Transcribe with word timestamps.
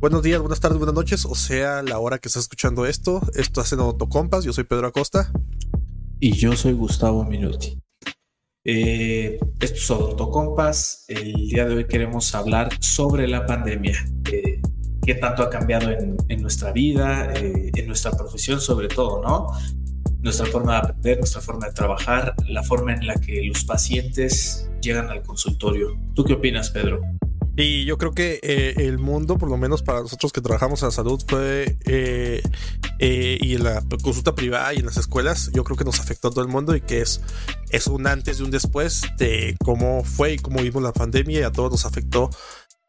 Buenos 0.00 0.22
días, 0.22 0.40
buenas 0.40 0.60
tardes, 0.60 0.78
buenas 0.78 0.94
noches, 0.94 1.26
o 1.26 1.34
sea, 1.34 1.82
la 1.82 1.98
hora 1.98 2.16
que 2.16 2.28
estás 2.28 2.44
escuchando 2.44 2.86
esto. 2.86 3.20
Esto 3.34 3.60
hace 3.60 3.74
Autocompas, 3.74 4.44
yo 4.44 4.54
soy 4.54 4.64
Pedro 4.64 4.86
Acosta. 4.86 5.30
Y 6.18 6.32
yo 6.32 6.56
soy 6.56 6.72
Gustavo 6.72 7.22
Minuti. 7.22 7.78
Eh, 8.64 9.38
esto 9.60 9.76
es 9.76 9.90
Autocompas. 9.90 11.04
El 11.06 11.34
día 11.34 11.66
de 11.66 11.74
hoy 11.74 11.86
queremos 11.86 12.34
hablar 12.34 12.70
sobre 12.80 13.28
la 13.28 13.44
pandemia. 13.44 14.02
Eh, 14.32 14.62
qué 15.04 15.16
tanto 15.16 15.42
ha 15.42 15.50
cambiado 15.50 15.90
en, 15.90 16.40
nuestra 16.40 16.72
vida, 16.72 17.34
eh, 17.34 17.70
en 17.74 17.86
nuestra 17.86 18.12
profesión 18.12 18.58
sobre 18.58 18.88
todo, 18.88 19.20
¿no? 19.20 19.48
Nuestra 20.22 20.46
forma 20.46 20.72
de 20.72 20.78
aprender, 20.78 21.18
nuestra 21.18 21.42
forma 21.42 21.66
de 21.66 21.74
trabajar, 21.74 22.34
la 22.48 22.62
forma 22.62 22.94
en 22.94 23.06
la 23.06 23.16
que 23.16 23.42
los 23.42 23.64
pacientes 23.64 24.66
llegan 24.80 25.10
al 25.10 25.20
consultorio. 25.20 25.88
¿Tú 26.14 26.24
qué 26.24 26.32
opinas, 26.32 26.70
Pedro? 26.70 27.02
Y 27.56 27.84
yo 27.84 27.98
creo 27.98 28.12
que 28.12 28.40
eh, 28.42 28.74
el 28.78 28.98
mundo, 28.98 29.36
por 29.36 29.50
lo 29.50 29.56
menos 29.56 29.82
para 29.82 30.00
nosotros 30.00 30.32
que 30.32 30.40
trabajamos 30.40 30.82
en 30.82 30.88
la 30.88 30.92
salud, 30.92 31.22
fue 31.26 31.76
eh, 31.84 32.42
eh, 32.98 33.38
y 33.40 33.54
en 33.54 33.64
la 33.64 33.82
consulta 34.02 34.34
privada 34.34 34.72
y 34.74 34.78
en 34.78 34.86
las 34.86 34.96
escuelas, 34.96 35.50
yo 35.52 35.64
creo 35.64 35.76
que 35.76 35.84
nos 35.84 36.00
afectó 36.00 36.28
a 36.28 36.30
todo 36.30 36.42
el 36.42 36.48
mundo 36.48 36.74
y 36.74 36.80
que 36.80 37.00
es, 37.00 37.20
es 37.70 37.86
un 37.86 38.06
antes 38.06 38.40
y 38.40 38.42
un 38.42 38.50
después 38.50 39.02
de 39.18 39.56
cómo 39.64 40.04
fue 40.04 40.34
y 40.34 40.38
cómo 40.38 40.60
vimos 40.62 40.82
la 40.82 40.92
pandemia 40.92 41.40
y 41.40 41.42
a 41.42 41.52
todos 41.52 41.70
nos 41.70 41.86
afectó 41.86 42.30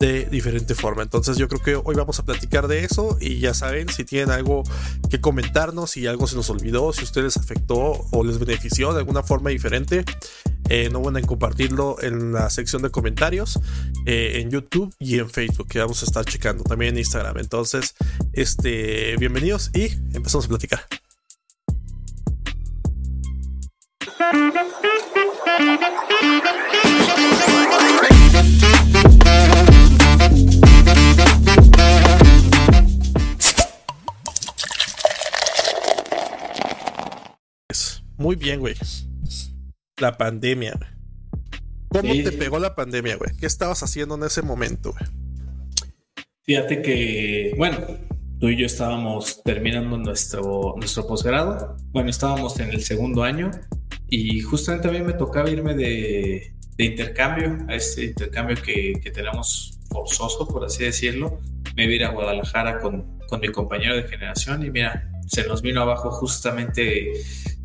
de 0.01 0.25
diferente 0.25 0.73
forma. 0.73 1.03
Entonces 1.03 1.37
yo 1.37 1.47
creo 1.47 1.61
que 1.61 1.75
hoy 1.75 1.95
vamos 1.95 2.19
a 2.19 2.25
platicar 2.25 2.67
de 2.67 2.83
eso 2.83 3.17
y 3.21 3.39
ya 3.39 3.53
saben, 3.53 3.87
si 3.87 4.03
tienen 4.03 4.31
algo 4.31 4.63
que 5.09 5.21
comentarnos, 5.21 5.91
si 5.91 6.07
algo 6.07 6.25
se 6.25 6.35
nos 6.35 6.49
olvidó, 6.49 6.91
si 6.91 7.03
ustedes 7.03 7.37
afectó 7.37 8.07
o 8.11 8.23
les 8.23 8.39
benefició 8.39 8.93
de 8.93 8.99
alguna 8.99 9.21
forma 9.21 9.51
diferente, 9.51 10.03
eh, 10.69 10.89
no 10.91 11.01
van 11.01 11.17
a 11.17 11.21
compartirlo 11.21 12.01
en 12.01 12.33
la 12.33 12.49
sección 12.49 12.81
de 12.81 12.89
comentarios 12.89 13.59
eh, 14.07 14.39
en 14.41 14.49
YouTube 14.49 14.91
y 14.97 15.19
en 15.19 15.29
Facebook, 15.29 15.67
que 15.67 15.77
vamos 15.77 16.01
a 16.01 16.05
estar 16.05 16.25
checando 16.25 16.63
también 16.63 16.95
en 16.95 16.99
Instagram. 16.99 17.37
Entonces, 17.37 17.93
este, 18.33 19.15
bienvenidos 19.17 19.69
y 19.75 19.85
empezamos 20.15 20.45
a 20.45 20.49
platicar. 20.49 20.81
Muy 38.21 38.35
bien, 38.35 38.59
güey. 38.59 38.75
La 39.97 40.15
pandemia, 40.15 40.79
¿Cómo 41.89 42.13
te 42.13 42.31
pegó 42.31 42.59
la 42.59 42.75
pandemia, 42.75 43.17
güey? 43.17 43.31
¿Qué 43.37 43.47
estabas 43.47 43.81
haciendo 43.81 44.15
en 44.15 44.23
ese 44.23 44.43
momento, 44.43 44.93
güey? 44.93 45.05
Fíjate 46.43 46.83
que, 46.83 47.53
bueno, 47.57 47.79
tú 48.39 48.47
y 48.47 48.57
yo 48.57 48.67
estábamos 48.67 49.41
terminando 49.43 49.97
nuestro, 49.97 50.75
nuestro 50.77 51.07
posgrado. 51.07 51.75
Bueno, 51.91 52.11
estábamos 52.11 52.59
en 52.59 52.69
el 52.69 52.83
segundo 52.83 53.23
año 53.23 53.49
y 54.07 54.39
justamente 54.41 54.87
a 54.87 54.91
mí 54.91 55.01
me 55.01 55.13
tocaba 55.13 55.49
irme 55.49 55.73
de, 55.73 56.53
intercambio, 56.77 57.57
a 57.67 57.75
este 57.75 58.05
intercambio 58.05 58.55
que, 58.61 59.01
tenemos 59.11 59.79
forzoso, 59.89 60.47
por 60.47 60.63
así 60.63 60.83
decirlo. 60.83 61.41
Me 61.75 61.85
iba 61.85 61.91
a 61.91 61.95
ir 61.95 62.05
a 62.05 62.11
Guadalajara 62.11 62.79
con, 62.79 63.19
con 63.27 63.39
mi 63.39 63.49
compañero 63.49 63.95
de 63.95 64.03
generación 64.03 64.63
y 64.63 64.69
mira, 64.69 65.10
se 65.27 65.47
nos 65.47 65.61
vino 65.61 65.81
abajo 65.81 66.11
justamente 66.11 67.13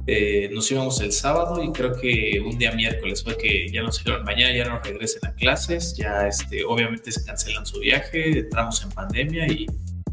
eh, 0.08 0.48
nos 0.52 0.70
íbamos 0.70 1.00
el 1.00 1.10
sábado 1.10 1.60
y 1.60 1.72
creo 1.72 1.92
que 1.92 2.40
un 2.40 2.56
día 2.58 2.70
miércoles 2.70 3.24
fue 3.24 3.36
que 3.36 3.68
ya 3.72 3.82
nos 3.82 3.98
dijeron 3.98 4.24
mañana 4.24 4.54
ya 4.54 4.68
no 4.68 4.78
regresen 4.78 5.26
a 5.26 5.34
clases, 5.34 5.96
ya 5.96 6.28
este, 6.28 6.64
obviamente 6.64 7.10
se 7.10 7.24
cancelan 7.24 7.66
su 7.66 7.80
viaje, 7.80 8.38
entramos 8.38 8.84
en 8.84 8.90
pandemia 8.90 9.48
y, 9.48 9.66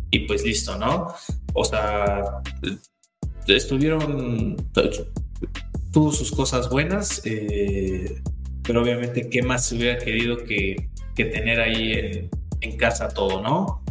y 0.09 0.19
pues 0.21 0.43
listo, 0.43 0.79
¿no? 0.79 1.13
O 1.53 1.63
sea, 1.63 2.41
estuvieron, 3.45 4.57
tuvo 5.91 6.11
sus 6.11 6.31
cosas 6.31 6.71
buenas, 6.71 7.21
eh, 7.25 8.19
pero 8.63 8.81
obviamente 8.81 9.29
qué 9.29 9.43
más 9.43 9.67
se 9.67 9.75
hubiera 9.75 9.99
querido 9.99 10.43
que, 10.43 10.89
que 11.13 11.25
tener 11.25 11.59
ahí 11.59 11.93
en, 11.93 12.29
en 12.61 12.77
casa 12.77 13.09
todo, 13.09 13.43
¿no? 13.43 13.82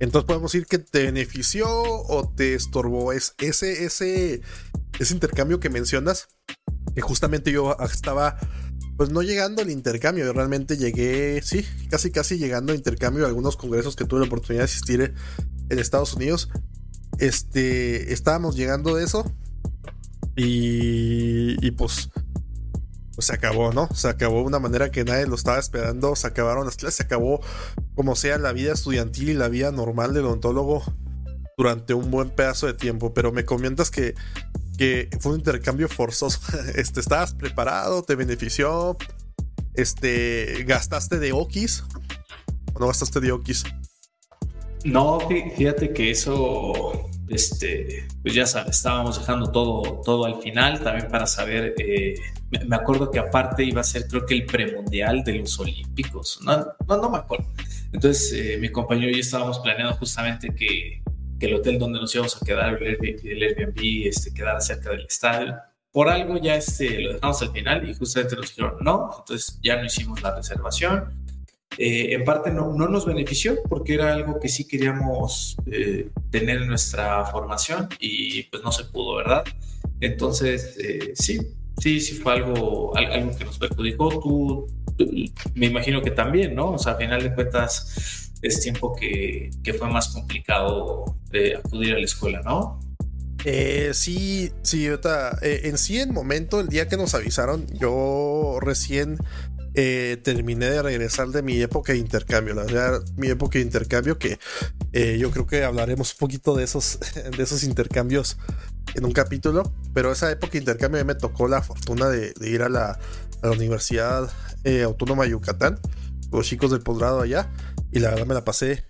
Entonces 0.00 0.26
podemos 0.26 0.52
decir 0.52 0.66
que 0.66 0.78
te 0.78 1.04
benefició 1.04 1.66
o 1.68 2.32
te 2.34 2.54
estorbó 2.54 3.12
es 3.12 3.34
ese, 3.38 3.84
ese 3.84 4.42
ese 4.98 5.14
intercambio 5.14 5.60
que 5.60 5.70
mencionas, 5.70 6.28
que 6.94 7.00
justamente 7.00 7.52
yo 7.52 7.76
estaba, 7.80 8.36
pues 8.96 9.10
no 9.10 9.22
llegando 9.22 9.62
al 9.62 9.70
intercambio, 9.70 10.24
yo 10.24 10.32
realmente 10.32 10.76
llegué, 10.76 11.40
sí, 11.42 11.64
casi 11.88 12.10
casi 12.10 12.38
llegando 12.38 12.72
al 12.72 12.78
intercambio 12.78 13.24
a 13.24 13.28
algunos 13.28 13.56
congresos 13.56 13.96
que 13.96 14.04
tuve 14.04 14.20
la 14.20 14.26
oportunidad 14.26 14.62
de 14.62 14.70
asistir 14.70 15.14
en 15.68 15.78
Estados 15.78 16.14
Unidos. 16.14 16.50
Este, 17.18 18.12
estábamos 18.12 18.56
llegando 18.56 18.94
de 18.94 19.04
eso 19.04 19.32
y, 20.36 21.64
y 21.64 21.70
pues, 21.72 22.10
pues 23.18 23.26
se 23.26 23.34
acabó, 23.34 23.72
¿no? 23.72 23.88
Se 23.96 24.06
acabó 24.06 24.36
de 24.36 24.44
una 24.44 24.60
manera 24.60 24.92
que 24.92 25.02
nadie 25.02 25.26
lo 25.26 25.34
estaba 25.34 25.58
esperando, 25.58 26.14
se 26.14 26.28
acabaron 26.28 26.66
las 26.66 26.76
clases, 26.76 26.98
se 26.98 27.02
acabó 27.02 27.40
como 27.96 28.14
sea 28.14 28.38
la 28.38 28.52
vida 28.52 28.74
estudiantil 28.74 29.30
y 29.30 29.34
la 29.34 29.48
vida 29.48 29.72
normal 29.72 30.14
del 30.14 30.26
odontólogo 30.26 30.84
durante 31.56 31.94
un 31.94 32.12
buen 32.12 32.30
pedazo 32.30 32.68
de 32.68 32.74
tiempo, 32.74 33.12
pero 33.12 33.32
me 33.32 33.44
comentas 33.44 33.90
que 33.90 34.14
que 34.76 35.08
fue 35.18 35.32
un 35.32 35.38
intercambio 35.38 35.88
forzoso. 35.88 36.38
Este, 36.76 37.00
¿Estabas 37.00 37.34
preparado? 37.34 38.04
¿Te 38.04 38.14
benefició? 38.14 38.96
Este, 39.74 40.62
¿Gastaste 40.64 41.18
de 41.18 41.32
Okis? 41.32 41.82
¿O 42.74 42.78
no 42.78 42.86
gastaste 42.86 43.18
de 43.18 43.32
Okis? 43.32 43.64
No, 44.84 45.18
fíjate 45.56 45.92
que 45.92 46.12
eso, 46.12 47.10
este, 47.28 48.06
pues 48.22 48.32
ya 48.32 48.46
sabes, 48.46 48.76
estábamos 48.76 49.18
dejando 49.18 49.50
todo, 49.50 50.02
todo 50.04 50.24
al 50.24 50.40
final 50.40 50.80
también 50.80 51.08
para 51.08 51.26
saber. 51.26 51.74
Eh, 51.78 52.14
me 52.66 52.76
acuerdo 52.76 53.10
que 53.10 53.18
aparte 53.18 53.64
iba 53.64 53.80
a 53.80 53.84
ser, 53.84 54.06
creo 54.06 54.24
que 54.24 54.34
el 54.34 54.46
premundial 54.46 55.22
de 55.24 55.34
los 55.34 55.58
Olímpicos. 55.58 56.40
No, 56.42 56.66
no, 56.86 56.96
no 56.96 57.10
me 57.10 57.18
acuerdo. 57.18 57.46
Entonces, 57.92 58.32
eh, 58.32 58.58
mi 58.58 58.70
compañero 58.70 59.10
y 59.10 59.14
yo 59.14 59.20
estábamos 59.20 59.58
planeando 59.60 59.96
justamente 59.96 60.54
que 60.54 61.02
que 61.38 61.46
el 61.46 61.54
hotel 61.54 61.78
donde 61.78 62.00
nos 62.00 62.14
íbamos 62.14 62.36
a 62.40 62.44
quedar, 62.44 62.82
el 62.82 63.42
Airbnb, 63.42 64.06
este, 64.06 64.34
quedara 64.34 64.60
cerca 64.60 64.90
del 64.90 65.04
estadio. 65.04 65.56
Por 65.90 66.08
algo 66.08 66.36
ya 66.36 66.56
este, 66.56 67.00
lo 67.00 67.14
dejamos 67.14 67.40
al 67.42 67.52
final 67.52 67.88
y 67.88 67.94
justamente 67.94 68.36
nos 68.36 68.48
dijeron 68.48 68.76
no, 68.80 69.10
entonces 69.18 69.58
ya 69.62 69.76
no 69.76 69.86
hicimos 69.86 70.22
la 70.22 70.34
reservación. 70.34 71.26
Eh, 71.76 72.14
en 72.14 72.24
parte 72.24 72.50
no, 72.50 72.72
no, 72.72 72.88
nos 72.88 73.06
benefició 73.06 73.56
porque 73.68 73.94
era 73.94 74.12
algo 74.12 74.40
que 74.40 74.48
sí 74.48 74.66
queríamos 74.66 75.56
eh, 75.66 76.10
tener 76.30 76.62
en 76.62 76.68
nuestra 76.68 77.24
formación 77.26 77.88
y 78.00 78.44
pues 78.44 78.62
no 78.64 78.72
se 78.72 78.84
pudo, 78.84 79.16
¿verdad? 79.16 79.44
Entonces, 80.00 80.76
eh, 80.78 81.12
sí, 81.14 81.38
sí, 81.78 82.00
sí 82.00 82.14
fue 82.14 82.34
algo, 82.34 82.96
algo 82.96 83.36
que 83.36 83.44
nos 83.44 83.58
perjudicó. 83.58 84.08
Tú, 84.08 84.66
me 85.54 85.66
imagino 85.66 86.02
que 86.02 86.10
también, 86.10 86.54
¿no? 86.54 86.72
O 86.72 86.78
sea, 86.78 86.92
a 86.92 86.96
final 86.96 87.22
de 87.22 87.34
cuentas, 87.34 88.32
es 88.42 88.60
tiempo 88.60 88.94
que, 88.94 89.50
fue 89.78 89.88
más 89.88 90.08
complicado 90.08 91.16
de 91.30 91.56
acudir 91.56 91.94
a 91.94 91.98
la 91.98 92.04
escuela, 92.04 92.40
¿no? 92.42 92.80
Eh, 93.44 93.90
sí, 93.94 94.50
sí, 94.62 94.86
eh, 94.86 95.60
en 95.64 95.78
sí, 95.78 95.98
en 95.98 96.12
momento, 96.12 96.60
el 96.60 96.68
día 96.68 96.88
que 96.88 96.96
nos 96.96 97.14
avisaron, 97.14 97.66
yo 97.68 98.58
recién 98.60 99.16
eh, 99.74 100.18
terminé 100.22 100.66
de 100.66 100.82
regresar 100.82 101.28
de 101.28 101.42
mi 101.42 101.60
época 101.60 101.92
de 101.92 101.98
intercambio, 101.98 102.54
la 102.54 102.64
verdad, 102.64 103.00
mi 103.16 103.28
época 103.28 103.58
de 103.58 103.64
intercambio, 103.64 104.18
que 104.18 104.38
yo 105.18 105.30
creo 105.30 105.46
que 105.46 105.62
hablaremos 105.62 106.12
un 106.12 106.18
poquito 106.18 106.56
de 106.56 106.64
esos, 106.64 106.98
de 107.36 107.42
esos 107.42 107.62
intercambios 107.62 108.38
en 108.94 109.04
un 109.04 109.12
capítulo, 109.12 109.72
pero 109.94 110.12
esa 110.12 110.30
época 110.30 110.52
de 110.52 110.58
intercambio 110.58 111.04
me 111.04 111.14
tocó 111.14 111.48
la 111.48 111.62
fortuna 111.62 112.08
de, 112.08 112.32
ir 112.40 112.62
a 112.62 112.68
la, 112.68 112.98
a 113.42 113.46
la 113.46 113.52
Universidad 113.52 114.30
Autónoma 114.84 115.24
de 115.24 115.30
Yucatán, 115.30 115.78
los 116.30 116.46
chicos 116.46 116.70
del 116.70 116.80
posgrado 116.80 117.20
allá, 117.20 117.50
y 117.90 118.00
la 118.00 118.10
verdad 118.10 118.26
me 118.26 118.34
la 118.34 118.44
pasé 118.44 118.84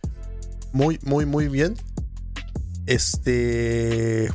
muy, 0.72 0.98
muy, 1.02 1.26
muy 1.26 1.48
bien. 1.48 1.74
Este. 2.86 4.30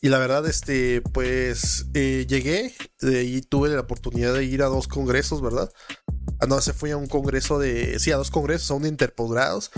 Y 0.00 0.08
la 0.08 0.18
verdad, 0.18 0.46
este, 0.46 1.00
pues 1.12 1.86
eh, 1.94 2.26
llegué, 2.28 2.74
de 3.00 3.18
ahí 3.20 3.40
tuve 3.40 3.68
la 3.68 3.80
oportunidad 3.80 4.34
de 4.34 4.44
ir 4.44 4.62
a 4.62 4.66
dos 4.66 4.88
congresos, 4.88 5.40
¿verdad? 5.40 5.70
Ah, 6.40 6.46
no, 6.46 6.60
se 6.60 6.72
fui 6.72 6.90
a 6.90 6.96
un 6.96 7.06
congreso 7.06 7.60
de, 7.60 8.00
sí, 8.00 8.10
a 8.10 8.16
dos 8.16 8.32
congresos, 8.32 8.68
a 8.72 8.74
un 8.74 8.82
de 8.82 8.88
interposgrados. 8.88 9.70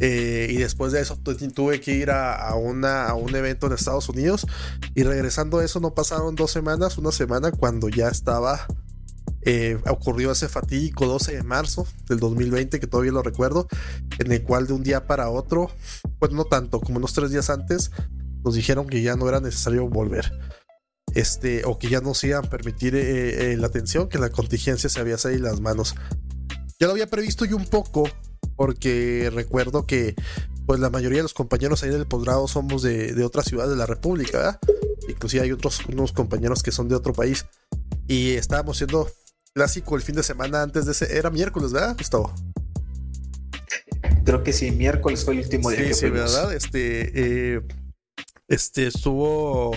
Eh, 0.00 0.48
y 0.50 0.56
después 0.56 0.92
de 0.92 1.00
eso 1.00 1.18
tuve 1.54 1.80
que 1.80 1.92
ir 1.92 2.10
a, 2.10 2.54
una, 2.54 3.08
a 3.08 3.14
un 3.14 3.34
evento 3.34 3.66
en 3.66 3.72
Estados 3.72 4.08
Unidos. 4.08 4.46
Y 4.94 5.02
regresando 5.02 5.58
a 5.58 5.64
eso, 5.64 5.80
no 5.80 5.94
pasaron 5.94 6.34
dos 6.34 6.50
semanas, 6.50 6.98
una 6.98 7.12
semana 7.12 7.50
cuando 7.50 7.88
ya 7.88 8.08
estaba 8.08 8.66
eh, 9.48 9.78
ocurrió 9.88 10.32
ese 10.32 10.48
fatídico 10.48 11.06
12 11.06 11.36
de 11.36 11.42
marzo 11.44 11.86
del 12.08 12.18
2020, 12.18 12.80
que 12.80 12.86
todavía 12.88 13.12
lo 13.12 13.22
recuerdo, 13.22 13.68
en 14.18 14.32
el 14.32 14.42
cual 14.42 14.66
de 14.66 14.72
un 14.72 14.82
día 14.82 15.06
para 15.06 15.30
otro, 15.30 15.70
pues 16.18 16.32
no 16.32 16.46
tanto, 16.46 16.80
como 16.80 16.98
unos 16.98 17.12
tres 17.12 17.30
días 17.30 17.48
antes, 17.48 17.92
nos 18.44 18.54
dijeron 18.54 18.88
que 18.88 19.02
ya 19.02 19.14
no 19.14 19.28
era 19.28 19.38
necesario 19.38 19.88
volver. 19.88 20.32
Este, 21.14 21.64
o 21.64 21.78
que 21.78 21.88
ya 21.88 22.00
no 22.00 22.12
se 22.12 22.28
iban 22.28 22.44
a 22.44 22.50
permitir 22.50 22.96
eh, 22.96 23.52
eh, 23.52 23.56
la 23.56 23.68
atención, 23.68 24.08
que 24.08 24.18
la 24.18 24.30
contingencia 24.30 24.90
se 24.90 24.98
había 24.98 25.16
salido 25.16 25.44
las 25.44 25.60
manos. 25.60 25.94
Ya 26.80 26.88
lo 26.88 26.92
había 26.92 27.06
previsto 27.06 27.44
yo 27.44 27.56
un 27.56 27.66
poco, 27.66 28.08
porque 28.56 29.30
recuerdo 29.32 29.86
que 29.86 30.14
pues 30.66 30.80
la 30.80 30.90
mayoría 30.90 31.18
de 31.18 31.22
los 31.22 31.34
compañeros 31.34 31.82
ahí 31.82 31.90
del 31.90 32.06
posgrado 32.06 32.48
somos 32.48 32.82
de, 32.82 33.14
de 33.14 33.24
otra 33.24 33.42
ciudad 33.42 33.68
de 33.68 33.76
la 33.76 33.86
República, 33.86 34.38
¿verdad? 34.38 34.60
Inclusive 35.08 35.44
hay 35.44 35.52
otros 35.52 35.80
unos 35.86 36.12
compañeros 36.12 36.62
que 36.62 36.72
son 36.72 36.88
de 36.88 36.96
otro 36.96 37.12
país. 37.12 37.46
Y 38.08 38.32
estábamos 38.32 38.78
siendo 38.78 39.08
clásico 39.54 39.96
el 39.96 40.02
fin 40.02 40.16
de 40.16 40.22
semana 40.22 40.62
antes 40.62 40.86
de 40.86 40.92
ese. 40.92 41.16
Era 41.16 41.30
miércoles, 41.30 41.72
¿verdad, 41.72 41.96
Gustavo? 41.96 42.34
Creo 44.24 44.42
que 44.42 44.52
sí, 44.52 44.72
miércoles 44.72 45.24
fue 45.24 45.34
el 45.34 45.40
último 45.40 45.70
día 45.70 45.86
sí, 45.86 45.94
sí, 45.94 46.10
¿verdad? 46.10 46.52
Este, 46.52 47.54
eh, 47.54 47.62
este 48.48 48.88
estuvo 48.88 49.72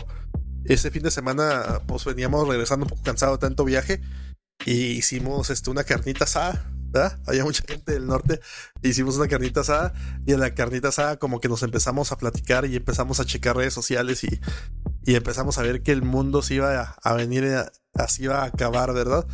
ese 0.65 0.89
fin 0.89 1.03
de 1.03 1.11
semana, 1.11 1.81
pues 1.87 2.03
veníamos 2.03 2.47
regresando 2.47 2.85
un 2.85 2.89
poco 2.89 3.03
cansado 3.03 3.33
de 3.33 3.37
tanto 3.39 3.63
viaje 3.63 4.01
y 4.65 4.91
hicimos 4.91 5.51
este, 5.51 5.69
una 5.69 5.83
carnita 5.83 6.25
asada 6.25 6.65
Había 7.25 7.44
mucha 7.44 7.63
gente 7.68 7.94
del 7.94 8.07
norte. 8.07 8.39
Hicimos 8.81 9.18
una 9.18 9.27
carnita 9.27 9.62
asada 9.62 9.94
y 10.25 10.33
en 10.33 10.39
la 10.39 10.53
carnita 10.56 10.89
asada 10.89 11.18
como 11.18 11.39
que 11.39 11.50
nos 11.50 11.63
empezamos 11.63 12.12
a 12.12 12.18
platicar 12.18 12.65
y 12.65 12.75
empezamos 12.75 13.19
a 13.19 13.25
checar 13.25 13.56
redes 13.56 13.74
sociales 13.74 14.24
y, 14.24 14.39
y 15.03 15.15
empezamos 15.15 15.57
a 15.57 15.62
ver 15.62 15.83
que 15.83 15.91
el 15.91 16.01
mundo 16.01 16.41
se 16.41 16.56
iba 16.56 16.95
a, 17.01 17.13
venir, 17.13 17.44
eh, 17.44 17.65
así 17.94 18.24
iba 18.24 18.41
a 18.41 18.45
acabar, 18.45 18.94
¿verdad? 18.94 19.25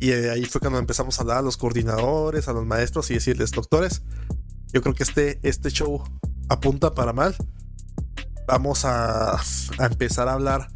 Y 0.00 0.12
ahí 0.12 0.44
fue 0.44 0.60
cuando 0.60 0.78
empezamos 0.78 1.18
a 1.18 1.22
hablar 1.22 1.38
a 1.38 1.42
los 1.42 1.56
coordinadores, 1.56 2.48
a 2.48 2.52
los 2.52 2.66
maestros 2.66 3.10
y 3.10 3.14
decirles, 3.14 3.52
doctores, 3.52 4.02
yo 4.72 4.82
creo 4.82 4.94
que 4.94 5.04
este, 5.04 5.38
este 5.42 5.70
show 5.70 6.02
apunta 6.48 6.94
para 6.94 7.12
mal. 7.12 7.34
Vamos 8.46 8.84
a, 8.84 9.36
a 9.36 9.86
empezar 9.86 10.28
a 10.28 10.34
hablar, 10.34 10.68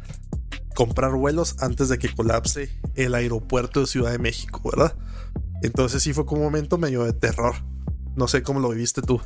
comprar 0.73 1.11
vuelos 1.11 1.55
antes 1.59 1.89
de 1.89 1.99
que 1.99 2.13
colapse 2.13 2.79
el 2.95 3.13
aeropuerto 3.13 3.81
de 3.81 3.87
Ciudad 3.87 4.11
de 4.11 4.19
México, 4.19 4.61
¿verdad? 4.63 4.95
Entonces 5.61 6.03
sí 6.03 6.13
fue 6.13 6.25
como 6.25 6.41
un 6.41 6.47
momento 6.47 6.77
medio 6.77 7.03
de 7.03 7.13
terror. 7.13 7.55
No 8.15 8.27
sé 8.27 8.43
cómo 8.43 8.59
lo 8.59 8.69
viviste 8.69 9.01
tú. 9.01 9.21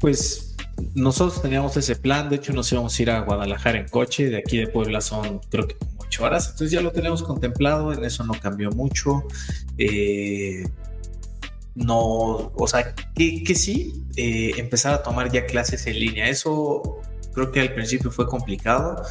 Pues 0.00 0.52
nosotros 0.94 1.42
teníamos 1.42 1.76
ese 1.76 1.96
plan, 1.96 2.28
de 2.28 2.36
hecho 2.36 2.52
nos 2.52 2.70
íbamos 2.72 2.98
a 2.98 3.02
ir 3.02 3.10
a 3.10 3.20
Guadalajara 3.20 3.78
en 3.78 3.88
coche, 3.88 4.30
de 4.30 4.38
aquí 4.38 4.58
de 4.58 4.66
Puebla 4.66 5.00
son 5.00 5.40
creo 5.50 5.68
que 5.68 5.76
como 5.76 5.92
ocho 5.98 6.24
horas, 6.24 6.46
entonces 6.46 6.70
ya 6.70 6.80
lo 6.80 6.92
teníamos 6.92 7.22
contemplado, 7.22 7.92
en 7.92 8.04
eso 8.04 8.24
no 8.24 8.34
cambió 8.34 8.70
mucho. 8.70 9.24
Eh, 9.78 10.64
no, 11.74 12.52
o 12.54 12.66
sea, 12.66 12.94
que, 13.14 13.54
sí, 13.54 14.04
eh, 14.16 14.52
empezar 14.56 14.94
a 14.94 15.02
tomar 15.02 15.32
ya 15.32 15.46
clases 15.46 15.86
en 15.86 15.98
línea, 15.98 16.28
eso 16.28 17.00
creo 17.32 17.50
que 17.50 17.60
al 17.60 17.72
principio 17.72 18.10
fue 18.10 18.26
complicado, 18.26 19.02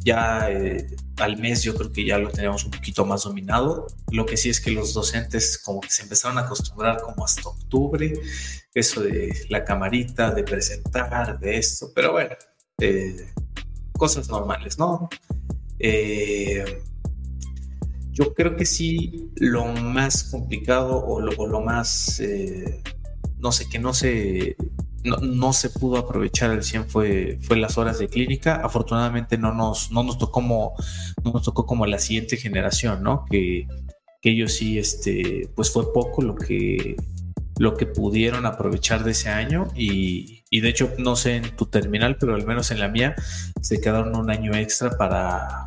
ya 0.00 0.50
eh, 0.50 0.88
al 1.18 1.36
mes 1.38 1.62
yo 1.62 1.74
creo 1.74 1.92
que 1.92 2.04
ya 2.04 2.18
lo 2.18 2.30
teníamos 2.30 2.64
un 2.64 2.70
poquito 2.70 3.04
más 3.04 3.24
dominado. 3.24 3.86
Lo 4.10 4.26
que 4.26 4.36
sí 4.36 4.50
es 4.50 4.60
que 4.60 4.70
los 4.70 4.94
docentes 4.94 5.58
como 5.58 5.80
que 5.80 5.90
se 5.90 6.02
empezaron 6.02 6.38
a 6.38 6.42
acostumbrar 6.42 7.00
como 7.02 7.24
hasta 7.24 7.48
octubre, 7.48 8.12
eso 8.74 9.02
de 9.02 9.34
la 9.48 9.64
camarita, 9.64 10.30
de 10.30 10.44
presentar, 10.44 11.38
de 11.38 11.58
esto, 11.58 11.90
pero 11.94 12.12
bueno, 12.12 12.34
eh, 12.80 13.32
cosas 13.92 14.28
normales, 14.28 14.78
¿no? 14.78 15.08
Eh, 15.78 16.82
yo 18.10 18.34
creo 18.34 18.56
que 18.56 18.66
sí, 18.66 19.30
lo 19.36 19.66
más 19.66 20.24
complicado 20.24 21.04
o 21.04 21.20
lo, 21.20 21.46
lo 21.46 21.60
más, 21.60 22.20
no 23.38 23.52
sé, 23.52 23.68
que 23.68 23.78
no 23.78 23.94
se 23.94 24.56
no, 25.04 25.52
se 25.52 25.70
pudo 25.70 25.98
aprovechar 25.98 26.50
al 26.50 26.62
100 26.62 26.88
fue, 26.88 27.38
fue 27.42 27.56
las 27.56 27.78
horas 27.78 27.98
de 27.98 28.08
clínica. 28.08 28.56
Afortunadamente 28.56 29.38
no 29.38 29.54
nos, 29.54 29.90
no 29.92 30.02
nos 30.02 30.18
tocó 30.18 30.32
como, 30.32 30.74
no 31.24 31.32
nos 31.32 31.42
tocó 31.42 31.66
como 31.66 31.86
la 31.86 31.98
siguiente 31.98 32.36
generación, 32.36 33.02
¿no? 33.02 33.24
Que, 33.30 33.66
que 34.20 34.30
ellos 34.30 34.52
sí, 34.52 34.78
este, 34.78 35.48
pues 35.54 35.70
fue 35.70 35.92
poco 35.92 36.22
lo 36.22 36.34
que, 36.34 36.96
lo 37.58 37.76
que 37.76 37.86
pudieron 37.86 38.46
aprovechar 38.46 39.04
de 39.04 39.12
ese 39.12 39.28
año 39.28 39.68
y, 39.74 40.42
de 40.50 40.68
hecho 40.68 40.92
no 40.98 41.16
sé 41.16 41.36
en 41.36 41.56
tu 41.56 41.66
terminal, 41.66 42.16
pero 42.18 42.34
al 42.34 42.46
menos 42.46 42.70
en 42.70 42.80
la 42.80 42.88
mía 42.88 43.14
se 43.60 43.80
quedaron 43.80 44.16
un 44.16 44.30
año 44.30 44.54
extra 44.54 44.96
para, 44.96 45.66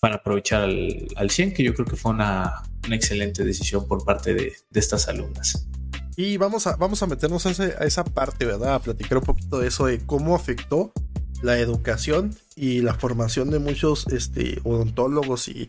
para 0.00 0.16
aprovechar 0.16 0.62
al, 0.62 1.06
al 1.16 1.30
100, 1.30 1.54
que 1.54 1.64
yo 1.64 1.74
creo 1.74 1.86
que 1.86 1.96
fue 1.96 2.12
una, 2.12 2.62
excelente 2.90 3.44
decisión 3.44 3.88
por 3.88 4.04
parte 4.04 4.34
de, 4.34 4.52
de 4.70 4.80
estas 4.80 5.08
alumnas. 5.08 5.66
Y 6.16 6.36
vamos 6.36 6.66
a, 6.66 6.76
vamos 6.76 7.02
a 7.02 7.06
meternos 7.06 7.44
a, 7.46 7.50
esa 7.50 8.04
parte, 8.04 8.44
¿verdad? 8.44 8.74
A 8.74 8.78
platicar 8.78 9.18
un 9.18 9.24
poquito 9.24 9.58
de 9.58 9.68
eso, 9.68 9.86
de 9.86 10.04
cómo 10.06 10.36
afectó 10.36 10.92
la 11.42 11.58
educación 11.58 12.34
y 12.54 12.80
la 12.80 12.94
formación 12.94 13.50
de 13.50 13.58
muchos 13.58 14.06
este, 14.08 14.60
odontólogos 14.64 15.48
y, 15.48 15.68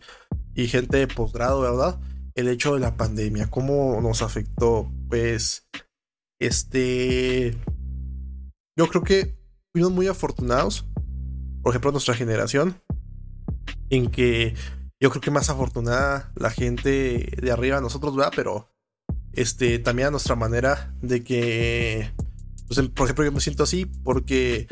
gente 0.54 0.98
de 0.98 1.08
posgrado, 1.08 1.60
¿verdad? 1.60 1.98
El 2.34 2.48
hecho 2.48 2.74
de 2.74 2.80
la 2.80 2.96
pandemia, 2.96 3.50
cómo 3.50 4.00
nos 4.00 4.22
afectó. 4.22 4.90
Pues, 5.08 5.66
este, 6.40 7.58
yo 8.78 8.88
creo 8.88 9.02
que 9.02 9.36
fuimos 9.72 9.92
muy 9.92 10.06
afortunados, 10.06 10.86
por 11.62 11.72
ejemplo, 11.72 11.90
nuestra 11.90 12.14
generación, 12.14 12.80
en 13.90 14.10
que 14.10 14.54
yo 15.00 15.10
creo 15.10 15.20
que 15.20 15.30
más 15.30 15.50
afortunada 15.50 16.32
la 16.36 16.50
gente 16.50 17.36
de 17.40 17.50
arriba, 17.50 17.80
nosotros, 17.80 18.14
¿verdad? 18.16 18.32
Pero 18.34 18.75
este, 19.36 19.78
también 19.78 20.08
a 20.08 20.10
nuestra 20.10 20.34
manera 20.34 20.92
de 21.02 21.22
que, 21.22 22.12
pues, 22.66 22.80
por 22.88 23.06
ejemplo, 23.06 23.24
yo 23.24 23.32
me 23.32 23.40
siento 23.40 23.62
así 23.62 23.86
porque 23.86 24.66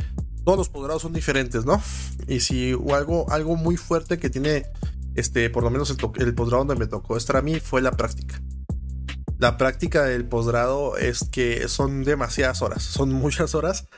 todos 0.44 0.58
los 0.58 0.68
posgrados 0.68 1.02
son 1.02 1.12
diferentes, 1.12 1.64
¿no? 1.64 1.80
Y 2.26 2.40
si 2.40 2.72
algo, 2.92 3.30
algo 3.30 3.56
muy 3.56 3.76
fuerte 3.76 4.18
que 4.18 4.30
tiene, 4.30 4.66
este, 5.14 5.50
por 5.50 5.62
lo 5.62 5.70
menos 5.70 5.90
el, 5.90 5.98
el 6.16 6.34
posgrado 6.34 6.64
donde 6.64 6.84
me 6.84 6.88
tocó 6.88 7.16
estar 7.16 7.36
a 7.36 7.42
mí 7.42 7.60
fue 7.60 7.82
la 7.82 7.92
práctica. 7.92 8.42
La 9.38 9.58
práctica 9.58 10.04
del 10.04 10.26
posgrado 10.26 10.96
es 10.96 11.28
que 11.30 11.68
son 11.68 12.02
demasiadas 12.02 12.62
horas, 12.62 12.82
son 12.82 13.12
muchas 13.12 13.54
horas. 13.54 13.88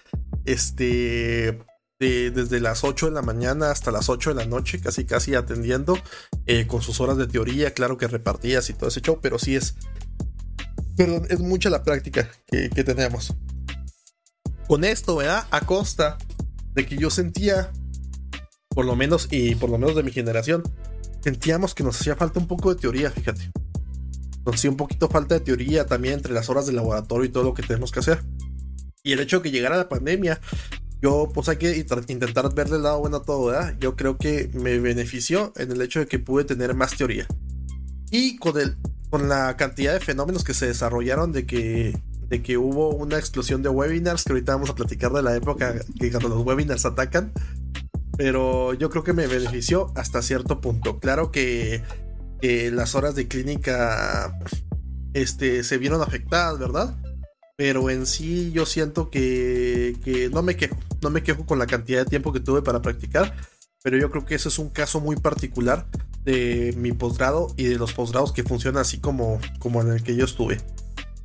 Este, 0.44 1.58
desde 1.98 2.60
las 2.60 2.84
8 2.84 3.06
de 3.06 3.12
la 3.12 3.22
mañana 3.22 3.70
hasta 3.70 3.90
las 3.90 4.08
8 4.08 4.30
de 4.30 4.36
la 4.36 4.46
noche, 4.46 4.80
casi 4.80 5.04
casi 5.04 5.34
atendiendo, 5.34 5.98
eh, 6.46 6.66
con 6.66 6.82
sus 6.82 7.00
horas 7.00 7.16
de 7.16 7.26
teoría, 7.26 7.72
claro 7.72 7.96
que 7.96 8.06
repartidas 8.06 8.68
y 8.70 8.74
todo 8.74 8.88
ese 8.88 9.00
show, 9.00 9.18
pero 9.22 9.38
sí 9.38 9.56
es, 9.56 9.76
Perdón, 10.96 11.26
es 11.28 11.40
mucha 11.40 11.68
la 11.68 11.82
práctica 11.82 12.28
que, 12.46 12.68
tenemos. 12.68 13.34
Con 14.66 14.84
esto, 14.84 15.16
¿verdad? 15.16 15.46
A 15.50 15.60
costa 15.60 16.16
de 16.74 16.86
que 16.86 16.96
yo 16.96 17.10
sentía, 17.10 17.70
por 18.70 18.86
lo 18.86 18.96
menos, 18.96 19.28
y 19.30 19.54
por 19.54 19.68
lo 19.70 19.78
menos 19.78 19.94
de 19.94 20.02
mi 20.02 20.10
generación, 20.10 20.62
sentíamos 21.20 21.74
que 21.74 21.84
nos 21.84 22.00
hacía 22.00 22.16
falta 22.16 22.40
un 22.40 22.46
poco 22.46 22.74
de 22.74 22.80
teoría, 22.80 23.10
fíjate. 23.10 23.50
Nos 24.46 24.54
hacía 24.54 24.70
un 24.70 24.76
poquito 24.76 25.08
falta 25.08 25.34
de 25.34 25.40
teoría 25.40 25.86
también 25.86 26.14
entre 26.14 26.32
las 26.32 26.48
horas 26.48 26.66
de 26.66 26.72
laboratorio 26.72 27.26
y 27.26 27.32
todo 27.32 27.44
lo 27.44 27.54
que 27.54 27.62
tenemos 27.62 27.92
que 27.92 28.00
hacer. 28.00 28.24
Y 29.02 29.12
el 29.12 29.20
hecho 29.20 29.38
de 29.38 29.42
que 29.44 29.50
llegara 29.50 29.76
la 29.76 29.88
pandemia, 29.88 30.40
yo 31.02 31.30
pues 31.32 31.48
hay 31.48 31.58
que 31.58 31.76
intentar 31.76 32.52
verle 32.54 32.76
el 32.76 32.82
lado 32.84 33.00
bueno 33.00 33.18
a 33.18 33.22
todo, 33.22 33.46
¿verdad? 33.46 33.76
Yo 33.78 33.96
creo 33.96 34.16
que 34.16 34.50
me 34.54 34.78
benefició 34.78 35.52
en 35.56 35.70
el 35.72 35.82
hecho 35.82 36.00
de 36.00 36.06
que 36.06 36.18
pude 36.18 36.44
tener 36.44 36.74
más 36.74 36.96
teoría. 36.96 37.26
Y 38.10 38.38
con 38.38 38.58
el 38.58 38.76
con 39.16 39.30
la 39.30 39.56
cantidad 39.56 39.94
de 39.94 40.00
fenómenos 40.00 40.44
que 40.44 40.52
se 40.52 40.66
desarrollaron 40.66 41.32
de 41.32 41.46
que, 41.46 41.98
de 42.28 42.42
que 42.42 42.58
hubo 42.58 42.90
una 42.90 43.16
explosión 43.16 43.62
de 43.62 43.70
webinars, 43.70 44.24
que 44.24 44.34
ahorita 44.34 44.52
vamos 44.52 44.68
a 44.68 44.74
platicar 44.74 45.10
de 45.10 45.22
la 45.22 45.34
época 45.34 45.74
que 45.98 46.10
cuando 46.10 46.28
los 46.28 46.44
webinars 46.44 46.84
atacan, 46.84 47.32
pero 48.18 48.74
yo 48.74 48.90
creo 48.90 49.04
que 49.04 49.14
me 49.14 49.26
benefició 49.26 49.90
hasta 49.94 50.20
cierto 50.20 50.60
punto. 50.60 51.00
Claro 51.00 51.32
que, 51.32 51.82
las 52.42 52.94
horas 52.94 53.14
de 53.14 53.26
clínica 53.26 54.38
este, 55.14 55.64
se 55.64 55.78
vieron 55.78 56.02
afectadas, 56.02 56.58
¿verdad? 56.58 56.94
Pero 57.56 57.88
en 57.88 58.04
sí 58.04 58.52
yo 58.52 58.66
siento 58.66 59.08
que, 59.08 59.96
que 60.04 60.28
no 60.28 60.42
me 60.42 60.56
quejo, 60.56 60.76
no 61.00 61.08
me 61.08 61.22
quejo 61.22 61.46
con 61.46 61.58
la 61.58 61.66
cantidad 61.66 62.00
de 62.00 62.10
tiempo 62.10 62.34
que 62.34 62.40
tuve 62.40 62.60
para 62.60 62.82
practicar, 62.82 63.34
pero 63.82 63.96
yo 63.96 64.10
creo 64.10 64.26
que 64.26 64.34
ese 64.34 64.50
es 64.50 64.58
un 64.58 64.68
caso 64.68 65.00
muy 65.00 65.16
particular 65.16 65.86
de 66.26 66.74
mi 66.76 66.92
posgrado 66.92 67.46
y 67.56 67.64
de 67.64 67.76
los 67.76 67.94
posgrados 67.94 68.32
que 68.32 68.42
funcionan 68.42 68.82
así 68.82 68.98
como, 68.98 69.38
como 69.60 69.80
en 69.80 69.92
el 69.92 70.02
que 70.02 70.16
yo 70.16 70.24
estuve. 70.26 70.58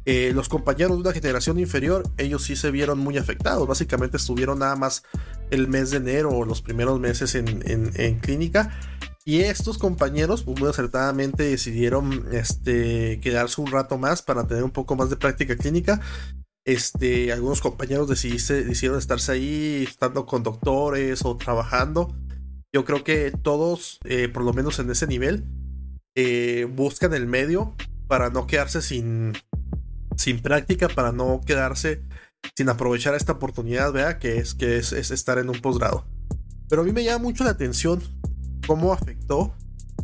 Eh, 0.06 0.32
los 0.34 0.48
compañeros 0.48 0.96
de 0.96 1.02
una 1.02 1.12
generación 1.12 1.60
inferior, 1.60 2.04
ellos 2.18 2.44
sí 2.44 2.56
se 2.56 2.72
vieron 2.72 3.00
muy 3.00 3.18
afectados. 3.18 3.68
Básicamente 3.68 4.18
estuvieron 4.18 4.60
nada 4.60 4.76
más 4.76 5.04
el 5.50 5.68
mes 5.68 5.90
de 5.92 5.98
enero 5.98 6.30
o 6.30 6.46
los 6.46 6.62
primeros 6.62 7.00
meses 7.00 7.36
en, 7.36 8.20
clínica. 8.20 8.80
Y 9.26 9.42
estos 9.42 9.78
compañeros, 9.78 10.44
pues 10.44 10.60
muy 10.60 10.70
acertadamente 10.70 11.44
decidieron 11.44 12.28
este, 12.32 13.20
quedarse 13.22 13.62
un 13.62 13.72
rato 13.72 13.98
más 13.98 14.22
para 14.22 14.48
tener 14.48 14.64
un 14.64 14.72
poco 14.72 14.96
más 14.96 15.10
de 15.10 15.18
práctica 15.18 15.56
clínica. 15.56 16.00
Este, 16.64 17.32
algunos 17.32 17.60
compañeros 17.60 18.08
decidieron 18.08 19.00
estarse 19.00 19.32
ahí, 19.32 19.86
estando 19.88 20.26
con 20.28 20.44
doctores 20.44 21.26
o 21.26 21.38
trabajando. 21.38 22.16
Yo 22.74 22.86
creo 22.86 23.04
que 23.04 23.32
todos, 23.32 24.00
eh, 24.06 24.30
por 24.30 24.44
lo 24.44 24.54
menos 24.54 24.80
en 24.80 24.90
ese 24.90 25.08
nivel, 25.08 25.46
eh, 26.16 26.68
buscan 26.72 27.14
el 27.14 27.28
medio 27.28 27.76
para 28.08 28.30
no 28.30 28.48
quedarse 28.48 28.82
sin, 28.82 29.34
sin 30.16 30.42
práctica, 30.42 30.88
para 30.88 31.12
no 31.12 31.42
quedarse 31.46 32.02
sin 32.56 32.70
aprovechar 32.70 33.14
esta 33.14 33.34
oportunidad, 33.34 33.92
vea, 33.92 34.20
que 34.20 34.38
es, 34.38 34.54
que 34.54 34.78
es, 34.78 34.92
estar 34.94 35.38
en 35.38 35.50
un 35.50 35.60
posgrado. 35.60 36.08
Pero 36.70 36.82
a 36.82 36.86
mí 36.86 36.92
me 36.92 37.04
llama 37.04 37.24
mucho 37.24 37.44
la 37.44 37.52
atención 37.52 38.02
cómo 38.66 38.94
afectó 38.94 39.54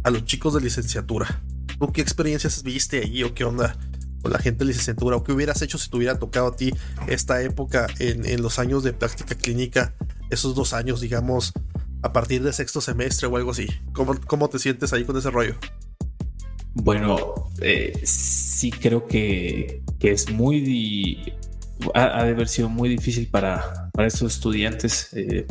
a 0.04 0.10
los 0.10 0.26
chicos 0.26 0.54
de 0.54 0.62
licenciatura. 0.62 1.42
¿Tú 1.80 1.92
qué 1.92 2.02
experiencias 2.02 2.64
viste 2.64 3.02
ahí 3.02 3.24
o 3.24 3.34
qué 3.34 3.44
onda 3.44 3.78
con 4.22 4.32
la 4.32 4.40
gente 4.40 4.60
de 4.60 4.70
licenciatura 4.70 5.16
o 5.16 5.24
qué 5.24 5.32
hubieras 5.32 5.62
hecho 5.62 5.78
si 5.78 5.90
te 5.90 5.98
hubiera 5.98 6.20
tocado 6.20 6.48
a 6.48 6.56
ti 6.56 6.74
esta 7.08 7.42
época 7.42 7.88
en, 8.00 8.42
los 8.42 8.60
años 8.60 8.84
de 8.84 8.94
práctica 8.94 9.36
clínica, 9.36 9.94
esos 10.30 10.56
dos 10.56 10.74
años, 10.74 11.02
digamos, 11.02 11.54
a 12.02 12.14
partir 12.14 12.44
de 12.44 12.54
sexto 12.54 12.82
semestre 12.82 13.28
o 13.28 13.38
algo 13.38 13.52
así. 13.52 13.68
¿Cómo, 13.94 14.16
cómo 14.26 14.50
te 14.50 14.60
sientes 14.60 14.94
ahí 14.94 15.04
con 15.04 15.18
ese 15.18 15.32
rollo? 15.32 15.56
Bueno, 16.74 17.50
eh, 17.62 18.00
sí 18.04 18.72
creo 18.72 19.08
que, 19.08 19.82
que 20.00 20.12
es 20.12 20.30
muy 20.32 21.34
ha, 21.94 22.24
de 22.24 22.32
haber 22.32 22.48
sido 22.48 22.70
muy 22.70 22.90
difícil 22.90 23.28
para, 23.28 23.90
para 23.94 24.08
estos 24.08 24.34
estudiantes. 24.34 25.10
Eh, 25.14 25.46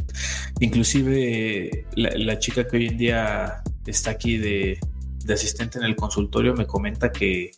inclusive 0.61 1.87
la, 1.95 2.39
chica 2.39 2.67
que 2.67 2.77
hoy 2.77 2.87
en 2.87 2.99
día 2.99 3.63
está 3.87 4.13
aquí 4.13 4.39
de, 4.39 4.79
de 5.25 5.35
asistente 5.35 5.79
en 5.79 5.85
el 5.85 5.97
consultorio 5.97 6.55
me 6.55 6.67
comenta 6.67 7.13
que, 7.13 7.51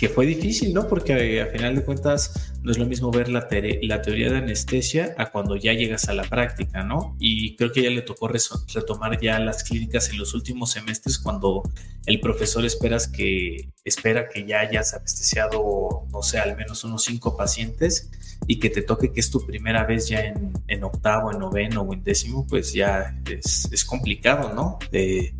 que 0.00 0.08
fue 0.08 0.24
difícil, 0.24 0.72
¿no? 0.72 0.88
Porque 0.88 1.12
eh, 1.12 1.42
a 1.42 1.46
final 1.48 1.76
de 1.76 1.84
cuentas 1.84 2.32
no 2.62 2.70
es 2.70 2.78
lo 2.78 2.86
mismo 2.86 3.10
ver 3.10 3.28
la, 3.28 3.46
la, 3.82 4.00
teoría 4.00 4.30
de 4.30 4.38
anestesia 4.38 5.14
a 5.18 5.30
cuando 5.30 5.56
ya 5.56 5.74
llegas 5.74 6.08
a 6.08 6.14
la 6.14 6.22
práctica, 6.22 6.82
¿no? 6.82 7.16
Y 7.18 7.54
creo 7.56 7.70
que 7.70 7.82
ya 7.82 7.90
le 7.90 8.00
tocó 8.00 8.26
retomar 8.26 9.20
ya 9.20 9.38
las 9.38 9.62
clínicas 9.62 10.08
en 10.08 10.16
los 10.16 10.32
últimos 10.32 10.70
semestres 10.70 11.18
cuando 11.18 11.62
el 12.06 12.18
profesor 12.18 12.64
esperas 12.64 13.08
que, 13.08 13.68
espera 13.84 14.26
que 14.26 14.46
ya 14.46 14.60
hayas 14.60 14.94
anestesiado, 14.94 16.06
no 16.10 16.22
sé, 16.22 16.38
al 16.38 16.56
menos 16.56 16.82
unos 16.82 17.04
cinco 17.04 17.36
pacientes 17.36 18.08
y 18.46 18.58
que 18.58 18.70
te 18.70 18.80
toque 18.80 19.12
que 19.12 19.20
es 19.20 19.30
tu 19.30 19.44
primera 19.44 19.84
vez 19.84 20.08
ya 20.08 20.20
en, 20.20 20.54
en 20.66 20.82
octavo, 20.82 21.30
en 21.30 21.38
noveno 21.40 21.82
o 21.82 21.92
en 21.92 22.02
décimo, 22.02 22.46
pues 22.46 22.72
ya 22.72 23.20
es, 23.30 23.68
es 23.70 23.84
complicado, 23.84 24.54
¿no? 24.54 24.78
Eh, 24.92 25.34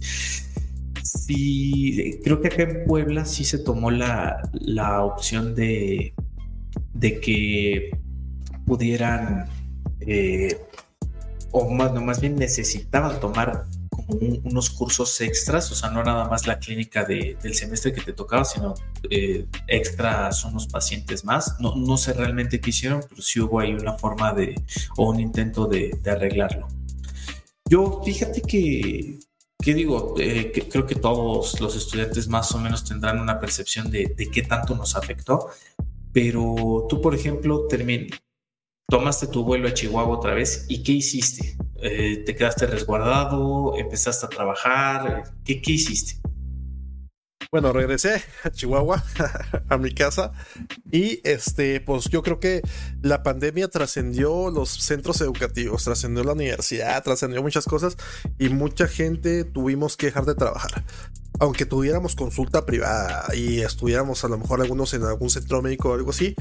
sí, 1.13 2.21
creo 2.23 2.41
que 2.41 2.49
acá 2.49 2.63
en 2.63 2.85
Puebla 2.85 3.25
sí 3.25 3.45
se 3.45 3.59
tomó 3.59 3.91
la, 3.91 4.41
opción 5.05 5.55
de, 5.55 6.15
de 6.95 7.21
que 7.21 7.91
pudieran, 8.67 9.47
eh, 10.01 10.61
o 11.51 11.71
más, 11.71 11.93
no, 11.93 12.01
más 12.01 12.21
bien 12.21 12.37
necesitaban 12.37 13.19
tomar 13.21 13.65
unos 14.45 14.71
cursos 14.71 15.21
extras, 15.21 15.71
o 15.71 15.75
sea, 15.75 15.91
no 15.91 16.03
nada 16.03 16.29
más 16.29 16.47
la 16.47 16.59
clínica 16.59 17.05
del 17.05 17.55
semestre 17.55 17.93
que 17.93 18.01
te 18.01 18.13
tocaba, 18.13 18.45
sino 18.45 18.75
eh, 19.09 19.47
extras 19.69 20.45
unos 20.45 20.67
pacientes 20.67 21.25
más. 21.25 21.57
No, 21.61 21.77
no 21.77 21.97
sé 21.97 22.13
realmente 22.13 22.61
qué 22.61 22.71
hicieron, 22.71 23.03
pero 23.09 23.23
sí 23.23 23.41
hubo 23.41 23.61
ahí 23.61 23.73
una 23.73 23.97
forma 23.99 24.33
de, 24.33 24.61
o 24.97 25.11
un 25.11 25.21
intento 25.21 25.67
de 25.67 25.97
arreglarlo. 26.07 26.67
Yo, 27.69 28.03
fíjate 28.05 28.43
que 28.43 29.21
¿Qué 29.61 29.75
digo? 29.75 30.15
Eh, 30.19 30.53
creo 30.71 30.87
que 30.87 30.95
todos 30.95 31.61
los 31.61 31.77
estudiantes 31.77 32.29
más 32.29 32.55
o 32.55 32.59
menos 32.59 32.85
tendrán 32.85 33.21
una 33.21 33.39
percepción 33.39 33.91
de, 33.91 34.15
qué 34.33 34.43
tanto 34.43 34.75
nos 34.75 34.97
afectó, 34.97 35.51
pero 36.13 36.87
tú, 36.89 37.01
por 37.03 37.15
ejemplo, 37.15 37.67
tomaste 38.89 39.27
tu 39.27 39.45
vuelo 39.45 39.69
a 39.69 39.75
Chihuahua 39.75 40.17
otra 40.17 40.35
vez 40.35 40.65
y 40.69 40.83
¿qué 40.83 40.93
hiciste? 40.93 41.57
Eh, 41.77 42.23
¿Te 42.25 42.35
quedaste 42.35 42.67
resguardado? 42.67 43.77
¿Empezaste 43.77 44.27
a 44.27 44.29
trabajar? 44.31 45.25
¿Qué, 45.45 45.61
qué 45.61 45.73
hiciste? 45.73 46.21
Bueno, 47.53 47.73
regresé 47.73 48.23
a 48.45 48.51
Chihuahua, 48.51 49.03
a 49.69 49.77
mi 49.77 49.91
casa, 49.91 50.31
y 50.93 51.21
este, 51.25 51.81
pues 51.81 52.05
yo 52.05 52.23
creo 52.23 52.39
que 52.39 52.63
la 53.03 53.25
pandemia 53.25 53.67
trascendió 53.67 54.53
los 54.53 54.71
centros 54.71 55.21
educativos, 55.21 55.83
trascendió 55.83 56.23
la 56.23 56.35
universidad, 56.35 57.03
trascendió 57.03 57.43
muchas 57.43 57.65
cosas, 57.65 57.97
y 58.39 58.51
mucha 58.51 58.87
gente 58.87 59.43
tuvimos 59.43 59.97
que 59.97 60.07
dejar 60.07 60.27
de 60.27 60.37
trabajar. 60.37 60.85
Aunque 61.41 61.67
tuviéramos 61.67 62.15
consulta 62.15 62.65
privada 62.65 63.35
y 63.35 63.63
estuviéramos 63.63 64.23
a 64.23 64.29
lo 64.29 64.39
mejor 64.39 64.61
algunos 64.61 64.95
en 64.95 65.03
algún 65.03 65.29
centro 65.29 65.61
médico 65.61 65.91
o 65.91 65.95
algo 65.95 66.11
así, 66.11 66.37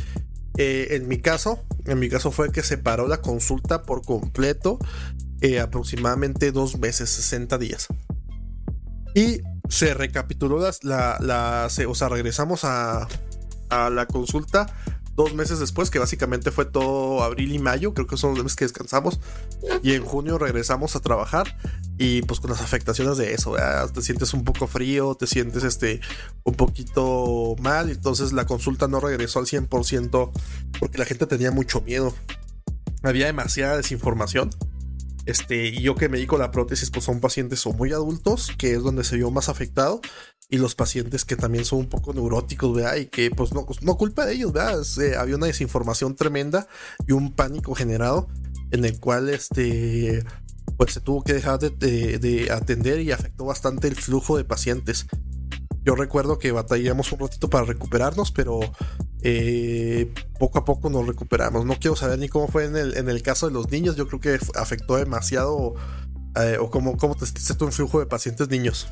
eh, 0.58 0.90
en 0.92 1.08
mi 1.08 1.18
caso, 1.18 1.64
en 1.86 1.98
mi 1.98 2.10
caso 2.10 2.30
fue 2.30 2.52
que 2.52 2.62
se 2.62 2.78
paró 2.78 3.08
la 3.08 3.20
consulta 3.22 3.82
por 3.82 4.04
completo, 4.04 4.78
eh, 5.42 5.60
aproximadamente 5.60 6.52
dos 6.52 6.78
meses, 6.78 7.10
60 7.10 7.58
días. 7.58 7.88
Y 9.16 9.42
se 9.70 9.94
recapituló 9.94 10.60
la, 10.82 11.18
la, 11.22 11.70
o 11.88 11.96
sea, 11.96 12.10
regresamos 12.10 12.66
a, 12.66 13.08
a, 13.70 13.90
la 13.90 14.08
consulta 14.08 14.76
dos 15.16 15.34
meses 15.34 15.60
después, 15.60 15.90
que 15.90 16.00
básicamente 16.00 16.50
fue 16.50 16.66
todo 16.66 17.24
abril 17.24 17.54
y 17.54 17.60
mayo, 17.60 17.94
creo 17.94 18.08
que 18.08 18.16
son 18.18 18.36
los 18.36 18.44
meses 18.44 18.56
que 18.56 18.66
descansamos, 18.66 19.20
y 19.84 19.94
en 19.94 20.04
junio 20.06 20.38
regresamos 20.38 20.96
a 20.96 21.02
trabajar 21.02 21.58
y 21.98 22.22
pues 22.22 22.40
con 22.40 22.50
las 22.50 22.62
afectaciones 22.62 23.18
de 23.18 23.34
eso, 23.34 23.56
te 23.94 24.02
sientes 24.02 24.34
un 24.34 24.46
poco 24.46 24.66
frío, 24.66 25.16
te 25.16 25.28
sientes 25.28 25.66
este 25.66 26.00
un 26.44 26.56
poquito 26.56 27.56
mal, 27.60 27.90
entonces 27.90 28.32
la 28.32 28.46
consulta 28.46 28.88
no 28.88 29.02
regresó 29.02 29.40
al 29.40 29.46
100% 29.46 30.32
porque 30.80 30.98
la 30.98 31.06
gente 31.06 31.28
tenía 31.28 31.52
mucho 31.52 31.82
miedo, 31.82 32.16
había 33.04 33.26
demasiada 33.26 33.76
desinformación 33.76 34.50
este, 35.30 35.72
yo 35.80 35.96
que 35.96 36.10
me 36.10 36.18
dedico 36.18 36.36
a 36.36 36.40
la 36.40 36.52
prótesis, 36.52 36.90
pues 36.90 37.06
son 37.06 37.20
pacientes 37.20 37.66
o 37.66 37.74
muy 37.74 37.94
adultos, 37.94 38.52
que 38.58 38.74
es 38.74 38.84
donde 38.84 39.04
se 39.04 39.18
vio 39.18 39.32
más 39.32 39.50
afectado, 39.50 40.02
y 40.50 40.58
los 40.58 40.76
pacientes 40.76 41.26
que 41.26 41.36
también 41.36 41.66
son 41.66 41.80
un 41.80 41.90
poco 41.90 42.14
neuróticos, 42.14 42.76
¿verdad? 42.76 42.96
Y 42.96 43.06
que 43.06 43.30
pues 43.30 43.52
no, 43.54 43.66
culpa 43.98 44.26
de 44.26 44.34
ellos, 44.34 44.52
¿verdad? 44.52 44.82
Eh, 45.02 45.16
había 45.16 45.36
una 45.36 45.46
desinformación 45.46 46.16
tremenda 46.16 46.68
y 47.08 47.12
un 47.12 47.34
pánico 47.34 47.76
generado 47.76 48.28
en 48.72 48.86
el 48.86 49.00
cual 49.00 49.30
este 49.30 50.24
pues 50.78 50.94
se 50.94 51.02
tuvo 51.02 51.24
que 51.24 51.34
dejar 51.34 51.60
de 51.60 52.48
atender 52.52 53.02
y 53.02 53.12
afectó 53.12 53.46
bastante 53.46 53.88
el 53.88 53.96
flujo 53.96 54.38
de 54.38 54.46
pacientes. 54.46 55.08
Yo 55.84 55.96
recuerdo 55.96 56.40
que 56.40 56.52
batallamos 56.52 57.12
un 57.12 57.20
ratito 57.20 57.50
para 57.50 57.66
recuperarnos, 57.66 58.32
pero 58.32 58.60
eh, 59.22 60.12
poco 60.38 60.60
a 60.60 60.66
poco 60.66 60.90
nos 60.90 61.08
recuperamos. 61.08 61.66
No 61.66 61.76
quiero 61.76 61.96
saber 61.96 62.20
ni 62.20 62.30
cómo 62.30 62.48
fue 62.48 62.66
en 62.66 62.76
el, 62.76 62.98
en 62.98 63.10
el 63.10 63.22
caso 63.22 63.48
de 63.48 63.54
los 63.54 63.70
niños. 63.70 63.96
Yo 63.96 64.08
creo 64.08 64.20
que 64.20 64.40
afectó 64.56 64.96
demasiado. 64.96 65.76
Eh, 66.36 66.58
o 66.60 66.70
cómo, 66.70 66.96
cómo 66.96 67.16
te 67.16 67.26
tú 67.56 67.66
en 67.66 67.72
flujo 67.72 68.00
de 68.00 68.06
pacientes 68.06 68.50
niños. 68.50 68.88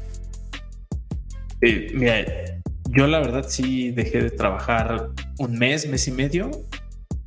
Mira, 1.61 2.25
yo 2.89 3.07
la 3.07 3.19
verdad 3.19 3.45
sí 3.47 3.91
dejé 3.91 4.23
de 4.23 4.31
trabajar 4.31 5.11
un 5.37 5.57
mes, 5.57 5.87
mes 5.87 6.07
y 6.07 6.11
medio. 6.11 6.51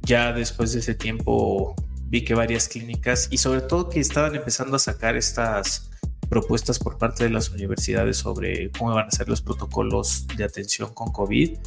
Ya 0.03 0.33
después 0.33 0.73
de 0.73 0.81
ese 0.81 0.95
tiempo 0.95 1.75
vi 2.07 2.25
que 2.25 2.35
varias 2.35 2.67
clínicas 2.67 3.29
y 3.31 3.39
sobre 3.39 3.61
todo 3.61 3.89
que 3.89 4.01
estaban 4.01 4.35
empezando 4.35 4.77
a 4.77 4.79
sacar 4.79 5.17
estas 5.17 5.91
propuestas 6.29 6.79
por 6.79 6.99
parte 6.99 7.25
de 7.25 7.31
las 7.31 7.51
universidades 7.51 8.17
sobre 8.17 8.71
cómo 8.71 8.95
van 8.95 9.09
a 9.09 9.11
ser 9.11 9.29
los 9.29 9.43
protocolos 9.43 10.27
de 10.37 10.45
atención 10.45 10.95
con 10.95 11.13
COVID. 11.13 11.59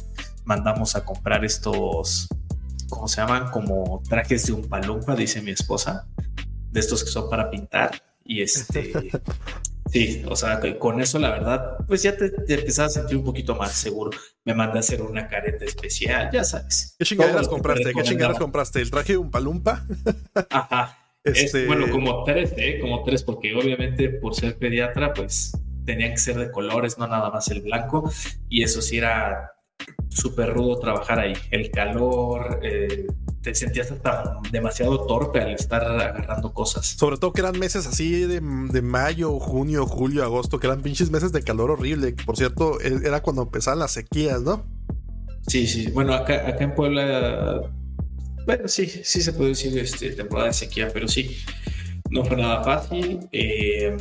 Mandamos 0.44 0.96
a 0.96 1.04
comprar 1.04 1.44
estos, 1.44 2.28
¿cómo 2.88 3.08
se 3.08 3.20
llaman? 3.20 3.50
Como 3.50 4.02
trajes 4.08 4.46
de 4.46 4.52
un 4.52 4.68
palumpa, 4.68 5.16
dice 5.16 5.40
mi 5.42 5.50
esposa, 5.50 6.06
de 6.70 6.80
estos 6.80 7.04
que 7.04 7.10
son 7.10 7.30
para 7.30 7.50
pintar. 7.50 8.02
Y 8.24 8.42
este, 8.42 9.10
sí, 9.90 10.24
o 10.28 10.36
sea, 10.36 10.60
con 10.78 11.00
eso 11.00 11.18
la 11.18 11.30
verdad, 11.30 11.76
pues 11.86 12.02
ya 12.02 12.16
te, 12.16 12.32
empezaba 12.48 12.86
a 12.86 12.90
sentir 12.90 13.16
un 13.16 13.24
poquito 13.24 13.54
más 13.54 13.72
seguro. 13.72 14.10
Me 14.44 14.54
mandé 14.54 14.78
a 14.78 14.80
hacer 14.80 15.02
una 15.02 15.28
careta 15.28 15.64
especial, 15.64 16.30
ya 16.32 16.44
sabes. 16.44 16.96
¿Qué 16.98 17.04
chingaderas 17.04 17.48
compraste? 17.48 17.92
¿Qué 17.92 18.02
chingaderas 18.02 18.38
compraste? 18.38 18.80
¿El 18.80 18.90
traje 18.90 19.12
de 19.12 19.18
un 19.18 19.30
palumpa? 19.30 19.86
Ajá. 20.50 20.98
Este, 21.24 21.66
bueno, 21.66 21.90
como 21.90 22.22
tres, 22.24 22.52
¿eh? 22.58 22.78
Como 22.80 23.02
tres, 23.02 23.22
porque 23.22 23.54
obviamente 23.54 24.10
por 24.10 24.34
ser 24.34 24.58
pediatra, 24.58 25.14
pues 25.14 25.52
tenían 25.86 26.10
que 26.10 26.18
ser 26.18 26.36
de 26.36 26.50
colores, 26.50 26.98
no 26.98 27.06
nada 27.06 27.30
más 27.30 27.48
el 27.48 27.62
blanco. 27.62 28.10
Y 28.50 28.62
eso 28.62 28.82
sí 28.82 28.98
era 28.98 29.53
súper 30.08 30.52
rudo 30.54 30.78
trabajar 30.78 31.18
ahí. 31.18 31.34
El 31.50 31.70
calor, 31.70 32.60
eh, 32.62 33.06
te 33.42 33.54
sentías 33.54 33.90
hasta 33.90 34.38
demasiado 34.50 35.06
torpe 35.06 35.40
al 35.40 35.50
estar 35.50 35.82
agarrando 35.82 36.52
cosas. 36.52 36.86
Sobre 36.86 37.18
todo 37.18 37.32
que 37.32 37.40
eran 37.40 37.58
meses 37.58 37.86
así 37.86 38.20
de, 38.20 38.40
de, 38.40 38.82
mayo, 38.82 39.38
junio, 39.38 39.86
julio, 39.86 40.24
agosto, 40.24 40.58
que 40.58 40.66
eran 40.66 40.82
pinches 40.82 41.10
meses 41.10 41.32
de 41.32 41.42
calor 41.42 41.70
horrible. 41.70 42.14
Por 42.24 42.36
cierto, 42.36 42.80
e, 42.80 43.06
era 43.06 43.22
cuando 43.22 43.42
empezaban 43.42 43.80
las 43.80 43.92
sequías, 43.92 44.42
¿no? 44.42 44.64
Sí, 45.46 45.66
sí. 45.66 45.90
Bueno, 45.90 46.14
acá, 46.14 46.48
acá 46.48 46.64
en 46.64 46.74
Puebla 46.74 47.70
bueno, 48.46 48.68
sí, 48.68 48.86
sí 48.86 49.22
se 49.22 49.32
puede 49.32 49.50
decir 49.50 49.76
este, 49.78 50.10
temporada 50.10 50.48
de 50.48 50.54
sequía, 50.54 50.90
pero 50.92 51.08
sí, 51.08 51.38
no 52.10 52.24
fue 52.24 52.36
nada 52.36 52.62
fácil. 52.62 53.20
Eh, 53.32 53.96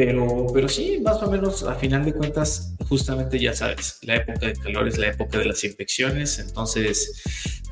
pero, 0.00 0.46
pero 0.54 0.66
sí, 0.66 0.98
más 1.04 1.22
o 1.22 1.30
menos, 1.30 1.62
a 1.62 1.74
final 1.74 2.06
de 2.06 2.14
cuentas, 2.14 2.74
justamente 2.88 3.38
ya 3.38 3.52
sabes, 3.52 3.98
la 4.00 4.16
época 4.16 4.46
de 4.46 4.54
calor 4.54 4.88
es 4.88 4.96
la 4.96 5.08
época 5.08 5.36
de 5.36 5.44
las 5.44 5.62
infecciones, 5.62 6.38
entonces 6.38 7.22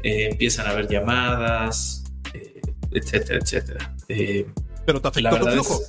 eh, 0.02 0.28
empiezan 0.30 0.66
a 0.66 0.70
haber 0.72 0.88
llamadas, 0.88 2.04
eh, 2.34 2.60
etcétera, 2.90 3.38
etcétera. 3.42 3.96
pero 4.84 5.00
te 5.00 5.08
afectó 5.08 5.38
tu 5.38 5.46
flujo. 5.46 5.80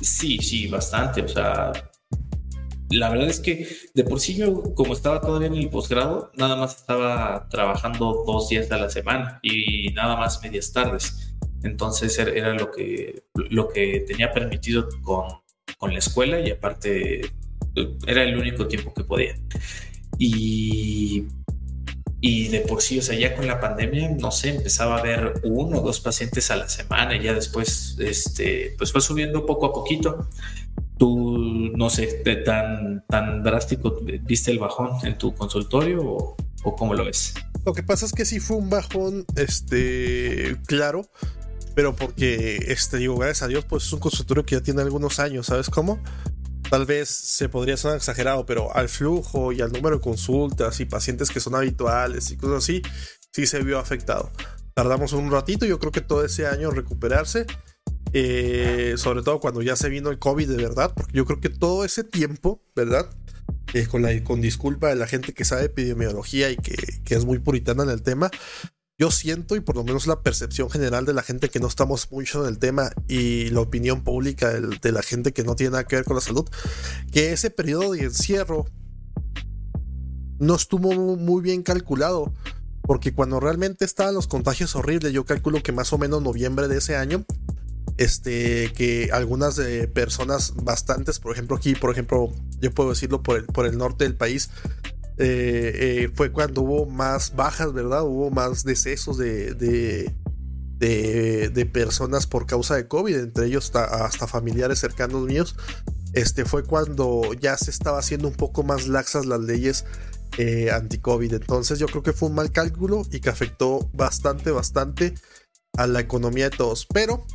sí, 0.00 0.38
sí, 0.38 0.68
bastante. 0.68 1.22
O 1.22 1.28
sea, 1.28 1.72
la 2.90 3.10
verdad 3.10 3.28
es 3.28 3.40
que 3.40 3.66
de 3.94 4.04
por 4.04 4.20
sí 4.20 4.36
yo, 4.36 4.62
como 4.76 4.92
estaba 4.92 5.20
todavía 5.20 5.48
en 5.48 5.56
el 5.56 5.70
posgrado, 5.70 6.30
nada 6.36 6.54
más 6.54 6.76
estaba 6.76 7.48
trabajando 7.48 8.22
dos 8.24 8.48
días 8.48 8.70
a 8.70 8.78
la 8.78 8.90
semana 8.90 9.40
y 9.42 9.90
nada 9.90 10.14
más 10.14 10.40
medias 10.40 10.72
tardes. 10.72 11.34
Entonces 11.64 12.16
era 12.16 12.54
lo 12.54 12.70
que, 12.70 13.24
lo 13.34 13.66
que 13.66 14.04
tenía 14.06 14.32
permitido 14.32 14.88
con, 15.02 15.26
con 15.78 15.92
la 15.92 16.00
escuela 16.00 16.40
y 16.40 16.50
aparte 16.50 17.22
era 18.06 18.22
el 18.22 18.36
único 18.36 18.66
tiempo 18.68 18.92
que 18.92 19.04
podía. 19.04 19.34
y, 20.18 21.26
y 22.20 22.48
de 22.48 22.60
por 22.60 22.82
sí, 22.82 22.98
o 22.98 23.02
sea, 23.02 23.16
ya 23.16 23.36
con 23.36 23.46
la 23.46 23.60
pandemia, 23.60 24.10
no 24.10 24.32
sé, 24.32 24.50
empezaba 24.50 24.98
a 24.98 25.02
ver 25.02 25.40
uno 25.44 25.78
o 25.78 25.82
dos 25.82 26.00
pacientes 26.00 26.50
a 26.50 26.56
la 26.56 26.68
semana 26.68 27.16
y 27.16 27.22
ya 27.22 27.32
después, 27.32 27.96
este, 28.00 28.74
pues 28.76 28.90
fue 28.90 29.00
subiendo 29.00 29.46
poco 29.46 29.66
a 29.66 29.72
poquito. 29.72 30.28
Tú, 30.98 31.70
no 31.76 31.90
sé, 31.90 32.06
tan, 32.44 33.04
tan 33.06 33.44
drástico, 33.44 34.00
¿viste 34.22 34.50
el 34.50 34.58
bajón 34.58 34.90
en 35.04 35.16
tu 35.16 35.32
consultorio 35.32 36.02
o, 36.02 36.36
cómo 36.76 36.92
lo 36.94 37.04
ves? 37.04 37.34
Lo 37.64 37.72
que 37.72 37.84
pasa 37.84 38.04
es 38.04 38.12
que 38.12 38.24
sí 38.24 38.40
fue 38.40 38.56
un 38.56 38.68
bajón, 38.68 39.24
este, 39.36 40.56
claro, 40.66 41.08
pero 41.78 41.94
porque, 41.94 42.56
este, 42.66 42.96
digo, 42.96 43.16
gracias 43.16 43.42
a 43.44 43.46
Dios, 43.46 43.64
pues 43.64 43.84
es 43.84 43.92
un 43.92 44.00
consultorio 44.00 44.44
que 44.44 44.56
ya 44.56 44.60
tiene 44.60 44.82
algunos 44.82 45.20
años, 45.20 45.46
¿sabes 45.46 45.70
cómo? 45.70 46.02
Tal 46.68 46.86
vez 46.86 47.08
se 47.08 47.48
podría 47.48 47.76
sonar 47.76 47.98
exagerado, 47.98 48.44
pero 48.46 48.74
al 48.74 48.88
flujo 48.88 49.52
y 49.52 49.60
al 49.60 49.70
número 49.70 49.98
de 49.98 50.02
consultas 50.02 50.80
y 50.80 50.86
pacientes 50.86 51.30
que 51.30 51.38
son 51.38 51.54
habituales 51.54 52.32
y 52.32 52.36
cosas 52.36 52.64
así, 52.64 52.82
sí 53.32 53.46
se 53.46 53.62
vio 53.62 53.78
afectado. 53.78 54.32
Tardamos 54.74 55.12
un 55.12 55.30
ratito, 55.30 55.66
yo 55.66 55.78
creo 55.78 55.92
que 55.92 56.00
todo 56.00 56.24
ese 56.24 56.48
año 56.48 56.72
recuperarse, 56.72 57.46
eh, 58.12 58.94
sobre 58.96 59.22
todo 59.22 59.38
cuando 59.38 59.62
ya 59.62 59.76
se 59.76 59.88
vino 59.88 60.10
el 60.10 60.18
COVID 60.18 60.48
de 60.48 60.56
verdad, 60.56 60.92
porque 60.96 61.16
yo 61.16 61.26
creo 61.26 61.40
que 61.40 61.48
todo 61.48 61.84
ese 61.84 62.02
tiempo, 62.02 62.60
¿verdad? 62.74 63.08
Eh, 63.72 63.86
con, 63.86 64.02
la, 64.02 64.20
con 64.24 64.40
disculpa 64.40 64.88
de 64.88 64.96
la 64.96 65.06
gente 65.06 65.32
que 65.32 65.44
sabe 65.44 65.66
epidemiología 65.66 66.50
y 66.50 66.56
que, 66.56 66.74
que 67.04 67.14
es 67.14 67.24
muy 67.24 67.38
puritana 67.38 67.84
en 67.84 67.90
el 67.90 68.02
tema, 68.02 68.32
yo 68.98 69.12
siento, 69.12 69.54
y 69.54 69.60
por 69.60 69.76
lo 69.76 69.84
menos 69.84 70.08
la 70.08 70.22
percepción 70.22 70.68
general 70.70 71.06
de 71.06 71.14
la 71.14 71.22
gente 71.22 71.48
que 71.48 71.60
no 71.60 71.68
estamos 71.68 72.10
mucho 72.10 72.42
en 72.42 72.48
el 72.48 72.58
tema 72.58 72.90
y 73.06 73.48
la 73.50 73.60
opinión 73.60 74.02
pública 74.02 74.52
de, 74.52 74.92
la 74.92 75.02
gente 75.02 75.32
que 75.32 75.44
no 75.44 75.54
tiene 75.54 75.70
nada 75.70 75.86
que 75.86 75.96
ver 75.96 76.04
con 76.04 76.16
la 76.16 76.20
salud, 76.20 76.48
que 77.12 77.32
ese 77.32 77.50
periodo 77.50 77.92
de 77.92 78.02
encierro 78.02 78.66
no 80.40 80.56
estuvo 80.56 81.16
muy 81.16 81.42
bien 81.42 81.62
calculado. 81.62 82.32
Porque 82.82 83.12
cuando 83.12 83.38
realmente 83.38 83.84
estaban 83.84 84.14
los 84.14 84.26
contagios 84.26 84.74
horribles, 84.74 85.12
yo 85.12 85.26
calculo 85.26 85.62
que 85.62 85.72
más 85.72 85.92
o 85.92 85.98
menos 85.98 86.22
noviembre 86.22 86.68
de 86.68 86.78
ese 86.78 86.96
año, 86.96 87.26
este, 87.98 88.72
que 88.72 89.10
algunas 89.12 89.60
personas 89.92 90.54
bastantes, 90.56 91.18
por 91.18 91.32
ejemplo 91.32 91.56
aquí, 91.56 91.74
por 91.74 91.90
ejemplo, 91.90 92.32
yo 92.60 92.72
puedo 92.72 92.88
decirlo 92.88 93.22
por 93.22 93.36
el, 93.36 93.44
por 93.44 93.66
el 93.66 93.76
norte 93.76 94.04
del 94.04 94.16
país, 94.16 94.48
eh, 95.18 96.04
eh, 96.04 96.10
fue 96.14 96.30
cuando 96.30 96.62
hubo 96.62 96.86
más 96.86 97.34
bajas, 97.34 97.72
¿verdad? 97.72 98.04
Hubo 98.04 98.30
más 98.30 98.62
decesos 98.62 99.18
de, 99.18 99.54
de, 100.78 101.66
personas 101.66 102.26
por 102.26 102.46
causa 102.46 102.76
de 102.76 102.86
COVID, 102.86 103.16
entre 103.16 103.46
ellos 103.46 103.72
hasta, 103.74 104.26
familiares 104.28 104.78
cercanos 104.78 105.24
míos. 105.24 105.56
Este 106.12 106.44
fue 106.44 106.62
cuando 106.62 107.34
ya 107.34 107.56
se 107.56 107.70
estaba 107.70 107.98
haciendo 107.98 108.28
un 108.28 108.34
poco 108.34 108.62
más 108.62 108.86
laxas 108.86 109.26
las 109.26 109.40
leyes 109.40 109.84
eh, 110.38 110.70
anti-COVID. 110.70 111.34
Entonces 111.34 111.80
yo 111.80 111.86
creo 111.86 112.02
que 112.02 112.12
fue 112.12 112.28
un 112.28 112.36
mal 112.36 112.52
cálculo 112.52 113.02
y 113.10 113.20
que 113.20 113.28
afectó 113.28 113.90
bastante, 113.92 114.52
bastante 114.52 115.14
a 115.76 115.86
la 115.88 116.00
economía 116.00 116.48
de 116.48 116.56
todos. 116.56 116.86
Pero 116.86 117.26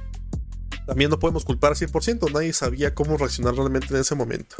también 0.88 1.10
no 1.10 1.20
podemos 1.20 1.44
culpar 1.44 1.72
al 1.72 1.78
100%, 1.78 2.32
nadie 2.32 2.54
sabía 2.54 2.96
cómo 2.96 3.18
reaccionar 3.18 3.56
realmente 3.56 3.94
en 3.94 4.02
ese 4.02 4.16
momento. 4.16 4.56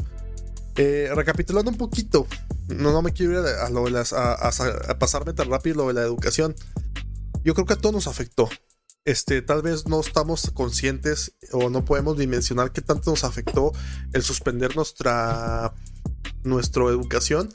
Eh, 0.76 1.10
recapitulando 1.14 1.70
un 1.70 1.78
poquito, 1.78 2.26
no, 2.68 3.02
me 3.02 3.14
quiero 3.14 3.34
ir 3.34 3.48
a, 3.48 3.70
lo 3.70 3.86
de 3.86 3.92
las, 3.92 4.14
a, 4.14 4.52
pasarme 4.98 5.34
tan 5.34 5.50
rápido 5.50 5.78
lo 5.78 5.88
de 5.88 5.94
la 5.94 6.02
educación. 6.02 6.56
Yo 7.44 7.54
creo 7.54 7.66
que 7.66 7.74
a 7.74 7.78
todos 7.78 7.94
nos 7.94 8.08
afectó. 8.08 8.50
Este, 9.06 9.42
tal 9.42 9.62
vez 9.62 9.86
no 9.86 10.00
estamos 10.00 10.50
conscientes 10.54 11.36
o 11.52 11.70
no 11.70 11.84
podemos 11.84 12.18
dimensionar 12.18 12.72
qué 12.72 12.82
tanto 12.82 13.12
nos 13.12 13.26
afectó 13.26 13.74
el 14.14 14.24
suspender 14.24 14.78
nuestra, 14.78 15.74
educación 16.46 17.54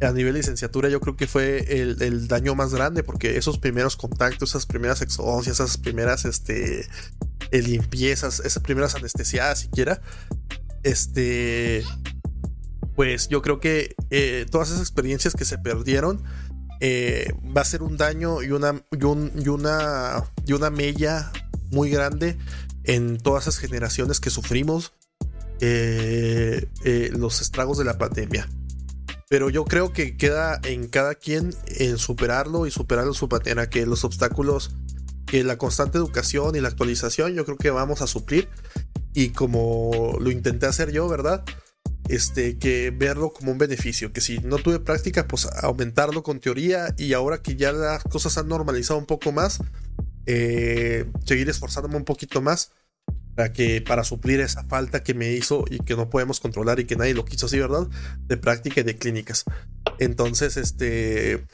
a 0.00 0.12
nivel 0.12 0.32
de 0.32 0.40
licenciatura 0.40 0.88
yo 0.88 1.00
creo 1.00 1.14
que 1.14 1.26
fue 1.26 1.80
el, 1.80 2.26
daño 2.26 2.54
más 2.54 2.74
grande 2.74 3.04
porque 3.04 3.36
esos 3.36 3.58
primeros 3.58 3.96
contactos, 3.96 4.50
esas 4.50 4.66
primeras 4.66 5.00
exoncias, 5.02 5.60
esas 5.60 5.78
primeras 5.78 6.24
este, 6.24 6.88
eh, 7.50 7.62
limpiezas, 7.62 8.40
esas 8.40 8.62
primeras 8.62 8.96
anestesiadas 8.96 9.60
siquiera, 9.60 10.02
este, 10.82 11.84
pues 12.94 13.28
yo 13.28 13.42
creo 13.42 13.60
que 13.60 13.94
eh, 14.10 14.46
todas 14.50 14.68
esas 14.68 14.80
experiencias 14.80 15.34
que 15.34 15.44
se 15.44 15.58
perdieron 15.58 16.22
eh, 16.80 17.32
va 17.56 17.62
a 17.62 17.64
ser 17.64 17.82
un 17.82 17.96
daño 17.96 18.42
y 18.42 18.50
una, 18.52 18.82
y, 18.92 19.04
una, 19.48 20.24
y 20.46 20.52
una 20.52 20.70
mella 20.70 21.30
muy 21.70 21.90
grande 21.90 22.38
en 22.84 23.18
todas 23.18 23.44
esas 23.44 23.58
generaciones 23.58 24.20
que 24.20 24.30
sufrimos 24.30 24.92
eh, 25.60 26.68
los 27.12 27.40
estragos 27.40 27.78
de 27.78 27.84
la 27.84 27.98
pandemia. 27.98 28.48
Pero 29.30 29.48
yo 29.48 29.64
creo 29.64 29.92
que 29.92 30.16
queda 30.16 30.58
en 30.64 30.88
cada 30.88 31.14
quien 31.14 31.54
en 31.68 31.98
superarlo 31.98 32.66
y 32.66 32.72
superarlo 32.72 33.14
su 33.14 33.28
patera, 33.28 33.70
que 33.70 33.86
los 33.86 34.04
obstáculos, 34.04 34.72
que 35.24 35.44
la 35.44 35.56
constante 35.56 35.98
educación 35.98 36.56
y 36.56 36.60
la 36.60 36.66
actualización, 36.66 37.34
yo 37.34 37.44
creo 37.44 37.56
que 37.56 37.70
vamos 37.70 38.02
a 38.02 38.08
suplir. 38.08 38.48
Y 39.14 39.28
como 39.28 40.16
lo 40.20 40.32
intenté 40.32 40.66
hacer 40.66 40.90
yo, 40.90 41.08
¿verdad? 41.08 41.44
Este, 42.10 42.58
que 42.58 42.90
verlo 42.90 43.32
como 43.32 43.52
un 43.52 43.58
beneficio, 43.58 44.12
que 44.12 44.20
si 44.20 44.38
no 44.38 44.58
tuve 44.58 44.80
práctica, 44.80 45.26
pues 45.28 45.46
aumentarlo 45.62 46.22
con 46.22 46.40
teoría 46.40 46.94
y 46.98 47.12
ahora 47.12 47.42
que 47.42 47.56
ya 47.56 47.72
las 47.72 48.02
cosas 48.04 48.36
han 48.38 48.48
normalizado 48.48 48.98
un 48.98 49.06
poco 49.06 49.32
más, 49.32 49.60
eh, 50.26 51.06
seguir 51.24 51.48
esforzándome 51.48 51.96
un 51.96 52.04
poquito 52.04 52.42
más 52.42 52.72
para 53.34 53.52
que 53.52 53.80
para 53.80 54.04
suplir 54.04 54.40
esa 54.40 54.64
falta 54.64 55.02
que 55.02 55.14
me 55.14 55.32
hizo 55.32 55.64
y 55.70 55.78
que 55.78 55.94
no 55.94 56.10
podemos 56.10 56.40
controlar 56.40 56.80
y 56.80 56.84
que 56.84 56.96
nadie 56.96 57.14
lo 57.14 57.24
quiso 57.24 57.46
así, 57.46 57.58
¿verdad? 57.58 57.86
De 58.26 58.36
práctica 58.36 58.80
y 58.80 58.84
de 58.84 58.96
clínicas. 58.96 59.44
Entonces, 59.98 60.56
este 60.56 61.44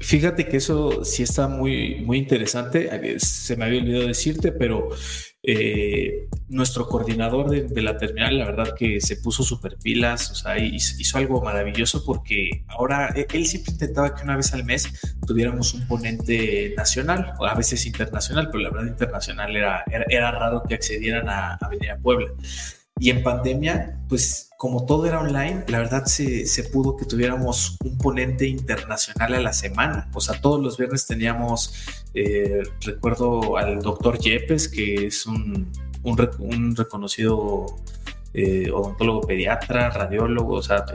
Fíjate 0.00 0.48
que 0.48 0.56
eso 0.56 1.04
sí 1.04 1.22
está 1.22 1.48
muy, 1.48 2.00
muy 2.04 2.18
interesante. 2.18 3.18
Se 3.18 3.56
me 3.56 3.66
había 3.66 3.80
olvidado 3.80 4.06
decirte, 4.06 4.52
pero 4.52 4.88
eh, 5.48 6.28
nuestro 6.48 6.88
coordinador 6.88 7.50
de, 7.50 7.82
la 7.82 7.96
terminal, 7.96 8.36
la 8.36 8.46
verdad 8.46 8.74
que 8.76 9.00
se 9.00 9.16
puso 9.16 9.44
super 9.44 9.76
pilas, 9.76 10.30
o 10.32 10.34
sea, 10.34 10.58
hizo, 10.58 11.18
algo 11.18 11.40
maravilloso 11.40 12.04
porque 12.04 12.64
ahora 12.66 13.12
e, 13.14 13.28
él 13.32 13.46
siempre 13.46 13.72
intentaba 13.72 14.12
que 14.12 14.24
una 14.24 14.36
vez 14.36 14.52
al 14.52 14.64
mes 14.64 14.88
tuviéramos 15.24 15.72
un 15.74 15.86
ponente 15.86 16.74
nacional, 16.76 17.34
o 17.38 17.46
a 17.46 17.54
veces 17.54 17.86
internacional, 17.86 18.48
pero 18.50 18.64
la 18.64 18.70
verdad 18.70 18.88
internacional 18.88 19.56
era, 19.56 19.84
era, 20.08 20.32
raro 20.32 20.64
que 20.68 20.74
accedieran 20.74 21.28
a, 21.28 21.54
a 21.54 21.68
venir 21.68 21.92
a 21.92 21.96
Puebla. 21.96 22.32
Y 22.98 23.10
en 23.10 23.22
pandemia, 23.22 24.00
pues 24.08 24.50
como 24.56 24.86
todo 24.86 25.04
era 25.04 25.20
online, 25.20 25.64
la 25.68 25.78
verdad 25.78 26.06
se, 26.06 26.46
se, 26.46 26.64
pudo 26.64 26.96
que 26.96 27.04
tuviéramos 27.04 27.76
un 27.84 27.98
ponente 27.98 28.46
internacional 28.48 29.34
a 29.34 29.40
la 29.40 29.52
semana. 29.52 30.08
O 30.14 30.20
sea, 30.20 30.40
todos 30.40 30.62
los 30.62 30.78
viernes 30.78 31.06
teníamos, 31.06 31.74
eh, 32.14 32.62
recuerdo 32.80 33.58
al 33.58 33.80
doctor 33.80 34.18
Yepes, 34.18 34.68
que 34.68 35.06
es 35.06 35.26
un, 35.26 35.70
un, 36.04 36.74
reconocido 36.74 37.66
eh, 38.32 38.70
odontólogo 38.70 39.26
pediatra, 39.26 39.90
radiólogo, 39.90 40.54
o 40.54 40.62
sea, 40.62 40.86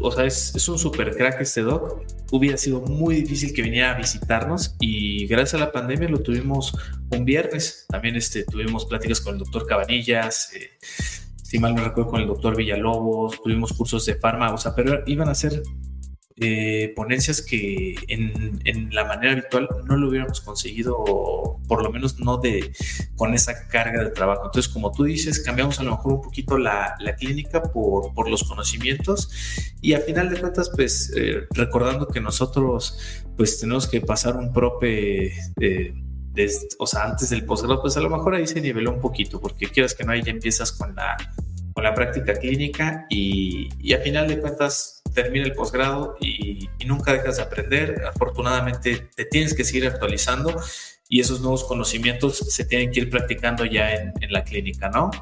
o 0.00 0.12
sea, 0.12 0.24
es, 0.24 0.68
un 0.68 0.78
super 0.78 1.16
crack 1.16 1.40
este 1.40 1.62
doc. 1.62 2.02
Hubiera 2.30 2.56
sido 2.56 2.80
muy 2.80 3.16
difícil 3.16 3.52
que 3.52 3.62
viniera 3.62 3.94
a 3.94 3.98
visitarnos 3.98 4.76
y 4.80 5.26
gracias 5.26 5.54
a 5.54 5.64
la 5.64 5.72
pandemia 5.72 6.08
lo 6.08 6.20
tuvimos 6.20 6.76
un 7.10 7.24
viernes. 7.24 7.86
También 7.88 8.16
este, 8.16 8.44
tuvimos 8.44 8.84
pláticas 8.86 9.20
con 9.20 9.34
el 9.34 9.38
doctor 9.38 9.66
Cabanillas, 9.66 10.52
eh, 10.54 10.70
si 11.42 11.58
mal 11.58 11.74
no 11.74 11.82
recuerdo 11.82 12.10
con 12.10 12.20
el 12.20 12.26
doctor 12.26 12.56
Villalobos, 12.56 13.42
tuvimos 13.42 13.72
cursos 13.72 14.04
de 14.04 14.16
farma, 14.16 14.52
o 14.52 14.58
sea, 14.58 14.74
pero 14.74 15.02
iban 15.06 15.30
a 15.30 15.34
ser 15.34 15.62
eh, 16.40 16.92
ponencias 16.94 17.42
que 17.42 17.96
en, 18.06 18.94
la 18.94 19.04
manera 19.04 19.32
habitual 19.32 19.68
no 19.86 19.96
lo 19.96 20.08
hubiéramos 20.08 20.40
conseguido, 20.40 20.96
por 21.66 21.82
lo 21.82 21.90
menos 21.90 22.20
no 22.20 22.36
de 22.36 22.72
con 23.16 23.34
esa 23.34 23.66
carga 23.66 24.04
de 24.04 24.10
trabajo. 24.10 24.46
Entonces, 24.46 24.72
como 24.72 24.92
tú 24.92 25.04
dices, 25.04 25.40
cambiamos 25.40 25.80
a 25.80 25.82
lo 25.82 25.92
mejor 25.92 26.12
un 26.14 26.22
poquito 26.22 26.56
la, 26.56 26.96
clínica 27.18 27.62
por, 27.62 28.14
por, 28.14 28.28
los 28.30 28.44
conocimientos 28.44 29.30
y 29.80 29.94
a 29.94 30.00
final 30.00 30.30
de 30.30 30.40
cuentas, 30.40 30.70
pues 30.74 31.12
eh, 31.16 31.46
recordando 31.50 32.06
que 32.06 32.20
nosotros 32.20 33.24
pues 33.36 33.58
tenemos 33.58 33.86
que 33.88 34.00
pasar 34.00 34.36
un 34.36 34.52
prope. 34.52 35.32
Eh, 35.60 35.94
o 36.78 36.86
sea, 36.86 37.02
antes 37.02 37.30
del 37.30 37.44
posgrado, 37.44 37.80
pues 37.80 37.96
a 37.96 38.00
lo 38.00 38.10
mejor 38.10 38.36
ahí 38.36 38.46
se 38.46 38.60
niveló 38.60 38.92
un 38.92 39.00
poquito, 39.00 39.40
porque 39.40 39.66
quieras 39.66 39.92
que 39.92 40.04
no, 40.04 40.12
ahí 40.12 40.22
ya 40.22 40.30
empiezas 40.30 40.70
con 40.70 40.94
la, 40.94 41.16
con 41.78 41.84
la 41.84 41.94
práctica 41.94 42.34
clínica 42.34 43.06
y, 43.08 43.92
a 43.94 43.98
final 43.98 44.26
de 44.26 44.40
cuentas 44.40 45.00
termina 45.14 45.46
el 45.46 45.52
posgrado 45.52 46.16
y, 46.20 46.68
nunca 46.84 47.12
dejas 47.12 47.36
de 47.36 47.42
aprender. 47.44 48.02
Afortunadamente 48.04 49.08
te 49.14 49.24
tienes 49.26 49.54
que 49.54 49.62
seguir 49.62 49.86
actualizando 49.86 50.60
y 51.08 51.20
esos 51.20 51.40
nuevos 51.40 51.62
conocimientos 51.62 52.38
se 52.38 52.64
tienen 52.64 52.90
que 52.90 52.98
ir 52.98 53.10
practicando 53.10 53.64
ya 53.64 53.92
en, 53.92 54.12
la 54.28 54.42
clínica, 54.42 54.88
¿no? 54.88 55.12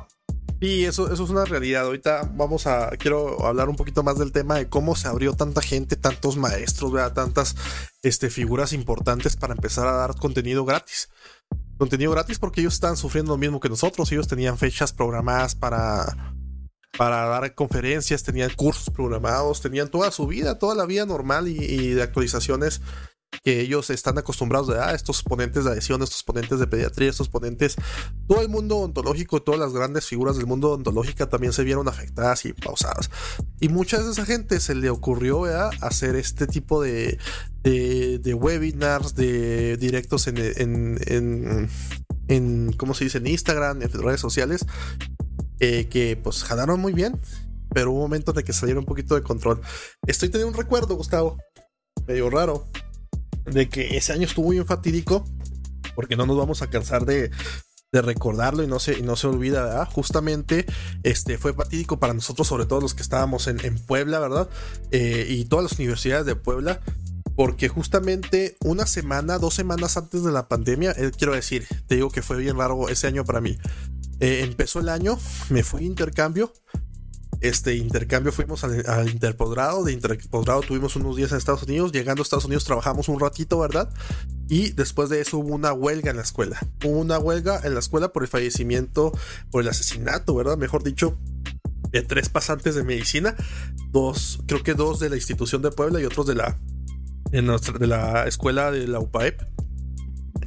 Sí, 0.58 0.86
eso, 0.86 1.12
es 1.12 1.20
una 1.20 1.44
realidad. 1.44 1.84
Ahorita 1.84 2.30
vamos 2.32 2.66
a, 2.66 2.88
quiero 2.92 3.44
hablar 3.44 3.68
un 3.68 3.76
poquito 3.76 4.02
más 4.02 4.18
del 4.18 4.32
tema 4.32 4.56
de 4.56 4.70
cómo 4.70 4.96
se 4.96 5.08
abrió 5.08 5.34
tanta 5.34 5.60
gente, 5.60 5.96
tantos 5.96 6.38
maestros, 6.38 6.90
tantas 7.12 7.54
este, 8.02 8.30
figuras 8.30 8.72
importantes 8.72 9.36
para 9.36 9.52
empezar 9.52 9.86
a 9.88 9.92
dar 9.92 10.14
contenido 10.14 10.64
gratis. 10.64 11.10
Contenido 11.76 12.12
gratis 12.12 12.38
porque 12.38 12.62
ellos 12.62 12.72
están 12.72 12.96
sufriendo 12.96 13.32
lo 13.32 13.38
mismo 13.38 13.60
que 13.60 13.68
nosotros. 13.68 14.10
Ellos 14.10 14.26
tenían 14.26 14.56
fechas 14.56 14.94
programadas 14.94 15.54
para 15.54 16.34
para 16.96 17.26
dar 17.26 17.54
conferencias, 17.54 18.22
tenían 18.22 18.50
cursos 18.54 18.90
programados, 18.90 19.60
tenían 19.60 19.88
toda 19.88 20.10
su 20.10 20.26
vida, 20.26 20.58
toda 20.58 20.74
la 20.74 20.86
vida 20.86 21.06
normal 21.06 21.48
y, 21.48 21.90
de 21.90 22.02
actualizaciones 22.02 22.80
que 23.42 23.60
ellos 23.60 23.90
están 23.90 24.16
acostumbrados 24.16 24.70
a 24.70 24.88
ah, 24.88 24.94
estos 24.94 25.22
ponentes 25.22 25.64
de 25.64 25.70
adhesión, 25.70 26.02
estos 26.02 26.22
ponentes 26.22 26.58
de 26.58 26.66
pediatría, 26.66 27.10
estos 27.10 27.28
ponentes, 27.28 27.76
todo 28.26 28.40
el 28.40 28.48
mundo 28.48 28.78
ontológico, 28.78 29.42
todas 29.42 29.60
las 29.60 29.74
grandes 29.74 30.06
figuras 30.06 30.36
del 30.36 30.46
mundo 30.46 30.72
ontológica 30.72 31.28
también 31.28 31.52
se 31.52 31.64
vieron 31.64 31.86
afectadas 31.86 32.46
y 32.46 32.54
pausadas. 32.54 33.10
Y 33.60 33.68
muchas 33.68 34.06
de 34.06 34.12
esa 34.12 34.24
gente 34.24 34.58
se 34.60 34.74
le 34.74 34.88
ocurrió 34.88 35.44
hacer 35.82 36.16
este 36.16 36.46
tipo 36.46 36.80
de, 36.82 37.18
de, 37.62 38.34
webinars, 38.34 39.14
de 39.14 39.76
directos 39.76 40.28
en, 40.28 40.38
en, 40.38 40.98
en, 41.06 41.68
en, 42.28 42.72
¿cómo 42.72 42.94
se 42.94 43.04
dice? 43.04 43.18
En 43.18 43.26
Instagram, 43.26 43.82
en 43.82 43.90
redes 43.92 44.20
sociales, 44.20 44.64
eh, 45.60 45.88
que 45.88 46.16
pues 46.16 46.42
jalaron 46.42 46.80
muy 46.80 46.92
bien, 46.92 47.20
pero 47.72 47.90
hubo 47.90 47.98
un 47.98 48.04
momento 48.04 48.32
de 48.32 48.44
que 48.44 48.52
salieron 48.52 48.82
un 48.82 48.86
poquito 48.86 49.14
de 49.14 49.22
control. 49.22 49.60
Estoy 50.06 50.28
teniendo 50.28 50.56
un 50.56 50.62
recuerdo, 50.62 50.96
Gustavo, 50.96 51.38
medio 52.06 52.30
raro, 52.30 52.66
de 53.44 53.68
que 53.68 53.96
ese 53.96 54.12
año 54.12 54.26
estuvo 54.26 54.46
muy 54.46 54.58
fatídico, 54.64 55.24
porque 55.94 56.16
no 56.16 56.26
nos 56.26 56.36
vamos 56.36 56.62
a 56.62 56.68
cansar 56.68 57.04
de, 57.06 57.30
de 57.92 58.02
recordarlo 58.02 58.62
y 58.62 58.66
no 58.66 58.78
se, 58.78 58.98
y 58.98 59.02
no 59.02 59.16
se 59.16 59.26
olvida. 59.26 59.84
Justamente 59.86 60.66
este, 61.02 61.38
fue 61.38 61.54
fatídico 61.54 61.98
para 61.98 62.14
nosotros, 62.14 62.46
sobre 62.46 62.66
todo 62.66 62.80
los 62.80 62.94
que 62.94 63.02
estábamos 63.02 63.46
en, 63.46 63.64
en 63.64 63.78
Puebla, 63.78 64.18
¿verdad? 64.18 64.48
Eh, 64.90 65.26
y 65.28 65.44
todas 65.46 65.64
las 65.64 65.78
universidades 65.78 66.26
de 66.26 66.36
Puebla, 66.36 66.80
porque 67.34 67.68
justamente 67.68 68.56
una 68.64 68.86
semana, 68.86 69.38
dos 69.38 69.54
semanas 69.54 69.96
antes 69.96 70.24
de 70.24 70.32
la 70.32 70.48
pandemia, 70.48 70.92
eh, 70.92 71.12
quiero 71.16 71.34
decir, 71.34 71.66
te 71.86 71.96
digo 71.96 72.10
que 72.10 72.22
fue 72.22 72.38
bien 72.38 72.58
largo 72.58 72.88
ese 72.88 73.06
año 73.06 73.24
para 73.24 73.40
mí. 73.40 73.58
Eh, 74.20 74.40
empezó 74.42 74.80
el 74.80 74.88
año, 74.88 75.18
me 75.50 75.62
fui 75.62 75.82
a 75.82 75.86
intercambio. 75.86 76.52
Este 77.42 77.74
intercambio 77.76 78.32
fuimos 78.32 78.64
al, 78.64 79.10
interposgrado. 79.10 79.84
De 79.84 79.92
interposgrado 79.92 80.62
tuvimos 80.62 80.96
unos 80.96 81.16
días 81.16 81.32
en 81.32 81.38
Estados 81.38 81.64
Unidos. 81.64 81.92
Llegando 81.92 82.22
a 82.22 82.24
Estados 82.24 82.46
Unidos 82.46 82.64
trabajamos 82.64 83.08
un 83.08 83.20
ratito, 83.20 83.58
¿verdad? 83.58 83.92
Y 84.48 84.70
después 84.70 85.10
de 85.10 85.20
eso 85.20 85.38
hubo 85.38 85.54
una 85.54 85.72
huelga 85.72 86.10
en 86.10 86.16
la 86.16 86.22
escuela. 86.22 86.58
Hubo 86.82 86.98
una 86.98 87.18
huelga 87.18 87.60
en 87.62 87.74
la 87.74 87.80
escuela 87.80 88.08
por 88.08 88.22
el 88.22 88.28
fallecimiento, 88.28 89.12
por 89.50 89.62
el 89.62 89.68
asesinato, 89.68 90.34
¿verdad? 90.34 90.56
Mejor 90.56 90.82
dicho, 90.82 91.18
de 91.90 92.02
tres 92.02 92.30
pasantes 92.30 92.74
de 92.74 92.84
medicina. 92.84 93.36
Dos, 93.90 94.40
creo 94.46 94.62
que 94.62 94.74
dos 94.74 94.98
de 94.98 95.10
la 95.10 95.16
institución 95.16 95.60
de 95.60 95.70
Puebla 95.70 96.00
y 96.00 96.04
otros 96.06 96.26
de 96.26 96.36
la, 96.36 96.58
de 97.30 97.86
la 97.86 98.26
escuela 98.26 98.70
de 98.70 98.88
la 98.88 98.98
UPAEP 98.98 99.55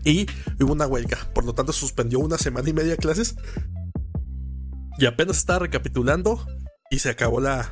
y 0.04 0.26
hubo 0.62 0.74
una 0.74 0.88
huelga. 0.88 1.18
Por 1.34 1.46
lo 1.46 1.54
tanto, 1.54 1.74
suspendió 1.74 2.20
una 2.20 2.38
semana 2.38 2.70
y 2.70 2.74
media 2.74 2.92
de 2.92 2.98
clases. 2.98 3.36
Y 4.98 5.06
apenas 5.06 5.38
estaba 5.38 5.60
recapitulando 5.60 6.46
y 6.90 7.00
se 7.00 7.10
acabó 7.10 7.40
la. 7.40 7.72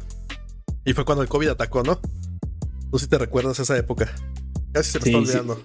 Y 0.85 0.93
fue 0.93 1.05
cuando 1.05 1.23
el 1.23 1.29
COVID 1.29 1.49
atacó, 1.49 1.83
¿no? 1.83 1.99
No 2.91 2.97
sé 2.97 3.05
si 3.05 3.09
te 3.09 3.17
recuerdas 3.17 3.59
esa 3.59 3.77
época. 3.77 4.09
Casi 4.71 4.91
se 4.91 4.99
me 4.99 5.05
está 5.05 5.17
olvidando. 5.17 5.61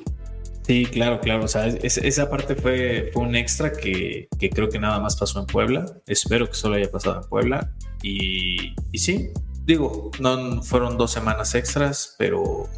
Sí. 0.67 0.87
claro, 0.87 1.21
claro. 1.21 1.45
O 1.45 1.49
sea, 1.49 1.67
esa 1.67 2.31
parte 2.31 2.57
fue, 2.57 3.11
fue 3.12 3.23
un 3.23 3.37
extra 3.37 3.73
que, 3.73 4.29
que, 4.38 4.51
creo 4.51 4.69
que 4.69 4.79
nada 4.79 4.99
más 5.01 5.17
pasó 5.17 5.41
en 5.41 5.47
Puebla. 5.47 5.87
Espero 6.07 6.49
que 6.49 6.55
solo 6.55 6.77
haya 6.77 6.91
pasado 6.91 7.23
en 7.23 7.29
Puebla. 7.29 7.73
Y, 8.03 8.75
y 8.91 8.99
sí, 8.99 9.31
digo, 9.65 10.11
no 10.19 10.62
fueron 10.62 10.99
dos 10.99 11.12
semanas 11.12 11.55
extras, 11.55 12.17
pero 12.19 12.69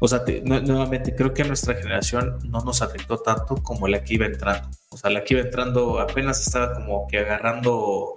o 0.00 0.08
sea, 0.08 0.22
nuevamente 0.44 1.14
creo 1.14 1.34
que 1.34 1.44
nuestra 1.44 1.74
generación 1.74 2.38
no 2.44 2.60
nos 2.60 2.82
afectó 2.82 3.18
tanto 3.18 3.56
como 3.56 3.88
la 3.88 4.04
que 4.04 4.14
iba 4.14 4.26
entrando. 4.26 4.68
O 4.90 4.96
sea, 4.96 5.10
la 5.10 5.24
que 5.24 5.34
iba 5.34 5.42
entrando 5.42 5.98
apenas 5.98 6.46
estaba 6.46 6.74
como 6.74 7.06
que 7.08 7.18
agarrando 7.18 8.16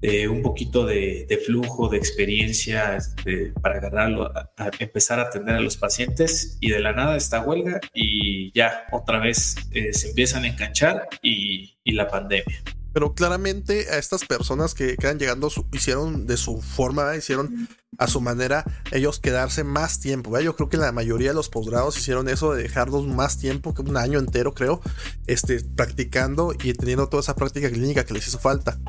eh, 0.00 0.28
un 0.28 0.42
poquito 0.42 0.86
de, 0.86 1.26
flujo, 1.44 1.88
de 1.88 1.98
experiencia 1.98 2.96
este, 2.96 3.52
para 3.60 3.78
agarrarlo, 3.78 4.32
empezar 4.78 5.18
a 5.20 5.24
atender 5.24 5.56
a 5.56 5.60
los 5.60 5.76
pacientes 5.76 6.56
y 6.60 6.70
de 6.70 6.80
la 6.80 6.92
nada 6.92 7.16
esta 7.16 7.40
huelga 7.40 7.80
y 7.92 8.52
ya 8.52 8.86
otra 8.92 9.18
vez 9.18 9.56
eh, 9.72 9.92
se 9.92 10.10
empiezan 10.10 10.44
a 10.44 10.48
enganchar 10.48 11.08
y 11.22 11.74
la 11.84 12.06
pandemia 12.06 12.62
pero 12.98 13.14
claramente 13.14 13.88
a 13.90 13.98
estas 13.98 14.24
personas 14.24 14.74
que 14.74 14.96
quedan 14.96 15.20
llegando 15.20 15.48
hicieron 15.70 16.26
de 16.26 16.36
su 16.36 16.60
forma, 16.60 17.14
hicieron 17.14 17.68
a 17.96 18.08
su 18.08 18.20
manera 18.20 18.64
ellos 18.90 19.20
quedarse 19.20 19.62
más 19.62 20.00
tiempo. 20.00 20.36
Yo 20.40 20.56
creo 20.56 20.68
que 20.68 20.78
la 20.78 20.90
mayoría 20.90 21.28
de 21.28 21.34
los 21.36 21.48
posgrados 21.48 21.96
hicieron 21.96 22.28
eso 22.28 22.54
de 22.54 22.64
dejarlos 22.64 23.06
más 23.06 23.38
tiempo, 23.38 23.72
que 23.72 23.82
un 23.82 23.96
año 23.96 24.18
entero 24.18 24.52
creo, 24.52 24.80
este, 25.28 25.60
practicando 25.60 26.52
y 26.60 26.72
teniendo 26.72 27.08
toda 27.08 27.20
esa 27.20 27.36
práctica 27.36 27.70
clínica 27.70 28.04
que 28.04 28.14
les 28.14 28.26
hizo 28.26 28.40
falta. 28.40 28.80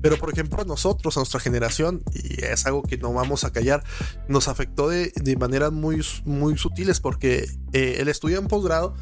Pero 0.00 0.18
por 0.18 0.32
ejemplo 0.32 0.62
a 0.62 0.64
nosotros, 0.64 1.16
a 1.16 1.20
nuestra 1.20 1.40
generación, 1.40 2.04
y 2.14 2.44
es 2.44 2.64
algo 2.66 2.84
que 2.84 2.96
no 2.96 3.12
vamos 3.12 3.42
a 3.42 3.50
callar, 3.50 3.82
nos 4.28 4.46
afectó 4.46 4.88
de, 4.88 5.12
maneras 5.36 5.72
muy, 5.72 6.00
muy 6.24 6.56
sutiles 6.56 7.00
porque 7.00 7.48
eh, 7.72 7.96
el 7.98 8.06
estudio 8.06 8.38
en 8.38 8.46
posgrado 8.46 8.94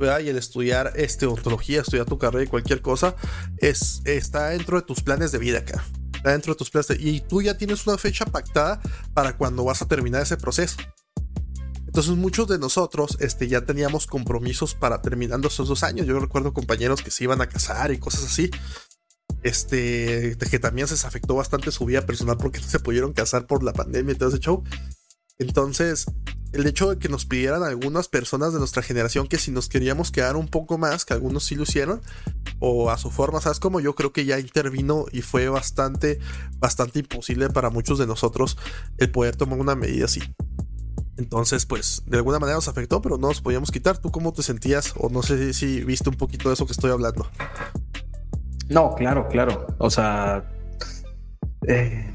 y 0.00 0.28
el 0.28 0.36
estudiar 0.36 0.92
este, 0.96 1.26
ontología, 1.26 1.80
estudiar 1.80 2.06
tu 2.06 2.18
carrera 2.18 2.44
y 2.44 2.48
cualquier 2.48 2.82
cosa, 2.82 3.14
es, 3.58 4.02
está 4.04 4.48
dentro 4.48 4.80
de 4.80 4.86
tus 4.86 5.02
planes 5.02 5.32
de 5.32 5.38
vida 5.38 5.58
acá. 5.58 5.84
Está 6.14 6.32
dentro 6.32 6.54
de 6.54 6.58
tus 6.58 6.70
planes 6.70 6.88
y 6.98 7.20
tú 7.20 7.42
ya 7.42 7.56
tienes 7.56 7.86
una 7.86 7.98
fecha 7.98 8.24
pactada 8.24 8.80
para 9.12 9.36
cuando 9.36 9.64
vas 9.64 9.82
a 9.82 9.88
terminar 9.88 10.22
ese 10.22 10.36
proceso. 10.36 10.76
Entonces 11.86 12.16
muchos 12.16 12.48
de 12.48 12.58
nosotros 12.58 13.16
este, 13.20 13.46
ya 13.46 13.60
teníamos 13.60 14.08
compromisos 14.08 14.74
para 14.74 15.00
terminando 15.00 15.46
esos 15.46 15.68
dos 15.68 15.84
años. 15.84 16.06
Yo 16.06 16.18
recuerdo 16.18 16.52
compañeros 16.52 17.02
que 17.02 17.12
se 17.12 17.22
iban 17.22 17.40
a 17.40 17.48
casar 17.48 17.92
y 17.92 17.98
cosas 17.98 18.24
así. 18.24 18.50
Este, 19.44 20.36
que 20.50 20.58
también 20.58 20.88
se 20.88 21.06
afectó 21.06 21.34
bastante 21.34 21.70
su 21.70 21.84
vida 21.84 22.04
personal 22.04 22.36
porque 22.36 22.60
no 22.60 22.66
se 22.66 22.80
pudieron 22.80 23.12
casar 23.12 23.46
por 23.46 23.62
la 23.62 23.74
pandemia 23.74 24.14
y 24.14 24.18
todo 24.18 24.30
ese 24.30 24.40
show. 24.40 24.64
Entonces, 25.38 26.06
el 26.52 26.66
hecho 26.66 26.90
de 26.90 26.98
que 26.98 27.08
nos 27.08 27.26
pidieran 27.26 27.64
algunas 27.64 28.08
personas 28.08 28.52
de 28.52 28.60
nuestra 28.60 28.82
generación 28.82 29.26
que 29.26 29.38
si 29.38 29.50
nos 29.50 29.68
queríamos 29.68 30.12
quedar 30.12 30.36
un 30.36 30.46
poco 30.46 30.78
más, 30.78 31.04
que 31.04 31.12
algunos 31.12 31.44
sí 31.44 31.56
lo 31.56 31.64
hicieron, 31.64 32.00
o 32.60 32.90
a 32.90 32.98
su 32.98 33.10
forma, 33.10 33.40
¿sabes? 33.40 33.58
Como 33.58 33.80
yo 33.80 33.94
creo 33.94 34.12
que 34.12 34.24
ya 34.24 34.38
intervino 34.38 35.06
y 35.10 35.22
fue 35.22 35.48
bastante, 35.48 36.20
bastante 36.58 37.00
imposible 37.00 37.50
para 37.50 37.70
muchos 37.70 37.98
de 37.98 38.06
nosotros 38.06 38.56
el 38.98 39.10
poder 39.10 39.34
tomar 39.34 39.58
una 39.58 39.74
medida 39.74 40.04
así. 40.04 40.20
Entonces, 41.16 41.66
pues, 41.66 42.02
de 42.06 42.16
alguna 42.16 42.38
manera 42.38 42.56
nos 42.56 42.68
afectó, 42.68 43.00
pero 43.02 43.18
no 43.18 43.28
nos 43.28 43.40
podíamos 43.40 43.70
quitar. 43.70 43.98
¿Tú 43.98 44.10
cómo 44.10 44.32
te 44.32 44.42
sentías? 44.42 44.94
O 44.96 45.08
no 45.08 45.22
sé 45.22 45.52
si 45.52 45.84
viste 45.84 46.08
un 46.08 46.16
poquito 46.16 46.48
de 46.48 46.54
eso 46.54 46.66
que 46.66 46.72
estoy 46.72 46.90
hablando. 46.90 47.28
No, 48.68 48.94
claro, 48.94 49.28
claro. 49.28 49.66
O 49.78 49.90
sea, 49.90 50.50
eh, 51.66 52.12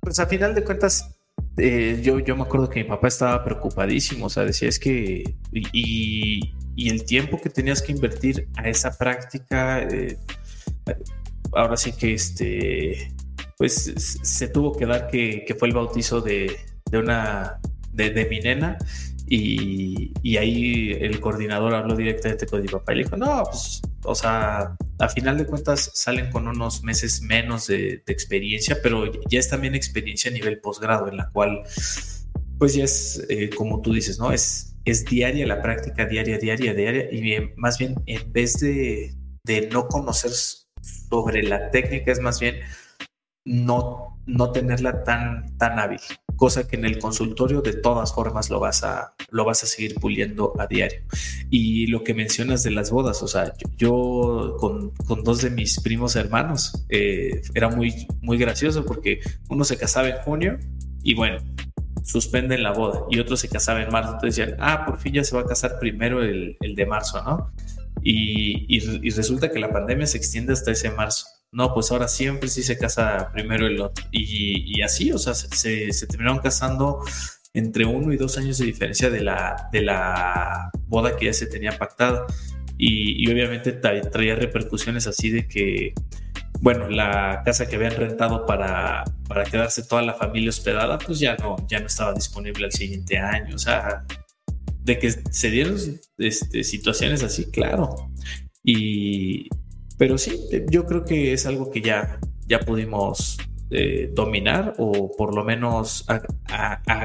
pues 0.00 0.18
a 0.18 0.26
final 0.26 0.54
de 0.54 0.64
cuentas, 0.64 1.19
eh, 1.60 2.00
yo, 2.02 2.18
yo 2.18 2.36
me 2.36 2.42
acuerdo 2.42 2.68
que 2.68 2.82
mi 2.82 2.88
papá 2.88 3.08
estaba 3.08 3.44
preocupadísimo, 3.44 4.26
o 4.26 4.30
sea, 4.30 4.44
decía 4.44 4.68
es 4.68 4.78
que, 4.78 5.34
y, 5.52 6.54
el 6.76 7.04
tiempo 7.04 7.38
que 7.40 7.50
tenías 7.50 7.82
que 7.82 7.92
invertir 7.92 8.48
a 8.56 8.68
esa 8.68 8.96
práctica, 8.96 9.82
eh, 9.82 10.16
ahora 11.52 11.76
sí 11.76 11.92
que 11.92 12.14
este, 12.14 13.12
pues 13.58 13.92
se 14.22 14.48
tuvo 14.48 14.72
que 14.72 14.86
dar 14.86 15.08
que, 15.08 15.54
fue 15.58 15.68
el 15.68 15.74
bautizo 15.74 16.22
de, 16.22 16.56
una, 16.92 17.60
de, 17.92 18.26
mi 18.30 18.40
nena, 18.40 18.78
y, 19.32 20.36
ahí 20.36 20.90
el 20.90 21.20
coordinador 21.20 21.72
habló 21.72 21.94
directamente 21.94 22.46
con 22.46 22.62
mi 22.62 22.66
papá 22.66 22.92
y 22.92 22.96
le 22.96 23.04
dijo, 23.04 23.16
no, 23.16 23.44
pues 23.44 23.80
o 24.02 24.14
sea, 24.14 24.76
a 24.98 25.08
final 25.08 25.38
de 25.38 25.46
cuentas 25.46 25.92
salen 25.94 26.30
con 26.32 26.48
unos 26.48 26.82
meses 26.82 27.22
menos 27.22 27.68
de, 27.68 28.02
experiencia, 28.08 28.78
pero 28.82 29.12
ya 29.28 29.38
es 29.38 29.48
también 29.48 29.76
experiencia 29.76 30.32
a 30.32 30.34
nivel 30.34 30.60
posgrado, 30.60 31.06
en 31.06 31.16
la 31.16 31.30
cual, 31.30 31.62
pues 32.58 32.74
ya 32.74 32.82
es, 32.82 33.24
eh, 33.28 33.50
como 33.50 33.80
tú 33.82 33.92
dices, 33.92 34.18
¿no? 34.18 34.32
Es, 34.32 34.74
es 34.84 35.04
diaria 35.04 35.46
la 35.46 35.62
práctica, 35.62 36.06
diaria, 36.06 36.36
diaria, 36.38 36.74
diaria, 36.74 37.12
y 37.12 37.52
más 37.56 37.78
bien 37.78 38.02
en 38.06 38.32
vez 38.32 38.58
de, 38.58 39.14
de 39.44 39.68
no 39.68 39.86
conocer 39.86 40.32
sobre 41.08 41.44
la 41.44 41.70
técnica, 41.70 42.10
es 42.10 42.18
más 42.18 42.40
bien 42.40 42.56
no, 43.44 44.18
no 44.26 44.50
tenerla 44.50 45.04
tan, 45.04 45.56
tan 45.56 45.78
hábil 45.78 46.00
cosa 46.40 46.66
que 46.66 46.76
en 46.76 46.86
el 46.86 46.98
consultorio 46.98 47.60
de 47.60 47.74
todas 47.74 48.14
formas 48.14 48.48
lo 48.48 48.58
vas 48.60 48.82
a, 48.82 49.12
lo 49.30 49.44
vas 49.44 49.62
a 49.62 49.66
seguir 49.66 49.96
puliendo 49.96 50.54
a 50.58 50.66
diario. 50.66 51.02
Y 51.50 51.86
lo 51.88 52.02
que 52.02 52.14
mencionas 52.14 52.62
de 52.62 52.70
las 52.70 52.90
bodas, 52.90 53.22
o 53.22 53.28
sea, 53.28 53.52
yo, 53.76 54.56
con, 54.58 54.90
dos 55.22 55.42
de 55.42 55.50
mis 55.50 55.78
primos 55.80 56.16
hermanos 56.16 56.86
eh, 56.88 57.42
era 57.54 57.68
muy, 57.68 58.06
muy 58.22 58.38
gracioso 58.38 58.86
porque 58.86 59.20
uno 59.50 59.64
se 59.64 59.76
casaba 59.76 60.08
en 60.08 60.16
junio 60.22 60.58
y 61.02 61.12
bueno, 61.12 61.42
suspenden 62.02 62.62
la 62.62 62.72
boda 62.72 63.02
y 63.10 63.18
otro 63.18 63.36
se 63.36 63.50
casaba 63.50 63.82
en 63.82 63.90
marzo. 63.90 64.14
Entonces 64.14 64.36
decían, 64.36 64.56
ah, 64.60 64.86
por 64.86 64.96
fin 64.96 65.12
ya 65.12 65.24
se 65.24 65.36
va 65.36 65.42
a 65.42 65.46
casar 65.46 65.78
primero 65.78 66.22
el, 66.22 66.56
de 66.58 66.86
marzo, 66.86 67.22
¿no? 67.22 67.52
Y, 68.02 68.64
y, 68.74 69.10
resulta 69.10 69.50
que 69.50 69.58
la 69.58 69.70
pandemia 69.70 70.06
se 70.06 70.16
extiende 70.16 70.54
hasta 70.54 70.70
ese 70.70 70.90
marzo 70.90 71.26
no, 71.52 71.74
pues 71.74 71.90
ahora 71.90 72.08
siempre 72.08 72.48
sí 72.48 72.62
se 72.62 72.78
casa 72.78 73.30
primero 73.32 73.66
el 73.66 73.80
otro. 73.80 74.04
Y, 74.12 74.80
así, 74.82 75.12
o 75.12 75.18
sea, 75.18 75.34
se, 75.34 75.92
se, 75.92 76.06
terminaron 76.06 76.38
casando 76.38 77.00
entre 77.52 77.84
uno 77.84 78.12
y 78.12 78.16
dos 78.16 78.38
años 78.38 78.58
de 78.58 78.66
diferencia 78.66 79.10
de 79.10 79.22
la, 79.22 79.68
de 79.72 79.82
la 79.82 80.70
boda 80.86 81.16
que 81.16 81.26
ya 81.26 81.32
se 81.32 81.46
tenía 81.46 81.76
pactada. 81.78 82.26
Y, 82.78 83.30
obviamente 83.30 83.72
traía 83.72 84.34
repercusiones 84.36 85.06
así 85.06 85.30
de 85.30 85.46
que 85.46 85.94
bueno, 86.60 86.88
la 86.90 87.42
casa 87.44 87.66
que 87.66 87.76
habían 87.76 87.96
rentado 87.96 88.44
para, 88.44 89.04
para 89.26 89.44
quedarse 89.44 89.82
toda 89.82 90.02
la 90.02 90.14
familia 90.14 90.50
hospedada, 90.50 90.98
pues 90.98 91.18
ya 91.18 91.36
no, 91.36 91.56
ya 91.68 91.80
no 91.80 91.86
estaba 91.86 92.12
disponible 92.12 92.66
al 92.66 92.72
siguiente 92.72 93.18
año. 93.18 93.54
O 93.54 93.58
sea, 93.58 94.04
de 94.82 94.98
que 94.98 95.10
se 95.10 95.50
dieron 95.50 95.78
este, 96.18 96.64
situaciones 96.64 97.22
así, 97.22 97.50
claro. 97.50 98.10
Y, 98.62 99.48
pero 100.00 100.16
sí, 100.16 100.48
yo 100.70 100.86
creo 100.86 101.04
que 101.04 101.34
es 101.34 101.44
algo 101.44 101.70
que 101.70 101.82
ya, 101.82 102.18
ya 102.46 102.60
pudimos 102.60 103.36
eh, 103.70 104.10
dominar 104.14 104.72
o 104.78 105.14
por 105.14 105.34
lo 105.34 105.44
menos 105.44 106.06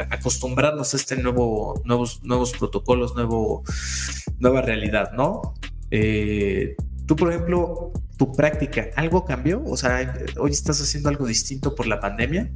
acostumbrarnos 0.09 0.93
a 0.93 0.97
este 0.97 1.17
nuevo, 1.17 1.81
nuevos, 1.83 2.23
nuevos 2.23 2.53
protocolos, 2.53 3.13
nueva 3.13 4.61
realidad, 4.61 5.11
¿no? 5.11 5.55
Eh, 5.91 6.77
tú, 7.05 7.17
por 7.17 7.33
ejemplo, 7.33 7.91
tu 8.15 8.31
práctica, 8.31 8.87
¿algo 8.95 9.25
cambió? 9.25 9.61
O 9.65 9.75
sea, 9.75 10.17
hoy 10.39 10.51
estás 10.51 10.79
haciendo 10.79 11.09
algo 11.09 11.27
distinto 11.27 11.75
por 11.75 11.87
la 11.87 11.99
pandemia. 11.99 12.49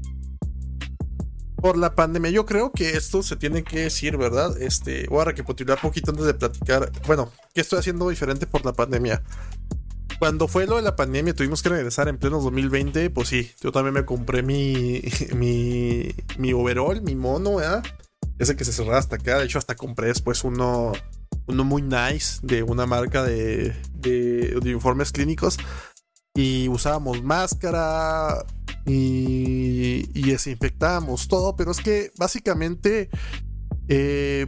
Por 1.58 1.78
la 1.78 1.96
pandemia, 1.96 2.32
yo 2.32 2.46
creo 2.46 2.72
que 2.72 2.92
esto 2.92 3.24
se 3.24 3.36
tiene 3.36 3.66
que 3.66 3.82
decir, 3.82 4.16
¿verdad? 4.16 4.56
Este, 4.62 5.06
voy 5.10 5.20
a 5.20 5.26
recapitular 5.26 5.78
un 5.84 5.90
poquito 5.90 6.12
antes 6.12 6.28
de 6.28 6.34
platicar. 6.34 6.90
Bueno, 7.06 7.30
¿qué 7.54 7.60
estoy 7.60 7.80
haciendo 7.80 8.08
diferente 8.08 8.48
por 8.48 8.64
la 8.64 8.72
pandemia? 8.72 9.22
Cuando 10.20 10.50
fue 10.50 10.68
lo 10.68 10.76
de 10.76 10.82
la 10.82 10.98
pandemia, 10.98 11.34
tuvimos 11.34 11.64
que 11.64 11.70
regresar 11.70 12.10
en 12.10 12.18
pleno 12.18 12.42
2020. 12.42 13.10
Pues 13.10 13.30
sí, 13.30 13.52
yo 13.62 13.72
también 13.72 13.94
me 13.94 14.06
compré 14.06 14.44
mi, 14.44 15.02
mi, 15.36 16.14
mi 16.38 16.54
overall, 16.54 17.02
mi 17.02 17.16
mono, 17.16 17.56
¿verdad? 17.56 17.84
Ese 18.38 18.56
que 18.56 18.66
se 18.66 18.74
cerraba 18.74 18.98
hasta 18.98 19.16
acá. 19.16 19.40
De 19.40 19.46
hecho, 19.46 19.58
hasta 19.58 19.76
compré 19.76 20.08
después 20.08 20.44
uno 20.44 20.92
uno 21.50 21.64
muy 21.64 21.82
nice 21.82 22.40
de 22.44 22.62
una 22.62 22.86
marca 22.86 23.24
de, 23.24 23.76
de, 23.96 24.70
informes 24.70 25.12
clínicos 25.12 25.58
y 26.36 26.68
usábamos 26.70 27.24
máscara 27.24 28.46
y, 28.86 30.08
y, 30.14 30.32
desinfectábamos 30.32 31.28
todo, 31.28 31.56
pero 31.56 31.72
es 31.72 31.80
que 31.80 32.12
básicamente 32.18 33.10
eh, 33.88 34.48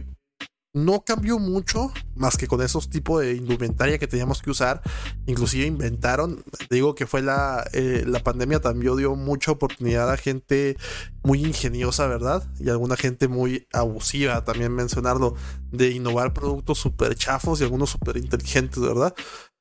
no 0.74 1.04
cambió 1.04 1.38
mucho 1.38 1.92
más 2.14 2.36
que 2.36 2.46
con 2.46 2.62
esos 2.62 2.88
tipos 2.88 3.20
de 3.20 3.34
indumentaria 3.34 3.98
que 3.98 4.06
teníamos 4.06 4.40
que 4.40 4.50
usar. 4.50 4.82
Inclusive 5.26 5.66
inventaron, 5.66 6.42
digo 6.70 6.94
que 6.94 7.06
fue 7.06 7.22
la, 7.22 7.68
eh, 7.72 8.04
la 8.06 8.20
pandemia 8.20 8.60
también 8.60 8.96
dio 8.96 9.14
mucha 9.14 9.52
oportunidad 9.52 10.10
a 10.10 10.16
gente 10.16 10.76
muy 11.22 11.44
ingeniosa, 11.44 12.06
¿verdad? 12.06 12.42
Y 12.58 12.70
alguna 12.70 12.96
gente 12.96 13.28
muy 13.28 13.66
abusiva, 13.72 14.44
también 14.44 14.72
mencionarlo, 14.72 15.34
de 15.70 15.90
innovar 15.90 16.32
productos 16.32 16.78
súper 16.78 17.14
chafos 17.14 17.60
y 17.60 17.64
algunos 17.64 17.90
súper 17.90 18.16
inteligentes, 18.16 18.80
¿verdad? 18.80 19.14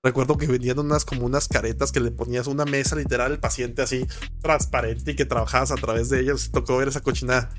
Recuerdo 0.04 0.38
que 0.38 0.48
vendían 0.48 0.80
unas 0.80 1.06
como 1.06 1.28
unas 1.28 1.48
caretas 1.48 1.92
que 1.92 2.00
le 2.00 2.10
ponías 2.10 2.48
una 2.48 2.66
mesa 2.66 2.96
literal 2.96 3.34
al 3.34 3.40
paciente 3.40 3.84
así 3.84 4.08
transparente 4.42 5.12
y 5.12 5.16
que 5.16 5.26
trabajabas 5.26 5.72
a 5.72 5.76
través 5.76 6.10
de 6.10 6.22
ellas. 6.22 6.50
Tocó 6.52 6.78
ver 6.78 6.88
esa 6.88 7.02
cochinada. 7.02 7.50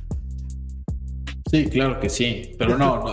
Sí, 1.52 1.66
claro 1.66 2.00
que 2.00 2.08
sí, 2.08 2.54
pero 2.56 2.78
no, 2.78 3.04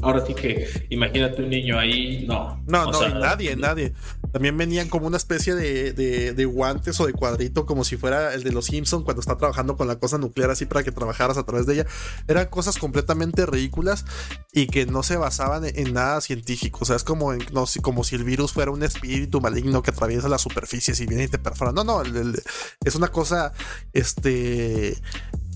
ahora 0.00 0.24
sí 0.26 0.32
que 0.32 0.66
imagínate 0.88 1.42
un 1.42 1.50
niño 1.50 1.78
ahí, 1.78 2.24
no. 2.26 2.62
No, 2.66 2.90
no, 2.90 3.08
nadie, 3.10 3.54
nadie. 3.56 3.92
También 4.32 4.56
venían 4.56 4.88
como 4.88 5.06
una 5.06 5.18
especie 5.18 5.54
de, 5.54 5.92
de, 5.92 6.44
guantes 6.46 6.98
o 6.98 7.06
de 7.06 7.12
cuadrito, 7.12 7.66
como 7.66 7.84
si 7.84 7.98
fuera 7.98 8.32
el 8.32 8.42
de 8.42 8.52
los 8.52 8.64
Simpsons 8.64 9.04
cuando 9.04 9.20
está 9.20 9.36
trabajando 9.36 9.76
con 9.76 9.86
la 9.86 9.96
cosa 9.96 10.16
nuclear, 10.16 10.50
así 10.50 10.64
para 10.64 10.82
que 10.82 10.92
trabajaras 10.92 11.36
a 11.36 11.44
través 11.44 11.66
de 11.66 11.74
ella. 11.74 11.86
Eran 12.26 12.46
cosas 12.46 12.78
completamente 12.78 13.44
ridículas 13.44 14.06
y 14.54 14.68
que 14.68 14.86
no 14.86 15.02
se 15.02 15.18
basaban 15.18 15.64
en, 15.66 15.92
nada 15.92 16.22
científico. 16.22 16.78
O 16.80 16.84
sea, 16.86 16.96
es 16.96 17.04
como, 17.04 17.34
no, 17.34 17.66
como 17.82 18.02
si 18.02 18.16
el 18.16 18.24
virus 18.24 18.54
fuera 18.54 18.70
un 18.70 18.82
espíritu 18.82 19.42
maligno 19.42 19.82
que 19.82 19.90
atraviesa 19.90 20.30
las 20.30 20.40
superficies 20.40 20.98
y 21.00 21.06
viene 21.06 21.24
y 21.24 21.28
te 21.28 21.38
perfora. 21.38 21.72
No, 21.72 21.84
no, 21.84 22.02
es 22.02 22.94
una 22.94 23.08
cosa, 23.08 23.52
este 23.92 24.96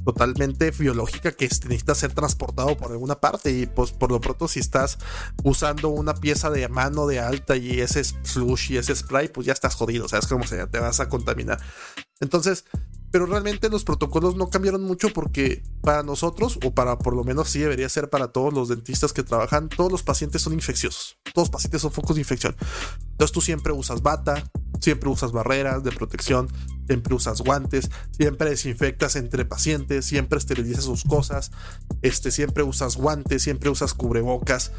totalmente 0.07 0.71
biológica 0.71 1.33
que 1.33 1.47
necesita 1.47 1.95
ser 1.97 2.14
transportado 2.14 2.77
por 2.77 2.92
alguna 2.92 3.16
parte 3.16 3.51
y 3.51 3.66
pues 3.66 3.90
por 3.90 4.12
lo 4.12 4.21
pronto 4.21 4.47
si 4.47 4.61
estás 4.61 4.99
usando 5.42 5.88
una 5.88 6.14
pieza 6.14 6.49
de 6.49 6.69
mano 6.69 7.09
de 7.09 7.19
alta 7.19 7.57
y 7.57 7.81
ese 7.81 8.05
flush 8.05 8.71
y 8.71 8.77
ese 8.77 8.95
spray 8.95 9.27
pues 9.29 9.49
ya 9.49 9.53
estás 9.53 9.75
jodido, 9.75 10.05
o 10.05 10.09
sea, 10.09 10.21
es 10.21 10.29
como 10.29 10.45
si 10.45 10.55
te 10.71 10.79
vas 10.79 11.01
a 11.01 11.09
contaminar. 11.09 11.59
Entonces, 12.21 12.64
pero 13.11 13.27
realmente 13.27 13.69
los 13.69 13.83
protocolos 13.83 14.37
no 14.37 14.49
cambiaron 14.49 14.83
mucho 14.83 15.12
porque 15.12 15.64
para 15.81 16.03
nosotros, 16.03 16.59
o 16.64 16.73
para 16.73 16.99
por 16.99 17.16
lo 17.16 17.25
menos 17.25 17.49
sí 17.51 17.59
debería 17.59 17.88
ser 17.88 18.09
para 18.09 18.29
todos 18.29 18.55
los 18.55 18.69
dentistas 18.69 19.12
que 19.12 19.25
trabajan, 19.25 19.69
todos 19.69 19.90
los 19.90 20.03
pacientes 20.03 20.42
son 20.42 20.53
infecciosos. 20.53 21.19
Todos 21.35 21.49
los 21.49 21.51
pacientes 21.51 21.83
son 21.83 21.92
focos 21.92 22.16
de 22.16 22.23
infección. 22.23 22.55
Entonces 23.11 23.33
tú 23.33 23.40
siempre 23.40 23.73
usas 23.73 24.03
bata, 24.03 24.49
siempre 24.81 25.09
usas 25.09 25.33
barreras 25.33 25.83
de 25.83 25.92
protección, 25.92 26.49
siempre 26.87 27.14
usas 27.14 27.40
guantes, 27.40 27.90
siempre 28.11 28.51
desinfectas 28.51 29.16
entre 29.16 29.44
pacientes, 29.44 30.05
siempre 30.05 30.38
esterilizas 30.38 30.85
sus 30.85 31.05
cosas, 31.05 31.51
este, 32.03 32.31
siempre 32.31 32.62
usas 32.62 32.96
guantes, 32.96 33.42
siempre 33.42 33.70
usas 33.70 33.94
cubrebocas. 33.94 34.72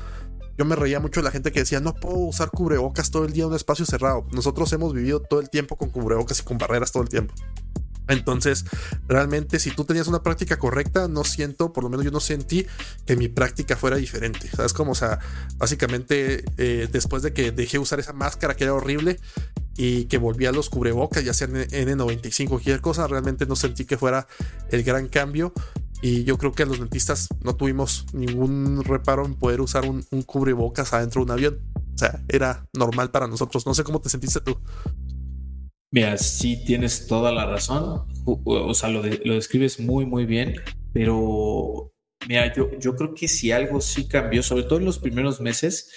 Yo 0.58 0.66
me 0.66 0.76
reía 0.76 1.00
mucho 1.00 1.20
de 1.20 1.26
la 1.26 1.32
gente 1.32 1.52
que 1.52 1.60
decía, 1.60 1.80
no 1.80 1.94
puedo 1.94 2.18
usar 2.18 2.50
cubrebocas 2.50 3.12
todo 3.12 3.26
el 3.26 3.34
día 3.34 3.44
en 3.44 3.50
un 3.50 3.56
espacio 3.56 3.86
cerrado. 3.86 4.26
Nosotros 4.32 4.74
hemos 4.74 4.94
vivido 4.94 5.22
todo 5.22 5.40
el 5.40 5.50
tiempo 5.50 5.76
con 5.76 5.90
cubrebocas 5.90 6.40
y 6.40 6.44
con 6.44 6.58
barreras 6.58 6.92
todo 6.92 7.04
el 7.04 7.10
tiempo. 7.10 7.34
Entonces, 8.08 8.66
realmente, 9.08 9.60
si 9.60 9.72
tú 9.72 9.86
tenías 9.86 10.08
una 10.08 10.24
práctica 10.24 10.58
correcta, 10.58 11.08
no 11.08 11.24
siento, 11.24 11.74
por 11.74 11.84
lo 11.84 11.90
menos 11.90 12.06
yo 12.06 12.12
no 12.12 12.20
sentí 12.20 12.66
que 13.06 13.16
mi 13.16 13.28
práctica 13.28 13.76
fuera 13.76 13.98
diferente. 13.98 14.50
¿Sabes 14.50 14.74
cómo? 14.74 14.92
O 14.92 14.96
sea, 14.96 15.20
básicamente, 15.58 16.46
eh, 16.58 16.88
después 16.92 17.24
de 17.24 17.34
que 17.34 17.52
dejé 17.52 17.80
usar 17.80 18.00
esa 18.00 18.14
máscara 18.14 18.56
que 18.56 18.64
era 18.64 18.74
horrible 18.74 19.20
y 19.76 20.06
que 20.06 20.18
volví 20.18 20.46
a 20.46 20.52
los 20.52 20.70
cubrebocas, 20.70 21.24
ya 21.24 21.34
sea 21.34 21.48
N95 21.48 22.50
cualquier 22.50 22.82
cosa, 22.82 23.08
realmente 23.08 23.46
no 23.46 23.56
sentí 23.56 23.86
que 23.86 23.98
fuera 23.98 24.28
el 24.72 24.84
gran 24.84 25.08
cambio. 25.08 25.54
Y 26.02 26.24
yo 26.26 26.38
creo 26.38 26.52
que 26.52 26.66
los 26.66 26.80
dentistas 26.80 27.28
no 27.42 27.56
tuvimos 27.56 28.06
ningún 28.14 28.84
reparo 28.84 29.26
en 29.26 29.34
poder 29.34 29.62
usar 29.62 29.86
un, 29.86 30.06
un 30.12 30.22
cubrebocas 30.22 30.94
adentro 30.94 31.22
de 31.22 31.26
un 31.26 31.32
avión. 31.32 31.60
O 31.96 31.98
sea, 31.98 32.24
era 32.28 32.68
normal 32.74 33.10
para 33.10 33.28
nosotros. 33.28 33.66
No 33.66 33.74
sé 33.74 33.84
cómo 33.84 34.00
te 34.00 34.10
sentiste 34.10 34.40
tú. 34.42 34.56
Mira, 35.92 36.18
sí 36.18 36.64
tienes 36.66 37.08
toda 37.08 37.32
la 37.32 37.46
razón. 37.46 38.06
O, 38.26 38.74
sea, 38.74 38.90
lo, 38.90 39.02
lo, 39.04 39.34
describes 39.36 39.80
muy, 39.80 40.06
muy 40.06 40.26
bien. 40.26 40.56
Pero, 40.94 41.94
mira, 42.28 42.54
yo, 42.54 42.78
yo 42.80 42.96
creo 42.96 43.14
que 43.14 43.28
si 43.28 43.52
algo 43.52 43.80
sí 43.80 44.08
cambió, 44.08 44.44
sobre 44.44 44.64
todo 44.64 44.80
en 44.80 44.86
los 44.86 45.00
primeros 45.00 45.40
meses, 45.40 45.90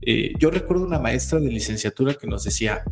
eh, 0.00 0.32
yo 0.38 0.50
recuerdo 0.50 0.86
una 0.86 0.98
maestra 0.98 1.38
de 1.38 1.48
licenciatura 1.48 2.14
que 2.14 2.26
nos 2.26 2.44
decía, 2.44 2.84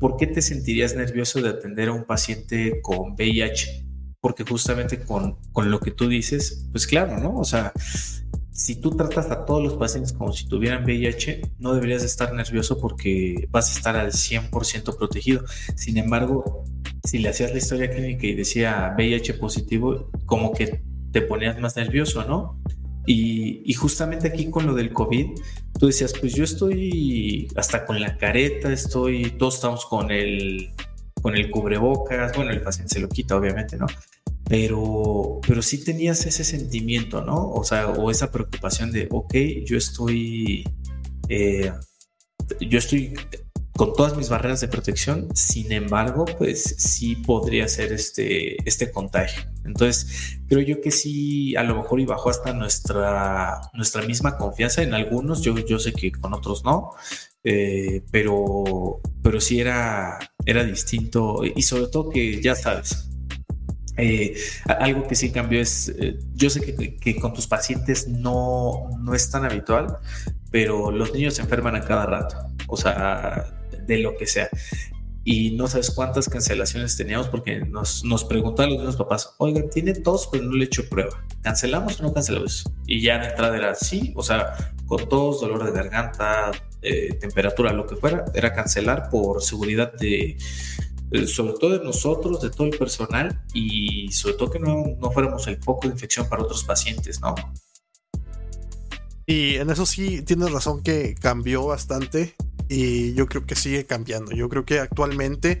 ¿por 0.00 0.16
qué 0.16 0.26
te 0.26 0.42
sentirías 0.42 0.96
nervioso 0.96 1.40
de 1.40 1.50
atender 1.50 1.88
a 1.88 1.92
un 1.92 2.04
paciente 2.04 2.80
con 2.82 3.12
VIH? 3.12 3.86
Porque 4.20 4.42
justamente 4.42 5.00
con, 5.00 5.36
con 5.52 5.70
lo 5.70 5.78
que 5.80 5.90
tú 5.92 6.08
dices, 6.08 6.66
pues 6.72 6.86
claro, 6.86 7.18
¿no? 7.20 7.38
O 7.38 7.44
sea, 7.44 7.72
si 8.54 8.76
tú 8.76 8.90
tratas 8.92 9.32
a 9.32 9.44
todos 9.44 9.60
los 9.64 9.74
pacientes 9.74 10.12
como 10.12 10.32
si 10.32 10.46
tuvieran 10.46 10.84
VIH, 10.84 11.42
no 11.58 11.74
deberías 11.74 12.04
estar 12.04 12.32
nervioso 12.32 12.80
porque 12.80 13.48
vas 13.50 13.74
a 13.74 13.76
estar 13.76 13.96
al 13.96 14.12
100% 14.12 14.96
protegido. 14.96 15.44
Sin 15.74 15.98
embargo, 15.98 16.64
si 17.02 17.18
le 17.18 17.30
hacías 17.30 17.50
la 17.50 17.58
historia 17.58 17.90
clínica 17.90 18.28
y 18.28 18.34
decía 18.34 18.94
VIH 18.96 19.34
positivo, 19.34 20.08
como 20.24 20.52
que 20.52 20.84
te 21.10 21.22
ponías 21.22 21.58
más 21.58 21.74
nervioso, 21.74 22.24
¿no? 22.26 22.60
Y, 23.06 23.74
justamente 23.74 24.28
aquí 24.28 24.48
con 24.48 24.66
lo 24.66 24.74
del 24.74 24.92
COVID, 24.92 25.26
tú 25.78 25.86
decías, 25.88 26.14
pues 26.18 26.32
yo 26.32 26.44
estoy 26.44 27.48
hasta 27.56 27.84
con 27.84 28.00
la 28.00 28.16
careta, 28.16 28.72
estoy, 28.72 29.32
todos 29.32 29.56
estamos 29.56 29.84
con 29.84 30.12
el, 30.12 30.70
con 31.20 31.34
el 31.36 31.50
cubrebocas, 31.50 32.34
bueno, 32.36 32.52
el 32.52 32.62
paciente 32.62 32.94
se 32.94 33.00
lo 33.00 33.08
quita, 33.08 33.36
obviamente, 33.36 33.76
¿no? 33.76 33.86
Pero, 34.48 35.40
pero 35.46 35.62
sí 35.62 35.82
tenías 35.82 36.26
ese 36.26 36.44
sentimiento, 36.44 37.22
¿no? 37.22 37.50
O 37.50 37.64
sea, 37.64 37.88
o 37.88 38.10
esa 38.10 38.30
preocupación 38.30 38.92
de, 38.92 39.08
ok, 39.10 39.34
yo 39.64 39.78
estoy, 39.78 40.64
eh, 41.28 41.72
yo 42.60 42.78
estoy 42.78 43.14
con 43.76 43.92
todas 43.92 44.16
mis 44.16 44.28
barreras 44.28 44.60
de 44.60 44.68
protección, 44.68 45.28
sin 45.34 45.72
embargo, 45.72 46.26
pues 46.38 46.62
sí 46.78 47.16
podría 47.16 47.66
ser 47.66 47.92
este, 47.92 48.56
este 48.68 48.92
contagio. 48.92 49.42
Entonces, 49.64 50.38
creo 50.46 50.60
yo 50.60 50.80
que 50.80 50.92
sí, 50.92 51.56
a 51.56 51.64
lo 51.64 51.74
mejor 51.76 51.98
y 51.98 52.06
bajó 52.06 52.30
hasta 52.30 52.52
nuestra, 52.52 53.60
nuestra 53.72 54.02
misma 54.02 54.36
confianza 54.36 54.82
en 54.82 54.94
algunos, 54.94 55.42
yo, 55.42 55.58
yo 55.58 55.80
sé 55.80 55.92
que 55.92 56.12
con 56.12 56.34
otros 56.34 56.64
no, 56.64 56.92
eh, 57.42 58.02
pero, 58.12 59.00
pero 59.22 59.40
sí 59.40 59.58
era, 59.58 60.20
era 60.46 60.62
distinto 60.62 61.42
y 61.44 61.62
sobre 61.62 61.88
todo 61.88 62.10
que 62.10 62.40
ya 62.40 62.54
sabes, 62.54 63.10
eh, 63.96 64.36
algo 64.66 65.06
que 65.06 65.14
sí 65.14 65.30
cambió 65.30 65.60
es, 65.60 65.88
eh, 65.98 66.18
yo 66.34 66.50
sé 66.50 66.60
que, 67.00 67.16
con 67.16 67.32
tus 67.32 67.46
pacientes 67.46 68.08
no, 68.08 68.88
no 68.98 69.14
es 69.14 69.30
tan 69.30 69.44
habitual, 69.44 69.98
pero 70.50 70.90
los 70.90 71.12
niños 71.12 71.34
se 71.34 71.42
enferman 71.42 71.76
a 71.76 71.80
cada 71.82 72.06
rato, 72.06 72.36
o 72.66 72.76
sea, 72.76 73.44
de 73.86 73.98
lo 73.98 74.16
que 74.16 74.26
sea. 74.26 74.48
Y 75.26 75.52
no 75.52 75.68
sabes 75.68 75.90
cuántas 75.90 76.28
cancelaciones 76.28 76.98
teníamos 76.98 77.28
porque 77.28 77.60
nos, 77.60 78.04
nos 78.04 78.24
preguntaban 78.24 78.72
los 78.72 78.80
niños 78.80 78.96
papás, 78.96 79.34
oigan, 79.38 79.70
tiene 79.70 79.94
tos, 79.94 80.28
pero 80.30 80.44
no 80.44 80.52
le 80.52 80.64
he 80.64 80.66
hecho 80.66 80.86
prueba. 80.88 81.24
¿Cancelamos 81.40 81.98
o 82.00 82.02
no 82.02 82.12
cancelamos? 82.12 82.64
Y 82.86 83.00
ya 83.00 83.16
en 83.16 83.30
entrada 83.30 83.56
era 83.56 83.74
sí, 83.74 84.12
o 84.16 84.22
sea, 84.22 84.54
con 84.86 85.08
tos, 85.08 85.40
dolor 85.40 85.64
de 85.64 85.72
garganta, 85.72 86.50
eh, 86.82 87.14
temperatura, 87.14 87.72
lo 87.72 87.86
que 87.86 87.96
fuera, 87.96 88.26
era 88.34 88.52
cancelar 88.52 89.08
por 89.08 89.42
seguridad 89.42 89.94
de, 89.94 90.36
sobre 91.26 91.54
todo 91.54 91.78
de 91.78 91.84
nosotros, 91.84 92.40
de 92.40 92.50
todo 92.50 92.66
el 92.66 92.76
personal 92.76 93.42
y 93.52 94.10
sobre 94.12 94.34
todo 94.34 94.50
que 94.50 94.58
no, 94.58 94.84
no 94.98 95.10
fuéramos 95.10 95.46
el 95.46 95.62
foco 95.62 95.86
de 95.86 95.94
infección 95.94 96.28
para 96.28 96.42
otros 96.42 96.64
pacientes, 96.64 97.20
¿no? 97.20 97.34
Y 99.26 99.54
en 99.56 99.70
eso 99.70 99.86
sí 99.86 100.22
tienes 100.22 100.50
razón 100.52 100.82
que 100.82 101.14
cambió 101.14 101.66
bastante 101.66 102.34
y 102.68 103.14
yo 103.14 103.26
creo 103.26 103.46
que 103.46 103.54
sigue 103.54 103.86
cambiando. 103.86 104.32
Yo 104.32 104.48
creo 104.48 104.64
que 104.64 104.80
actualmente 104.80 105.60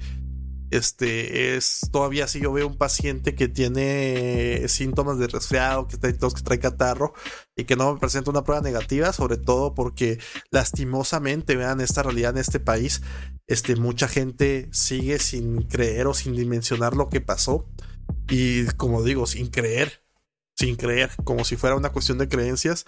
este 0.76 1.56
es 1.56 1.88
todavía 1.92 2.26
si 2.26 2.40
yo 2.40 2.52
veo 2.52 2.66
un 2.66 2.76
paciente 2.76 3.34
que 3.34 3.48
tiene 3.48 4.66
síntomas 4.68 5.18
de 5.18 5.26
resfriado, 5.26 5.88
que 5.88 5.96
trae 5.96 6.14
que 6.14 6.42
trae 6.42 6.58
catarro 6.58 7.14
y 7.56 7.64
que 7.64 7.76
no 7.76 7.94
me 7.94 8.00
presenta 8.00 8.30
una 8.30 8.44
prueba 8.44 8.62
negativa, 8.62 9.12
sobre 9.12 9.36
todo 9.36 9.74
porque 9.74 10.18
lastimosamente 10.50 11.56
vean 11.56 11.80
esta 11.80 12.02
realidad 12.02 12.32
en 12.32 12.38
este 12.38 12.60
país, 12.60 13.02
este 13.46 13.76
mucha 13.76 14.08
gente 14.08 14.68
sigue 14.72 15.18
sin 15.18 15.62
creer 15.62 16.06
o 16.06 16.14
sin 16.14 16.34
dimensionar 16.34 16.94
lo 16.94 17.08
que 17.08 17.20
pasó 17.20 17.68
y 18.28 18.66
como 18.76 19.02
digo, 19.02 19.26
sin 19.26 19.48
creer, 19.48 20.02
sin 20.56 20.76
creer, 20.76 21.10
como 21.24 21.44
si 21.44 21.56
fuera 21.56 21.76
una 21.76 21.92
cuestión 21.92 22.18
de 22.18 22.28
creencias 22.28 22.86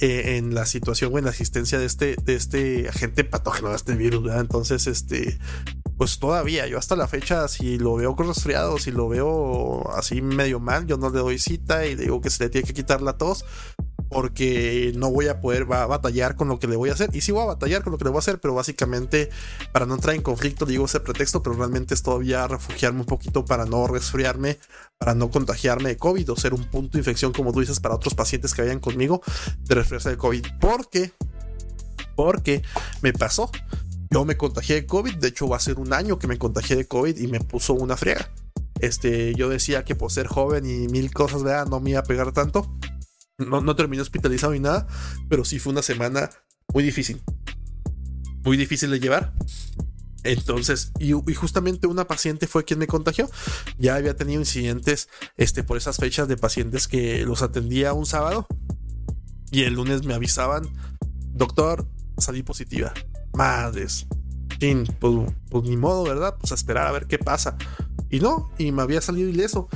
eh, 0.00 0.36
en 0.36 0.54
la 0.54 0.66
situación 0.66 1.12
o 1.12 1.18
en 1.18 1.24
la 1.24 1.30
existencia 1.30 1.78
de 1.78 1.86
este, 1.86 2.16
de 2.22 2.34
este 2.34 2.88
agente 2.88 3.24
patógeno, 3.24 3.70
de 3.70 3.76
este 3.76 3.94
virus, 3.94 4.22
¿verdad? 4.22 4.40
Entonces, 4.40 4.86
este, 4.86 5.38
pues 5.96 6.18
todavía, 6.18 6.66
yo 6.68 6.78
hasta 6.78 6.94
la 6.94 7.08
fecha, 7.08 7.48
si 7.48 7.78
lo 7.78 7.96
veo 7.96 8.14
con 8.14 8.28
resfriado, 8.28 8.78
si 8.78 8.92
lo 8.92 9.08
veo 9.08 9.90
así 9.96 10.22
medio 10.22 10.60
mal, 10.60 10.86
yo 10.86 10.96
no 10.96 11.10
le 11.10 11.18
doy 11.18 11.38
cita 11.38 11.86
y 11.86 11.96
digo 11.96 12.20
que 12.20 12.30
se 12.30 12.44
le 12.44 12.50
tiene 12.50 12.66
que 12.66 12.74
quitar 12.74 13.02
la 13.02 13.14
tos, 13.14 13.44
porque 14.08 14.92
no 14.96 15.10
voy 15.10 15.28
a 15.28 15.40
poder 15.40 15.66
batallar 15.66 16.34
con 16.34 16.48
lo 16.48 16.58
que 16.58 16.66
le 16.66 16.76
voy 16.76 16.90
a 16.90 16.94
hacer. 16.94 17.10
Y 17.14 17.20
sí 17.20 17.32
voy 17.32 17.42
a 17.42 17.46
batallar 17.46 17.82
con 17.82 17.92
lo 17.92 17.98
que 17.98 18.04
le 18.04 18.10
voy 18.10 18.18
a 18.18 18.20
hacer, 18.20 18.40
pero 18.40 18.54
básicamente 18.54 19.30
para 19.72 19.86
no 19.86 19.94
entrar 19.94 20.14
en 20.14 20.22
conflicto 20.22 20.64
digo 20.66 20.86
ese 20.86 21.00
pretexto, 21.00 21.42
pero 21.42 21.56
realmente 21.56 21.94
es 21.94 22.02
todavía 22.02 22.46
refugiarme 22.46 23.00
un 23.00 23.06
poquito 23.06 23.44
para 23.44 23.66
no 23.66 23.86
resfriarme, 23.86 24.58
para 24.98 25.14
no 25.14 25.30
contagiarme 25.30 25.90
de 25.90 25.96
COVID 25.96 26.32
o 26.32 26.36
ser 26.36 26.54
un 26.54 26.64
punto 26.64 26.92
de 26.92 26.98
infección, 26.98 27.32
como 27.32 27.52
tú 27.52 27.60
dices, 27.60 27.80
para 27.80 27.94
otros 27.94 28.14
pacientes 28.14 28.54
que 28.54 28.62
vayan 28.62 28.80
conmigo 28.80 29.22
de 29.60 29.74
resfriarse 29.74 30.10
de 30.10 30.16
COVID. 30.16 30.46
Porque, 30.60 31.12
porque 32.16 32.62
me 33.02 33.12
pasó. 33.12 33.50
Yo 34.10 34.24
me 34.24 34.38
contagié 34.38 34.76
de 34.76 34.86
COVID, 34.86 35.16
de 35.16 35.28
hecho 35.28 35.48
va 35.48 35.58
a 35.58 35.60
ser 35.60 35.78
un 35.78 35.92
año 35.92 36.18
que 36.18 36.26
me 36.26 36.38
contagié 36.38 36.76
de 36.76 36.88
COVID 36.88 37.18
y 37.18 37.26
me 37.26 37.40
puso 37.40 37.74
una 37.74 37.94
friega. 37.94 38.30
Este, 38.80 39.34
yo 39.34 39.50
decía 39.50 39.84
que 39.84 39.94
por 39.94 40.10
ser 40.10 40.28
joven 40.28 40.64
y 40.64 40.88
mil 40.88 41.12
cosas, 41.12 41.42
vean, 41.42 41.68
no 41.68 41.78
me 41.80 41.90
iba 41.90 42.00
a 42.00 42.04
pegar 42.04 42.32
tanto 42.32 42.66
no, 43.38 43.60
no 43.60 43.76
terminé 43.76 44.02
hospitalizado 44.02 44.52
ni 44.52 44.60
nada, 44.60 44.86
pero 45.28 45.44
sí 45.44 45.58
fue 45.58 45.72
una 45.72 45.82
semana 45.82 46.30
muy 46.72 46.82
difícil. 46.84 47.22
Muy 48.44 48.56
difícil 48.56 48.90
de 48.90 49.00
llevar. 49.00 49.32
Entonces, 50.24 50.92
y, 50.98 51.12
justamente 51.12 51.86
una 51.86 52.06
paciente 52.06 52.46
fue 52.46 52.64
quien 52.64 52.80
me 52.80 52.86
contagió. 52.86 53.30
Ya 53.78 53.94
había 53.94 54.16
tenido 54.16 54.40
incidentes 54.40 55.08
este, 55.36 55.62
por 55.62 55.76
esas 55.76 55.96
fechas 55.96 56.28
de 56.28 56.36
pacientes 56.36 56.88
que 56.88 57.24
los 57.24 57.42
atendía 57.42 57.92
un 57.92 58.04
sábado 58.04 58.46
y 59.50 59.62
el 59.62 59.74
lunes 59.74 60.04
me 60.04 60.14
avisaban, 60.14 60.64
doctor, 61.32 61.88
salí 62.18 62.42
positiva. 62.42 62.92
Madres. 63.32 64.06
Fin, 64.58 64.84
pues, 64.98 65.32
pues, 65.50 65.64
ni 65.64 65.76
modo, 65.76 66.02
¿verdad? 66.02 66.36
Pues 66.38 66.50
a 66.50 66.56
esperar 66.56 66.88
a 66.88 66.92
ver 66.92 67.06
qué 67.06 67.18
pasa. 67.18 67.56
Y 68.10 68.20
no, 68.20 68.50
y 68.58 68.72
me 68.72 68.82
había 68.82 69.00
salido 69.00 69.28
ileso. 69.28 69.68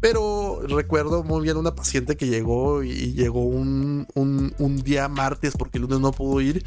Pero 0.00 0.62
recuerdo 0.66 1.22
muy 1.22 1.42
bien 1.42 1.56
una 1.56 1.74
paciente 1.74 2.16
que 2.16 2.26
llegó 2.26 2.82
y 2.82 3.12
llegó 3.12 3.44
un, 3.44 4.06
día 4.82 5.08
martes 5.08 5.54
porque 5.58 5.78
el 5.78 5.82
lunes 5.82 6.00
no 6.00 6.12
pudo 6.12 6.40
ir. 6.40 6.64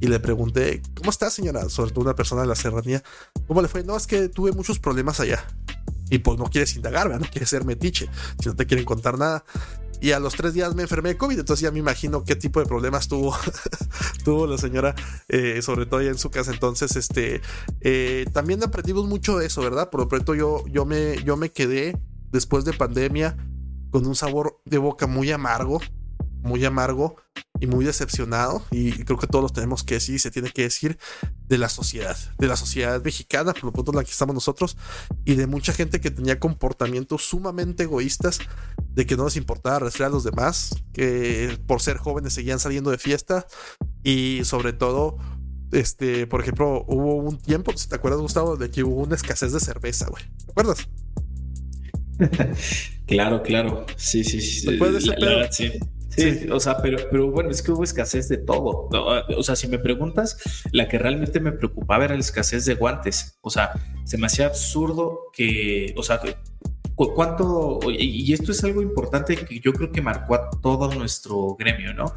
Y 0.00 0.06
le 0.06 0.20
pregunté, 0.20 0.80
¿cómo 0.96 1.10
está 1.10 1.28
señora? 1.28 1.68
Sobre 1.68 1.90
todo 1.90 2.02
una 2.02 2.14
persona 2.14 2.42
de 2.42 2.46
la 2.46 2.54
serranía. 2.54 3.02
¿Cómo 3.48 3.62
le 3.62 3.68
fue? 3.68 3.82
No, 3.82 3.96
es 3.96 4.06
que 4.06 4.28
tuve 4.28 4.52
muchos 4.52 4.78
problemas 4.78 5.18
allá. 5.18 5.44
Y 6.08 6.18
pues 6.18 6.38
no 6.38 6.44
quieres 6.44 6.76
indagar, 6.76 7.08
¿verdad? 7.08 7.24
No 7.24 7.30
quieres 7.30 7.50
ser 7.50 7.64
metiche. 7.64 8.08
Si 8.40 8.48
no 8.48 8.54
te 8.54 8.64
quieren 8.66 8.86
contar 8.86 9.18
nada. 9.18 9.44
Y 10.00 10.12
a 10.12 10.20
los 10.20 10.36
tres 10.36 10.54
días 10.54 10.76
me 10.76 10.82
enfermé 10.82 11.08
de 11.08 11.16
COVID. 11.16 11.40
Entonces 11.40 11.64
ya 11.64 11.72
me 11.72 11.80
imagino 11.80 12.22
qué 12.22 12.36
tipo 12.36 12.60
de 12.60 12.66
problemas 12.66 13.08
tuvo, 13.08 13.36
tuvo 14.24 14.46
la 14.46 14.56
señora, 14.56 14.94
eh, 15.28 15.60
sobre 15.62 15.86
todo 15.86 15.98
allá 15.98 16.10
en 16.10 16.18
su 16.18 16.30
casa. 16.30 16.52
Entonces, 16.52 16.94
este, 16.94 17.40
eh, 17.80 18.26
también 18.32 18.62
aprendimos 18.62 19.06
mucho 19.08 19.36
de 19.36 19.46
eso, 19.46 19.62
¿verdad? 19.62 19.90
Por 19.90 20.02
lo 20.02 20.08
pronto 20.08 20.36
yo, 20.36 20.64
yo, 20.68 20.84
me, 20.84 21.20
yo 21.24 21.36
me 21.36 21.50
quedé 21.50 21.98
después 22.30 22.64
de 22.64 22.72
pandemia 22.72 23.36
con 23.90 24.06
un 24.06 24.14
sabor 24.14 24.60
de 24.64 24.78
boca 24.78 25.06
muy 25.06 25.30
amargo, 25.32 25.80
muy 26.42 26.64
amargo 26.64 27.16
y 27.60 27.66
muy 27.66 27.84
decepcionado. 27.84 28.62
Y 28.70 28.92
creo 29.04 29.18
que 29.18 29.26
todos 29.26 29.42
los 29.42 29.52
tenemos 29.52 29.84
que 29.84 29.94
decir, 29.94 30.20
se 30.20 30.30
tiene 30.30 30.50
que 30.50 30.62
decir, 30.62 30.98
de 31.46 31.58
la 31.58 31.68
sociedad, 31.68 32.16
de 32.38 32.46
la 32.46 32.56
sociedad 32.56 33.02
mexicana, 33.02 33.52
por 33.52 33.64
lo 33.64 33.72
pronto 33.72 33.92
la 33.92 34.04
que 34.04 34.10
estamos 34.10 34.34
nosotros, 34.34 34.76
y 35.24 35.34
de 35.34 35.46
mucha 35.46 35.72
gente 35.72 36.00
que 36.00 36.10
tenía 36.10 36.38
comportamientos 36.38 37.24
sumamente 37.24 37.84
egoístas, 37.84 38.40
de 38.90 39.06
que 39.06 39.16
no 39.16 39.24
les 39.24 39.36
importaba 39.36 39.78
resfriar 39.78 40.10
a 40.10 40.12
los 40.12 40.24
demás, 40.24 40.74
que 40.92 41.58
por 41.66 41.80
ser 41.80 41.96
jóvenes 41.96 42.34
seguían 42.34 42.58
saliendo 42.58 42.90
de 42.90 42.98
fiesta, 42.98 43.46
y 44.02 44.42
sobre 44.44 44.72
todo 44.72 45.18
este, 45.72 46.26
por 46.26 46.40
ejemplo, 46.40 46.84
hubo 46.86 47.16
un 47.16 47.38
tiempo, 47.38 47.72
si 47.76 47.88
te 47.88 47.96
acuerdas, 47.96 48.20
Gustavo, 48.20 48.56
de 48.56 48.70
que 48.70 48.84
hubo 48.84 49.02
una 49.02 49.14
escasez 49.14 49.52
de 49.52 49.60
cerveza, 49.60 50.06
güey. 50.08 50.24
¿Te 50.44 50.50
acuerdas? 50.50 50.88
claro, 53.06 53.42
claro. 53.42 53.86
Sí, 53.96 54.24
sí, 54.24 54.40
sí. 54.40 54.78
sí. 55.50 55.72
Sí, 56.18 56.48
o 56.50 56.58
sea, 56.58 56.78
pero, 56.82 56.98
pero 57.10 57.30
bueno, 57.30 57.50
es 57.50 57.62
que 57.62 57.70
hubo 57.70 57.84
escasez 57.84 58.28
de 58.28 58.38
todo. 58.38 58.88
O 59.36 59.42
sea, 59.42 59.54
si 59.54 59.68
me 59.68 59.78
preguntas, 59.78 60.36
la 60.72 60.88
que 60.88 60.98
realmente 60.98 61.38
me 61.38 61.52
preocupaba 61.52 62.06
era 62.06 62.14
la 62.14 62.20
escasez 62.20 62.64
de 62.64 62.74
guantes. 62.74 63.38
O 63.40 63.50
sea, 63.50 63.72
se 64.04 64.18
me 64.18 64.26
hacía 64.26 64.46
absurdo 64.46 65.26
que, 65.32 65.94
o 65.96 66.02
sea, 66.02 66.20
cuánto, 66.96 67.78
y 67.88 68.32
esto 68.32 68.50
es 68.50 68.64
algo 68.64 68.82
importante 68.82 69.36
que 69.36 69.60
yo 69.60 69.72
creo 69.72 69.92
que 69.92 70.02
marcó 70.02 70.34
a 70.34 70.50
todo 70.50 70.92
nuestro 70.92 71.54
gremio, 71.56 71.94
¿no? 71.94 72.12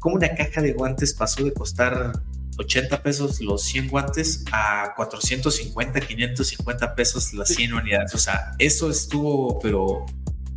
Como 0.00 0.16
una 0.16 0.34
caja 0.34 0.60
de 0.60 0.72
guantes 0.72 1.14
pasó 1.14 1.44
de 1.44 1.52
costar 1.52 2.12
80 2.58 3.02
pesos 3.02 3.40
los 3.40 3.62
100 3.62 3.88
guantes 3.88 4.44
a 4.52 4.92
450, 4.96 6.00
550 6.00 6.94
pesos 6.94 7.32
las 7.34 7.48
100 7.48 7.74
unidades. 7.74 8.14
O 8.14 8.18
sea, 8.18 8.52
eso 8.58 8.90
estuvo, 8.90 9.58
pero 9.60 10.06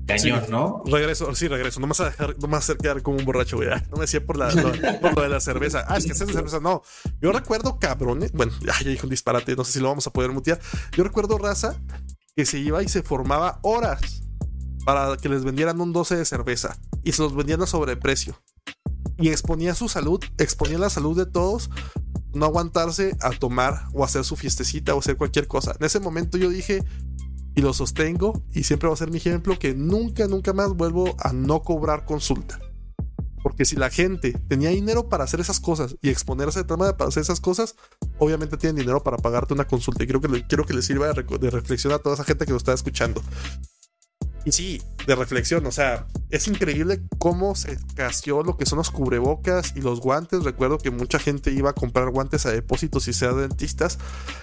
cañón, 0.05 0.45
¿no? 0.49 0.83
Regreso, 0.85 1.33
sí, 1.35 1.47
regreso. 1.47 1.79
No 1.79 1.87
me 1.87 1.91
vas 1.91 1.99
a 2.01 2.05
dejar, 2.05 2.35
no 2.39 2.47
me 2.47 2.53
vas 2.53 2.69
a 2.69 2.75
quedar 2.75 3.01
como 3.01 3.17
un 3.17 3.25
borracho, 3.25 3.57
güey. 3.57 3.69
No 3.69 3.97
me 3.97 4.01
decía 4.01 4.25
por, 4.25 4.37
la, 4.37 4.51
lo, 4.51 4.71
de 4.71 5.29
la 5.29 5.39
cerveza. 5.39 5.85
Ah, 5.87 5.97
es 5.97 6.05
que 6.05 6.13
es 6.13 6.19
de 6.19 6.31
cerveza. 6.31 6.59
No, 6.59 6.83
yo 7.21 7.31
recuerdo, 7.31 7.79
cabrones. 7.79 8.31
Bueno, 8.31 8.53
ya, 8.61 8.73
ya 8.83 8.89
dijo 8.89 9.05
un 9.05 9.11
disparate. 9.11 9.55
No 9.55 9.63
sé 9.63 9.73
si 9.73 9.79
lo 9.79 9.89
vamos 9.89 10.07
a 10.07 10.11
poder 10.11 10.31
mutear. 10.31 10.59
Yo 10.93 11.03
recuerdo 11.03 11.37
raza 11.37 11.79
que 12.35 12.45
se 12.45 12.59
iba 12.59 12.83
y 12.83 12.87
se 12.87 13.03
formaba 13.03 13.59
horas 13.63 14.23
para 14.85 15.17
que 15.17 15.27
les 15.27 15.43
vendieran 15.43 15.81
un 15.81 15.91
12 15.91 16.15
de 16.15 16.25
cerveza 16.25 16.77
y 17.03 17.11
se 17.11 17.21
los 17.21 17.35
vendían 17.35 17.61
a 17.61 17.67
sobreprecio 17.67 18.39
y 19.17 19.29
exponía 19.29 19.75
su 19.75 19.89
salud, 19.89 20.19
exponía 20.37 20.77
la 20.77 20.89
salud 20.89 21.17
de 21.17 21.25
todos, 21.25 21.69
no 22.33 22.45
aguantarse 22.45 23.15
a 23.21 23.31
tomar 23.31 23.87
o 23.93 24.03
hacer 24.03 24.23
su 24.23 24.35
fiestecita 24.35 24.95
o 24.95 24.99
hacer 24.99 25.17
cualquier 25.17 25.47
cosa. 25.47 25.75
En 25.79 25.85
ese 25.85 25.99
momento 25.99 26.37
yo 26.37 26.49
dije, 26.49 26.83
y 27.55 27.61
lo 27.61 27.73
sostengo, 27.73 28.43
y 28.53 28.63
siempre 28.63 28.87
va 28.87 28.93
a 28.93 28.97
ser 28.97 29.09
mi 29.09 29.17
ejemplo, 29.17 29.57
que 29.57 29.73
nunca, 29.73 30.27
nunca 30.27 30.53
más 30.53 30.73
vuelvo 30.75 31.15
a 31.19 31.33
no 31.33 31.63
cobrar 31.63 32.05
consulta. 32.05 32.59
Porque 33.41 33.65
si 33.65 33.75
la 33.75 33.89
gente 33.89 34.33
tenía 34.47 34.69
dinero 34.69 35.09
para 35.09 35.23
hacer 35.23 35.39
esas 35.39 35.59
cosas 35.59 35.95
y 36.01 36.09
exponerse 36.09 36.63
de 36.63 36.77
manera 36.77 36.97
para 36.97 37.07
hacer 37.07 37.21
esas 37.21 37.39
cosas, 37.39 37.75
obviamente 38.19 38.57
tienen 38.57 38.75
dinero 38.75 39.01
para 39.01 39.17
pagarte 39.17 39.53
una 39.53 39.65
consulta. 39.65 40.03
Y 40.03 40.07
creo 40.07 40.21
que 40.21 40.27
le, 40.27 40.45
quiero 40.45 40.65
que 40.65 40.73
le 40.73 40.81
sirva 40.81 41.11
de, 41.11 41.23
de 41.23 41.49
reflexión 41.49 41.93
a 41.93 41.99
toda 41.99 42.15
esa 42.15 42.23
gente 42.23 42.45
que 42.45 42.51
lo 42.51 42.57
está 42.57 42.73
escuchando. 42.73 43.23
Y 44.47 44.53
sí, 44.53 44.81
de 45.05 45.13
reflexión, 45.13 45.65
o 45.65 45.73
sea, 45.73 46.07
es 46.29 46.47
increíble 46.47 47.01
cómo 47.17 47.53
se 47.53 47.73
escaseó 47.73 48.43
lo 48.43 48.55
que 48.55 48.65
son 48.65 48.77
los 48.77 48.91
cubrebocas 48.91 49.73
y 49.75 49.81
los 49.81 49.99
guantes. 49.99 50.45
Recuerdo 50.45 50.77
que 50.77 50.89
mucha 50.89 51.19
gente 51.19 51.51
iba 51.51 51.71
a 51.71 51.73
comprar 51.73 52.11
guantes 52.11 52.45
a 52.45 52.53
depósitos 52.53 53.09
y 53.09 53.13
sea 53.13 53.33
dentistas, 53.33 53.99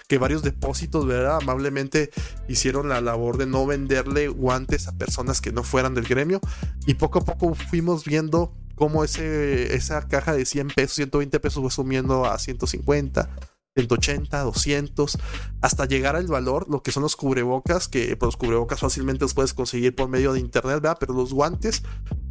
que 0.07 0.19
varios 0.19 0.43
depósitos, 0.43 1.07
¿verdad? 1.07 1.39
Amablemente 1.41 2.11
hicieron 2.49 2.91
la 2.91 3.01
labor 3.01 3.39
de 3.39 3.47
no 3.47 3.65
venderle 3.65 4.29
guantes 4.29 4.89
a 4.89 4.93
personas 4.93 5.41
que 5.41 5.53
no 5.53 5.63
fueran 5.63 5.95
del 5.95 6.05
gremio. 6.05 6.39
Y 6.85 6.97
poco 6.97 7.21
a 7.21 7.25
poco 7.25 7.55
fuimos 7.55 8.05
viendo 8.05 8.53
cómo 8.75 9.05
ese, 9.05 9.75
esa 9.75 10.07
caja 10.07 10.35
de 10.35 10.45
100 10.45 10.69
pesos, 10.69 10.97
120 10.97 11.41
pesos 11.41 11.63
fue 11.63 11.71
sumiendo 11.71 12.27
a 12.27 12.39
150 12.39 13.54
180, 13.75 14.41
200, 14.41 15.19
hasta 15.61 15.87
llegar 15.87 16.17
al 16.17 16.27
valor, 16.27 16.67
lo 16.71 16.83
que 16.83 16.93
son 16.93 17.03
los 17.03 17.17
cubrebocas, 17.17 17.89
que 17.89 18.17
pues, 18.17 18.29
los 18.29 18.37
cubrebocas 18.37 18.81
fácilmente 18.81 19.25
los 19.25 19.35
puedes 19.35 19.55
conseguir 19.55 19.95
por 19.95 20.09
medio 20.09 20.33
de 20.33 20.41
internet, 20.41 20.81
¿verdad? 20.81 20.97
Pero 21.01 21.13
los 21.13 21.33
guantes 21.33 21.83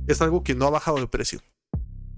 es 0.07 0.21
algo 0.21 0.43
que 0.43 0.55
no 0.55 0.67
ha 0.67 0.69
bajado 0.69 0.97
de 0.97 1.07
precio. 1.07 1.39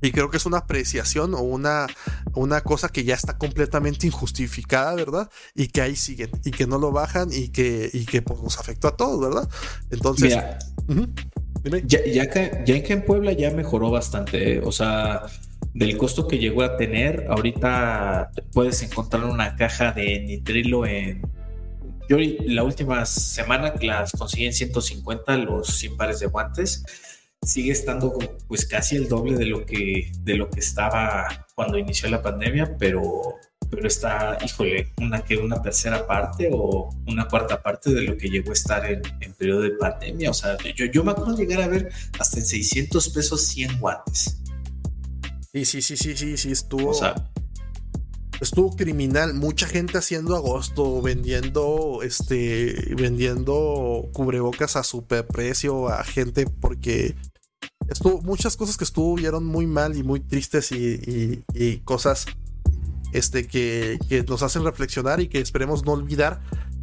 Y 0.02 0.12
creo 0.12 0.30
que 0.30 0.38
es 0.38 0.46
una 0.46 0.60
apreciación 0.60 1.34
o 1.34 1.40
una, 1.40 1.88
una 2.36 2.62
cosa 2.62 2.90
que 2.90 3.04
ya 3.04 3.16
está 3.16 3.38
completamente 3.38 4.06
injustificada, 4.06 4.94
¿verdad? 4.94 5.32
Y 5.56 5.70
que 5.70 5.82
ahí 5.82 5.96
siguen 5.96 6.30
y 6.44 6.52
que 6.52 6.68
no 6.68 6.78
lo 6.78 6.92
bajan 6.92 7.30
y 7.32 7.50
que, 7.50 7.90
y 7.92 8.06
que 8.06 8.22
pues, 8.22 8.42
nos 8.42 8.60
afectó 8.60 8.90
a 8.90 8.98
todos, 8.98 9.20
¿verdad? 9.20 9.50
Entonces... 9.90 10.34
ya, 10.34 12.06
ya, 12.06 12.30
que, 12.30 12.64
ya 12.66 12.84
que 12.84 12.94
en 12.94 13.06
Puebla 13.06 13.32
ya 13.32 13.50
mejoró 13.52 13.90
bastante, 13.90 14.58
¿eh? 14.58 14.62
o 14.64 14.72
sea, 14.72 15.24
del 15.76 15.98
costo 15.98 16.28
que 16.28 16.40
llegó 16.40 16.64
a 16.64 16.78
tener. 16.78 17.28
Ahorita 17.30 18.32
puedes 18.54 18.82
encontrar 18.82 19.26
una 19.26 19.56
caja 19.56 19.92
de 19.92 20.22
nitrilo 20.22 20.86
en... 20.86 21.22
Yo 22.08 22.18
la 22.46 22.64
última 22.64 23.06
semana 23.06 23.74
las 23.82 24.14
conseguí 24.14 24.46
en 24.46 24.54
150 24.54 25.38
los 25.38 25.68
100 25.68 25.98
pares 25.98 26.20
de 26.22 26.28
guantes. 26.28 26.84
Sigue 27.42 27.74
estando 27.74 28.18
pues 28.48 28.66
casi 28.66 28.96
el 28.96 29.10
doble 29.10 29.36
de 29.36 29.46
lo 29.46 29.66
que, 29.66 30.12
de 30.22 30.36
lo 30.36 30.50
que 30.50 30.62
estaba 30.62 31.46
cuando 31.56 31.78
inició 31.78 32.10
la 32.10 32.22
pandemia, 32.22 32.78
pero, 32.80 33.36
pero 33.70 33.88
está, 33.88 34.38
híjole, 34.46 34.94
una 34.98 35.24
que 35.24 35.38
una 35.38 35.62
tercera 35.62 36.08
parte 36.08 36.50
o 36.54 36.90
una 37.08 37.28
cuarta 37.28 37.62
parte 37.62 37.92
de 37.92 38.02
lo 38.02 38.18
que 38.18 38.30
llegó 38.30 38.52
a 38.52 38.54
estar 38.54 38.86
en, 38.90 39.02
en 39.20 39.34
periodo 39.34 39.62
de 39.62 39.72
pandemia. 39.72 40.30
O 40.30 40.34
sea, 40.34 40.58
yo, 40.76 40.86
yo 40.86 41.04
me 41.04 41.12
acuerdo 41.12 41.36
llegar 41.36 41.62
a 41.62 41.68
ver 41.68 41.92
hasta 42.18 42.40
en 42.40 42.46
600 42.46 43.10
pesos 43.10 43.46
100 43.48 43.80
guantes. 43.80 44.42
Sí, 45.56 45.64
sí, 45.64 45.82
sí, 45.82 45.96
sí, 45.96 46.18
sí, 46.18 46.36
sí, 46.36 46.52
estuvo. 46.52 46.92
estuvo 48.42 48.76
criminal. 48.76 49.34
Mucha 49.36 49.68
gente 49.68 49.98
haciendo 49.98 50.36
agosto, 50.36 51.02
vendiendo, 51.02 52.02
este, 52.04 52.94
vendiendo 52.98 54.10
cubrebocas 54.12 54.76
a 54.76 54.84
super 54.84 55.26
precio 55.26 55.88
a 55.88 56.04
gente 56.04 56.46
porque 56.46 57.16
estuvo 57.88 58.22
muchas 58.22 58.58
cosas 58.58 58.76
que 58.76 58.84
estuvieron 58.84 59.46
muy 59.46 59.66
mal 59.66 59.96
y 59.96 60.04
muy 60.04 60.20
tristes 60.20 60.74
y, 60.74 61.46
y, 61.54 61.78
cosas 61.86 62.26
este, 63.14 63.48
que, 63.48 63.98
que, 64.10 64.24
nos 64.24 64.44
hacen 64.44 64.66
reflexionar 64.66 65.22
y 65.22 65.30
que 65.30 65.40
esperemos 65.40 65.86
no 65.86 65.94
olvidar 65.94 66.42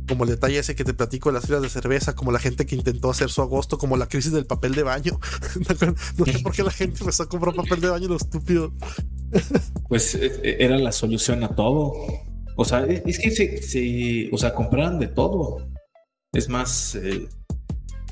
como 0.09 0.24
el 0.24 0.30
detalle 0.30 0.59
ese 0.59 0.74
que 0.74 0.84
te 0.84 0.94
platico 0.94 1.28
de 1.28 1.34
las 1.34 1.46
filas 1.46 1.62
de 1.62 1.68
cerveza, 1.68 2.14
como 2.14 2.32
la 2.32 2.38
gente 2.38 2.66
que 2.66 2.74
intentó 2.74 3.11
hacer 3.11 3.30
su 3.30 3.42
agosto, 3.42 3.78
como 3.78 3.96
la 3.96 4.09
crisis 4.09 4.32
del 4.32 4.46
papel 4.46 4.74
de 4.74 4.82
baño. 4.82 5.18
no 6.18 6.24
sé 6.26 6.38
por 6.40 6.53
qué 6.53 6.62
la 6.62 6.70
gente 6.70 6.98
empezó 7.00 7.24
a 7.24 7.28
comprar 7.28 7.55
papel 7.55 7.80
de 7.80 7.88
baño, 7.88 8.09
lo 8.09 8.16
estúpido. 8.16 8.72
pues 9.88 10.14
eh, 10.14 10.32
eh, 10.42 10.57
era 10.61 10.78
la 10.78 10.92
solución 10.92 11.44
a 11.44 11.55
todo. 11.55 11.94
O 12.57 12.64
sea, 12.64 12.84
es 12.84 13.18
que 13.18 13.30
se, 13.30 14.30
o 14.32 14.38
sea, 14.38 14.55
compraron 14.55 14.98
de 14.98 15.09
todo. 15.09 15.68
Es 16.32 16.48
más, 16.48 16.94
eh, 16.96 17.28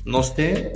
no 0.05 0.23
sé, 0.23 0.73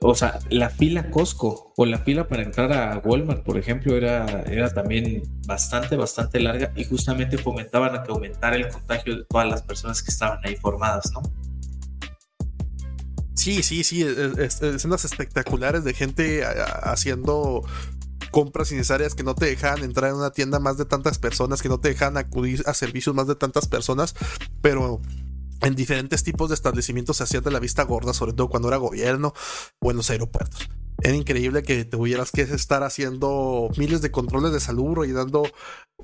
o 0.00 0.14
sea, 0.14 0.38
la 0.50 0.70
fila 0.70 1.10
Costco 1.10 1.72
o 1.76 1.86
la 1.86 1.98
fila 1.98 2.28
para 2.28 2.42
entrar 2.42 2.72
a 2.72 2.98
Walmart, 2.98 3.42
por 3.42 3.58
ejemplo, 3.58 3.96
era, 3.96 4.42
era 4.42 4.72
también 4.72 5.22
bastante, 5.46 5.96
bastante 5.96 6.40
larga 6.40 6.72
y 6.76 6.84
justamente 6.84 7.38
fomentaban 7.38 7.94
a 7.94 8.02
que 8.02 8.12
aumentara 8.12 8.56
el 8.56 8.68
contagio 8.68 9.16
de 9.16 9.24
todas 9.24 9.48
las 9.48 9.62
personas 9.62 10.02
que 10.02 10.10
estaban 10.10 10.38
ahí 10.44 10.56
formadas, 10.56 11.10
¿no? 11.12 11.22
Sí, 13.34 13.62
sí, 13.62 13.84
sí, 13.84 14.02
escenas 14.38 15.04
espectaculares 15.04 15.84
de 15.84 15.92
gente 15.92 16.44
haciendo 16.44 17.62
compras 18.30 18.72
innecesarias 18.72 19.14
que 19.14 19.22
no 19.22 19.34
te 19.34 19.46
dejan 19.46 19.84
entrar 19.84 20.10
en 20.10 20.16
una 20.16 20.30
tienda 20.30 20.58
más 20.58 20.78
de 20.78 20.84
tantas 20.84 21.18
personas, 21.18 21.62
que 21.62 21.68
no 21.68 21.78
te 21.78 21.88
dejan 21.88 22.16
acudir 22.16 22.62
a 22.66 22.74
servicios 22.74 23.14
más 23.14 23.26
de 23.26 23.34
tantas 23.34 23.68
personas, 23.68 24.14
pero 24.60 25.00
en 25.64 25.74
diferentes 25.74 26.22
tipos 26.22 26.50
de 26.50 26.54
establecimientos 26.54 27.16
se 27.16 27.24
hacía 27.24 27.40
de 27.40 27.50
la 27.50 27.58
vista 27.58 27.82
gorda, 27.84 28.12
sobre 28.12 28.32
todo 28.32 28.48
cuando 28.48 28.68
era 28.68 28.76
gobierno 28.76 29.32
o 29.80 29.90
en 29.90 29.96
los 29.96 30.10
aeropuertos. 30.10 30.68
Era 31.02 31.16
increíble 31.16 31.62
que 31.62 31.84
tuvieras 31.84 32.30
que 32.30 32.42
estar 32.42 32.82
haciendo 32.82 33.68
miles 33.76 34.00
de 34.00 34.10
controles 34.10 34.52
de 34.52 34.60
salud 34.60 35.04
y 35.04 35.12
dando 35.12 35.42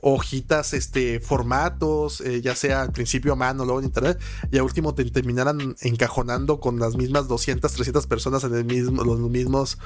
hojitas, 0.03 0.73
este, 0.73 1.21
formatos, 1.21 2.21
eh, 2.21 2.41
ya 2.41 2.55
sea 2.55 2.83
al 2.83 2.93
principio 2.93 3.33
a 3.33 3.37
mano, 3.37 3.65
luego 3.65 3.81
en 3.81 3.87
internet, 3.87 4.19
y 4.51 4.57
al 4.57 4.65
último 4.65 4.95
te 4.95 5.05
terminaran 5.05 5.77
encajonando 5.81 6.59
con 6.59 6.79
las 6.79 6.97
mismas 6.97 7.29
200, 7.29 7.71
300 7.71 8.07
personas 8.07 8.45
en 8.45 8.55
el 8.55 8.65
mismo, 8.65 9.05
los 9.05 9.19
mismos, 9.21 9.79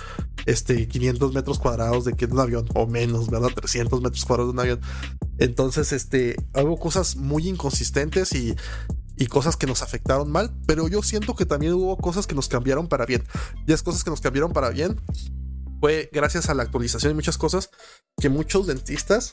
este, 0.47 0.89
500 0.89 1.33
metros 1.35 1.59
cuadrados 1.59 2.05
de 2.05 2.14
que 2.14 2.27
un 2.27 2.39
avión, 2.39 2.66
o 2.75 2.87
menos, 2.87 3.29
¿verdad? 3.29 3.51
300 3.55 4.01
metros 4.03 4.25
cuadrados 4.25 4.53
de 4.53 4.55
un 4.55 4.61
avión. 4.61 4.81
Entonces, 5.39 5.93
este, 5.93 6.37
hubo 6.55 6.79
cosas 6.79 7.16
muy 7.16 7.49
inconsistentes 7.49 8.33
y 8.35 8.55
y 9.17 9.27
cosas 9.27 9.57
que 9.57 9.67
nos 9.67 9.83
afectaron 9.83 10.31
mal, 10.31 10.53
pero 10.67 10.89
yo 10.89 11.03
siento 11.03 11.35
que 11.35 11.47
también 11.47 11.75
hubo 11.75 11.97
cosas 11.97 12.27
que 12.27 12.35
nos 12.35 12.49
cambiaron 12.49 12.89
para 12.89 13.07
bien. 13.07 13.23
Y 13.67 13.73
esas 13.73 13.83
cosas 13.83 14.05
que 14.05 14.11
nos 14.11 14.21
cambiaron 14.21 14.53
para 14.53 14.71
bien 14.71 15.01
fue 15.81 16.09
gracias 16.12 16.49
a 16.49 16.55
la 16.55 16.62
actualización 16.62 17.12
y 17.12 17.15
muchas 17.15 17.39
cosas 17.39 17.71
que 18.21 18.29
muchos 18.29 18.67
dentistas 18.67 19.33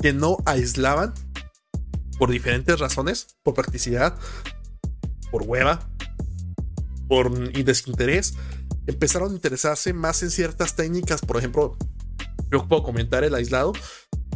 que 0.00 0.12
no 0.12 0.36
aislaban 0.44 1.14
por 2.18 2.30
diferentes 2.30 2.78
razones, 2.78 3.36
por 3.42 3.54
practicidad, 3.54 4.16
por 5.30 5.42
hueva, 5.42 5.88
por 7.08 7.52
desinterés, 7.52 8.34
empezaron 8.86 9.32
a 9.32 9.34
interesarse 9.34 9.92
más 9.92 10.22
en 10.22 10.30
ciertas 10.30 10.76
técnicas. 10.76 11.20
Por 11.22 11.38
ejemplo, 11.38 11.76
yo 12.50 12.68
puedo 12.68 12.82
comentar 12.82 13.24
el 13.24 13.34
aislado. 13.34 13.72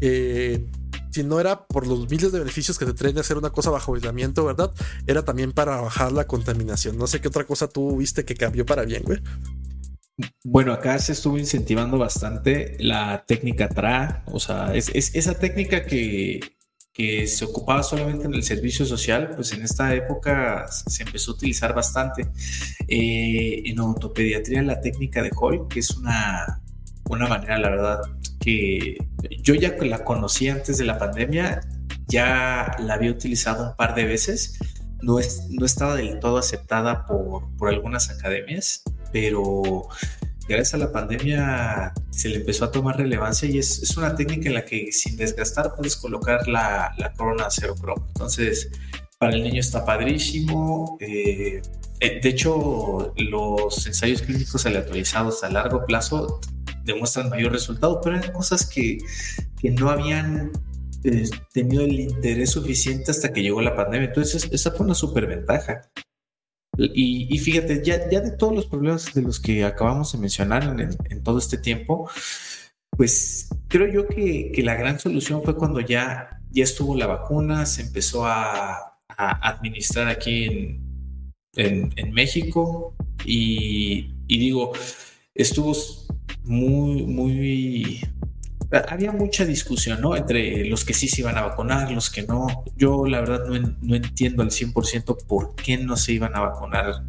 Eh, 0.00 0.70
si 1.10 1.24
no 1.24 1.40
era 1.40 1.66
por 1.66 1.86
los 1.86 2.08
miles 2.10 2.32
de 2.32 2.40
beneficios 2.40 2.78
que 2.78 2.86
te 2.86 2.94
traen 2.94 3.14
de 3.14 3.20
hacer 3.20 3.36
una 3.36 3.50
cosa 3.50 3.70
bajo 3.70 3.94
aislamiento, 3.94 4.44
¿verdad? 4.44 4.72
Era 5.06 5.24
también 5.24 5.52
para 5.52 5.80
bajar 5.80 6.12
la 6.12 6.26
contaminación. 6.26 6.98
No 6.98 7.06
sé 7.06 7.20
qué 7.20 7.28
otra 7.28 7.44
cosa 7.44 7.68
tú 7.68 7.96
viste 7.96 8.24
que 8.24 8.34
cambió 8.34 8.66
para 8.66 8.84
bien, 8.84 9.02
güey. 9.04 9.20
Bueno, 10.44 10.72
acá 10.72 10.98
se 10.98 11.12
estuvo 11.12 11.38
incentivando 11.38 11.96
bastante 11.96 12.76
la 12.80 13.24
técnica 13.24 13.68
TRA, 13.68 14.24
o 14.26 14.40
sea, 14.40 14.74
es, 14.74 14.90
esa 15.14 15.38
técnica 15.38 15.84
que, 15.84 16.40
que 16.92 17.28
se 17.28 17.44
ocupaba 17.44 17.84
solamente 17.84 18.26
en 18.26 18.34
el 18.34 18.42
servicio 18.42 18.84
social, 18.84 19.30
pues 19.36 19.52
en 19.52 19.62
esta 19.62 19.94
época 19.94 20.66
se 20.68 21.04
empezó 21.04 21.30
a 21.30 21.34
utilizar 21.34 21.72
bastante. 21.72 22.26
Eh, 22.88 23.62
en 23.66 23.78
ortopediatría, 23.78 24.62
la 24.62 24.80
técnica 24.80 25.22
de 25.22 25.30
Hall, 25.40 25.68
que 25.68 25.78
es 25.78 25.90
una, 25.92 26.62
una 27.08 27.26
manera, 27.26 27.58
la 27.58 27.70
verdad, 27.70 28.00
que 28.40 28.98
yo 29.42 29.54
ya 29.54 29.76
la 29.80 30.04
conocí 30.04 30.48
antes 30.48 30.78
de 30.78 30.84
la 30.84 30.98
pandemia, 30.98 31.60
ya 32.06 32.76
la 32.78 32.94
había 32.94 33.10
utilizado 33.10 33.70
un 33.70 33.76
par 33.76 33.94
de 33.94 34.04
veces, 34.04 34.58
no, 35.02 35.18
es, 35.18 35.46
no 35.50 35.66
estaba 35.66 35.94
del 35.94 36.18
todo 36.18 36.38
aceptada 36.38 37.06
por, 37.06 37.54
por 37.56 37.68
algunas 37.68 38.10
academias, 38.10 38.82
pero 39.12 39.88
gracias 40.48 40.74
a 40.74 40.78
la 40.78 40.92
pandemia 40.92 41.92
se 42.10 42.30
le 42.30 42.36
empezó 42.36 42.64
a 42.64 42.72
tomar 42.72 42.96
relevancia 42.96 43.48
y 43.48 43.58
es, 43.58 43.82
es 43.82 43.96
una 43.96 44.14
técnica 44.14 44.48
en 44.48 44.54
la 44.54 44.64
que 44.64 44.90
sin 44.92 45.16
desgastar 45.16 45.74
puedes 45.76 45.96
colocar 45.96 46.48
la, 46.48 46.92
la 46.98 47.12
corona 47.12 47.46
cero. 47.50 47.74
Entonces, 48.08 48.70
para 49.18 49.34
el 49.34 49.42
niño 49.42 49.60
está 49.60 49.84
padrísimo. 49.84 50.96
Eh, 51.00 51.60
eh, 52.00 52.20
de 52.22 52.28
hecho, 52.28 53.12
los 53.16 53.86
ensayos 53.86 54.22
clínicos 54.22 54.64
aleatorizados 54.66 55.44
a 55.44 55.50
largo 55.50 55.84
plazo 55.84 56.40
demuestran 56.88 57.28
mayor 57.28 57.52
resultado, 57.52 58.00
pero 58.00 58.16
eran 58.16 58.32
cosas 58.32 58.66
que, 58.66 58.98
que 59.60 59.70
no 59.70 59.90
habían 59.90 60.50
eh, 61.04 61.28
tenido 61.52 61.84
el 61.84 62.00
interés 62.00 62.50
suficiente 62.50 63.10
hasta 63.10 63.32
que 63.32 63.42
llegó 63.42 63.62
la 63.62 63.76
pandemia. 63.76 64.08
Entonces, 64.08 64.48
esa 64.50 64.72
fue 64.72 64.86
una 64.86 64.94
superventaja. 64.94 65.82
Y, 66.76 67.34
y, 67.34 67.38
fíjate, 67.38 67.82
ya, 67.84 68.08
ya 68.08 68.20
de 68.20 68.32
todos 68.32 68.54
los 68.54 68.66
problemas 68.66 69.12
de 69.12 69.22
los 69.22 69.40
que 69.40 69.64
acabamos 69.64 70.12
de 70.12 70.18
mencionar 70.18 70.62
en, 71.10 71.22
todo 71.22 71.38
este 71.38 71.58
tiempo, 71.58 72.08
pues 72.90 73.48
creo 73.68 73.88
yo 73.92 74.06
que, 74.06 74.52
que, 74.54 74.62
la 74.62 74.74
gran 74.74 74.98
solución 75.00 75.42
fue 75.42 75.56
cuando 75.56 75.80
ya, 75.80 76.40
ya 76.50 76.64
estuvo 76.64 76.96
la 76.96 77.06
vacuna, 77.06 77.66
se 77.66 77.82
empezó 77.82 78.26
a, 78.26 78.84
administrar 79.16 80.06
aquí 80.06 80.44
en, 81.54 81.92
en, 81.96 82.12
México 82.12 82.94
y 83.24 84.12
digo, 84.28 84.72
estuvo 85.34 85.74
muy, 86.48 87.06
muy... 87.06 88.00
Había 88.88 89.12
mucha 89.12 89.44
discusión, 89.44 90.00
¿no? 90.00 90.14
Entre 90.14 90.66
los 90.66 90.84
que 90.84 90.92
sí 90.92 91.08
se 91.08 91.22
iban 91.22 91.38
a 91.38 91.42
vacunar, 91.42 91.90
los 91.90 92.10
que 92.10 92.22
no. 92.22 92.64
Yo 92.76 93.06
la 93.06 93.20
verdad 93.20 93.46
no, 93.46 93.76
no 93.80 93.96
entiendo 93.96 94.42
al 94.42 94.50
100% 94.50 95.26
por 95.26 95.54
qué 95.54 95.78
no 95.78 95.96
se 95.96 96.12
iban 96.12 96.36
a 96.36 96.40
vacunar 96.40 97.04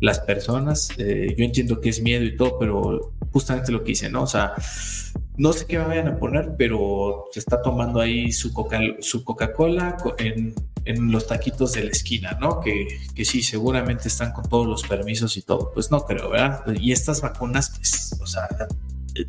las 0.00 0.18
personas. 0.20 0.88
Eh, 0.98 1.34
yo 1.36 1.44
entiendo 1.44 1.80
que 1.80 1.90
es 1.90 2.02
miedo 2.02 2.24
y 2.24 2.36
todo, 2.36 2.58
pero 2.58 3.12
justamente 3.32 3.70
lo 3.70 3.84
que 3.84 3.92
hice, 3.92 4.10
¿no? 4.10 4.22
O 4.22 4.26
sea, 4.26 4.54
no 5.40 5.54
sé 5.54 5.64
qué 5.64 5.78
vayan 5.78 6.06
a 6.06 6.18
poner, 6.18 6.54
pero 6.58 7.24
se 7.32 7.40
está 7.40 7.62
tomando 7.62 7.98
ahí 7.98 8.30
su 8.30 8.52
Coca-Cola 8.52 8.98
su 9.00 9.24
Coca 9.24 9.50
en, 10.18 10.54
en, 10.84 11.10
los 11.10 11.26
taquitos 11.26 11.72
de 11.72 11.84
la 11.84 11.90
esquina, 11.92 12.36
¿no? 12.38 12.60
Que, 12.60 12.86
que, 13.14 13.24
sí, 13.24 13.42
seguramente 13.42 14.08
están 14.08 14.34
con 14.34 14.46
todos 14.46 14.66
los 14.66 14.82
permisos 14.82 15.38
y 15.38 15.42
todo. 15.42 15.70
Pues 15.72 15.90
no 15.90 16.04
creo, 16.04 16.28
¿verdad? 16.28 16.62
Y 16.78 16.92
estas 16.92 17.22
vacunas, 17.22 17.72
pues, 17.74 18.18
o 18.20 18.26
sea, 18.26 18.48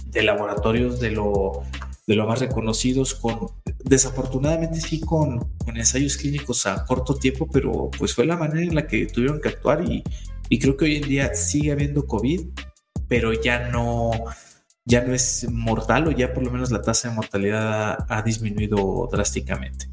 de 0.08 0.24
laboratorios 0.24 1.00
de 1.00 1.12
lo, 1.12 1.64
de 2.06 2.16
lo 2.16 2.28
más 2.28 2.42
reconocidos, 2.42 3.16
con 3.16 3.48
desafortunadamente 3.86 4.82
sí 4.82 5.00
con, 5.00 5.40
con 5.64 5.78
ensayos 5.78 6.18
clínicos 6.18 6.66
a 6.66 6.84
corto 6.84 7.16
tiempo, 7.16 7.48
pero 7.50 7.90
pues 7.98 8.14
fue 8.14 8.26
la 8.26 8.36
manera 8.36 8.64
en 8.64 8.76
la 8.76 8.86
que 8.86 9.06
tuvieron 9.06 9.40
que 9.40 9.48
actuar 9.48 9.82
y, 9.90 10.04
y 10.50 10.60
creo 10.60 10.76
que 10.76 10.84
hoy 10.84 10.98
en 10.98 11.08
día 11.08 11.34
sigue 11.36 11.72
habiendo 11.72 12.06
COVID, 12.06 12.48
pero 13.08 13.32
ya 13.32 13.70
no 13.70 14.12
ya 14.86 15.04
no 15.04 15.14
es 15.14 15.48
mortal 15.50 16.08
o 16.08 16.12
ya 16.12 16.34
por 16.34 16.44
lo 16.44 16.52
menos 16.52 16.72
la 16.72 16.82
tasa 16.82 17.10
de 17.10 17.16
mortalidad 17.16 18.06
ha, 18.10 18.22
disminuido 18.22 19.08
drásticamente. 19.12 19.88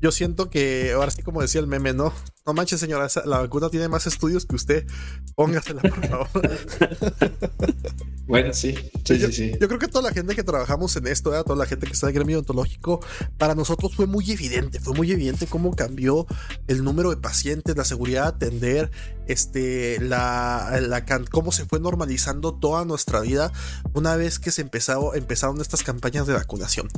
Yo 0.00 0.12
siento 0.12 0.50
que 0.50 0.92
ahora 0.92 1.10
sí 1.10 1.22
como 1.22 1.42
decía 1.42 1.60
el 1.60 1.66
meme, 1.66 1.92
¿no? 1.92 2.12
No 2.46 2.54
manches, 2.54 2.78
señora, 2.78 3.08
la 3.24 3.40
vacuna 3.40 3.68
tiene 3.70 3.88
más 3.88 4.06
estudios 4.06 4.46
que 4.46 4.54
usted. 4.54 4.86
Póngasela, 5.34 5.82
por 5.82 6.06
favor. 6.06 6.28
bueno, 8.28 8.54
sí. 8.54 8.72
Sí, 9.04 9.18
yo, 9.18 9.26
sí, 9.26 9.32
sí. 9.32 9.52
Yo 9.60 9.66
creo 9.66 9.80
que 9.80 9.88
toda 9.88 10.08
la 10.08 10.14
gente 10.14 10.36
que 10.36 10.44
trabajamos 10.44 10.94
en 10.94 11.08
esto, 11.08 11.32
toda 11.42 11.56
la 11.56 11.66
gente 11.66 11.88
que 11.88 11.92
está 11.94 12.06
en 12.06 12.10
el 12.10 12.14
gremio 12.14 12.38
ontológico, 12.38 13.04
para 13.36 13.56
nosotros 13.56 13.96
fue 13.96 14.06
muy 14.06 14.30
evidente, 14.30 14.78
fue 14.78 14.94
muy 14.94 15.10
evidente 15.10 15.48
cómo 15.48 15.74
cambió 15.74 16.24
el 16.68 16.84
número 16.84 17.10
de 17.10 17.16
pacientes, 17.16 17.76
la 17.76 17.84
seguridad 17.84 18.32
de 18.34 18.46
atender, 18.46 18.90
este, 19.26 20.00
la, 20.00 20.78
la 20.80 21.04
cómo 21.30 21.50
se 21.50 21.64
fue 21.64 21.80
normalizando 21.80 22.54
toda 22.54 22.84
nuestra 22.84 23.20
vida 23.22 23.52
una 23.92 24.14
vez 24.14 24.38
que 24.38 24.52
se 24.52 24.62
empezaron 24.62 25.60
estas 25.60 25.82
campañas 25.82 26.28
de 26.28 26.34
vacunación. 26.34 26.88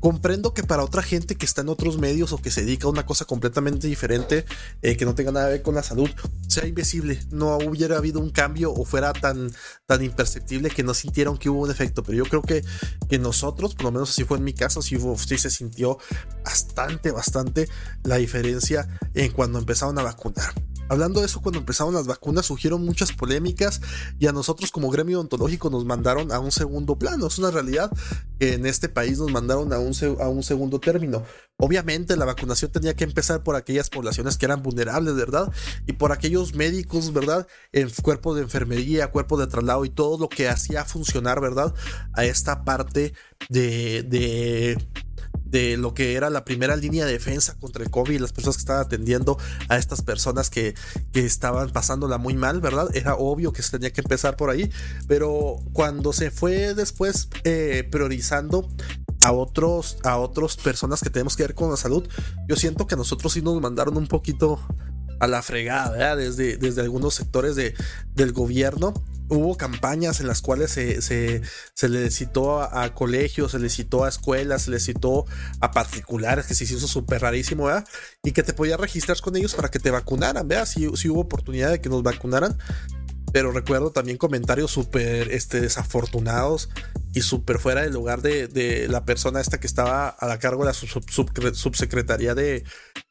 Comprendo 0.00 0.54
que 0.54 0.64
para 0.64 0.82
otra 0.82 1.02
gente 1.02 1.36
que 1.36 1.46
está 1.46 1.60
en 1.60 1.68
otros 1.68 1.98
medios 1.98 2.32
o 2.32 2.38
que 2.38 2.50
se 2.50 2.64
dedica 2.64 2.88
a 2.88 2.90
una 2.90 3.06
cosa 3.06 3.24
completamente 3.26 3.86
diferente, 3.86 4.44
eh, 4.82 4.87
que 4.96 5.04
no 5.04 5.14
tenga 5.14 5.32
nada 5.32 5.46
que 5.46 5.52
ver 5.52 5.62
con 5.62 5.74
la 5.74 5.82
salud, 5.82 6.10
sea 6.46 6.66
invisible, 6.66 7.18
no 7.30 7.58
hubiera 7.58 7.98
habido 7.98 8.20
un 8.20 8.30
cambio 8.30 8.72
o 8.72 8.84
fuera 8.84 9.12
tan, 9.12 9.52
tan 9.86 10.02
imperceptible 10.02 10.70
que 10.70 10.82
no 10.82 10.94
sintieron 10.94 11.36
que 11.36 11.50
hubo 11.50 11.62
un 11.62 11.70
efecto. 11.70 12.02
Pero 12.02 12.18
yo 12.18 12.24
creo 12.24 12.42
que, 12.42 12.64
que 13.08 13.18
nosotros, 13.18 13.74
por 13.74 13.84
lo 13.84 13.92
menos 13.92 14.10
así 14.10 14.24
fue 14.24 14.38
en 14.38 14.44
mi 14.44 14.52
caso, 14.52 14.82
sí, 14.82 14.96
sí 15.16 15.38
se 15.38 15.50
sintió 15.50 15.98
bastante, 16.44 17.10
bastante 17.10 17.68
la 18.04 18.16
diferencia 18.16 18.88
en 19.14 19.32
cuando 19.32 19.58
empezaron 19.58 19.98
a 19.98 20.02
vacunar. 20.02 20.54
Hablando 20.88 21.20
de 21.20 21.26
eso, 21.26 21.40
cuando 21.40 21.58
empezaron 21.58 21.94
las 21.94 22.06
vacunas 22.06 22.46
surgieron 22.46 22.84
muchas 22.84 23.12
polémicas 23.12 23.80
y 24.18 24.26
a 24.26 24.32
nosotros 24.32 24.70
como 24.70 24.90
gremio 24.90 25.20
ontológico 25.20 25.70
nos 25.70 25.84
mandaron 25.84 26.32
a 26.32 26.40
un 26.40 26.52
segundo 26.52 26.98
plano. 26.98 27.26
Es 27.26 27.38
una 27.38 27.50
realidad 27.50 27.90
que 28.38 28.54
en 28.54 28.66
este 28.66 28.88
país 28.88 29.18
nos 29.18 29.30
mandaron 29.30 29.72
a 29.72 29.78
un, 29.78 29.92
a 30.20 30.28
un 30.28 30.42
segundo 30.42 30.80
término. 30.80 31.24
Obviamente 31.58 32.16
la 32.16 32.24
vacunación 32.24 32.70
tenía 32.70 32.94
que 32.94 33.04
empezar 33.04 33.42
por 33.42 33.56
aquellas 33.56 33.90
poblaciones 33.90 34.36
que 34.36 34.46
eran 34.46 34.62
vulnerables, 34.62 35.14
¿verdad? 35.14 35.52
Y 35.86 35.94
por 35.94 36.12
aquellos 36.12 36.54
médicos, 36.54 37.12
¿verdad? 37.12 37.46
En 37.72 37.90
cuerpo 38.02 38.34
de 38.34 38.42
enfermería, 38.42 39.10
cuerpo 39.10 39.38
de 39.38 39.46
traslado 39.46 39.84
y 39.84 39.90
todo 39.90 40.18
lo 40.18 40.28
que 40.28 40.48
hacía 40.48 40.84
funcionar, 40.84 41.40
¿verdad? 41.40 41.74
A 42.12 42.24
esta 42.24 42.64
parte 42.64 43.12
de, 43.48 44.04
de 44.04 44.78
de 45.50 45.76
lo 45.76 45.94
que 45.94 46.14
era 46.14 46.30
la 46.30 46.44
primera 46.44 46.76
línea 46.76 47.06
de 47.06 47.12
defensa 47.12 47.56
contra 47.58 47.82
el 47.82 47.90
COVID, 47.90 48.20
las 48.20 48.32
personas 48.32 48.56
que 48.56 48.60
estaban 48.60 48.82
atendiendo 48.82 49.38
a 49.68 49.78
estas 49.78 50.02
personas 50.02 50.50
que, 50.50 50.74
que 51.12 51.24
estaban 51.24 51.70
pasándola 51.70 52.18
muy 52.18 52.34
mal, 52.34 52.60
¿verdad? 52.60 52.88
Era 52.94 53.14
obvio 53.14 53.52
que 53.52 53.62
se 53.62 53.70
tenía 53.70 53.92
que 53.92 54.00
empezar 54.00 54.36
por 54.36 54.50
ahí, 54.50 54.70
pero 55.06 55.56
cuando 55.72 56.12
se 56.12 56.30
fue 56.30 56.74
después 56.74 57.28
eh, 57.44 57.88
priorizando 57.90 58.68
a 59.22 59.32
otros, 59.32 59.98
a 60.04 60.18
otras 60.18 60.56
personas 60.56 61.00
que 61.00 61.10
tenemos 61.10 61.36
que 61.36 61.42
ver 61.44 61.54
con 61.54 61.70
la 61.70 61.76
salud, 61.76 62.08
yo 62.46 62.56
siento 62.56 62.86
que 62.86 62.94
a 62.94 62.98
nosotros 62.98 63.32
sí 63.32 63.42
nos 63.42 63.60
mandaron 63.60 63.96
un 63.96 64.06
poquito 64.06 64.60
a 65.20 65.26
la 65.26 65.42
fregada, 65.42 66.16
Desde, 66.16 66.56
desde 66.56 66.82
algunos 66.82 67.14
sectores 67.14 67.56
de, 67.56 67.74
del 68.14 68.32
gobierno 68.32 68.94
hubo 69.28 69.56
campañas 69.56 70.20
en 70.20 70.26
las 70.26 70.40
cuales 70.40 70.70
se, 70.70 71.02
se, 71.02 71.88
le 71.88 72.10
citó 72.10 72.62
a, 72.62 72.94
colegios, 72.94 73.52
se 73.52 73.58
le 73.58 73.68
citó 73.68 74.04
a 74.04 74.08
escuelas, 74.08 74.62
se 74.62 74.70
le 74.70 74.80
citó 74.80 75.26
a 75.60 75.70
particulares, 75.70 76.46
que 76.46 76.54
se 76.54 76.64
hizo 76.64 76.86
súper 76.86 77.22
rarísimo, 77.22 77.64
¿verdad? 77.64 77.86
Y 78.22 78.32
que 78.32 78.42
te 78.42 78.54
podías 78.54 78.80
registrar 78.80 79.20
con 79.20 79.36
ellos 79.36 79.54
para 79.54 79.70
que 79.70 79.78
te 79.78 79.90
vacunaran, 79.90 80.48
¿verdad? 80.48 80.66
Si, 80.66 80.88
si 80.96 81.08
hubo 81.08 81.20
oportunidad 81.20 81.70
de 81.70 81.80
que 81.80 81.88
nos 81.88 82.02
vacunaran. 82.02 82.58
Pero 83.32 83.52
recuerdo 83.52 83.90
también 83.90 84.16
comentarios 84.16 84.70
súper 84.70 85.30
este, 85.32 85.60
desafortunados 85.60 86.68
y 87.14 87.22
súper 87.22 87.58
fuera 87.58 87.82
del 87.82 87.92
lugar 87.92 88.22
de, 88.22 88.48
de, 88.48 88.88
la 88.88 89.04
persona 89.04 89.40
esta 89.40 89.58
que 89.60 89.66
estaba 89.66 90.08
a 90.08 90.26
la 90.26 90.38
cargo 90.38 90.64
de 90.64 90.72
la 90.72 91.54
subsecretaría 91.54 92.34
de, 92.34 92.64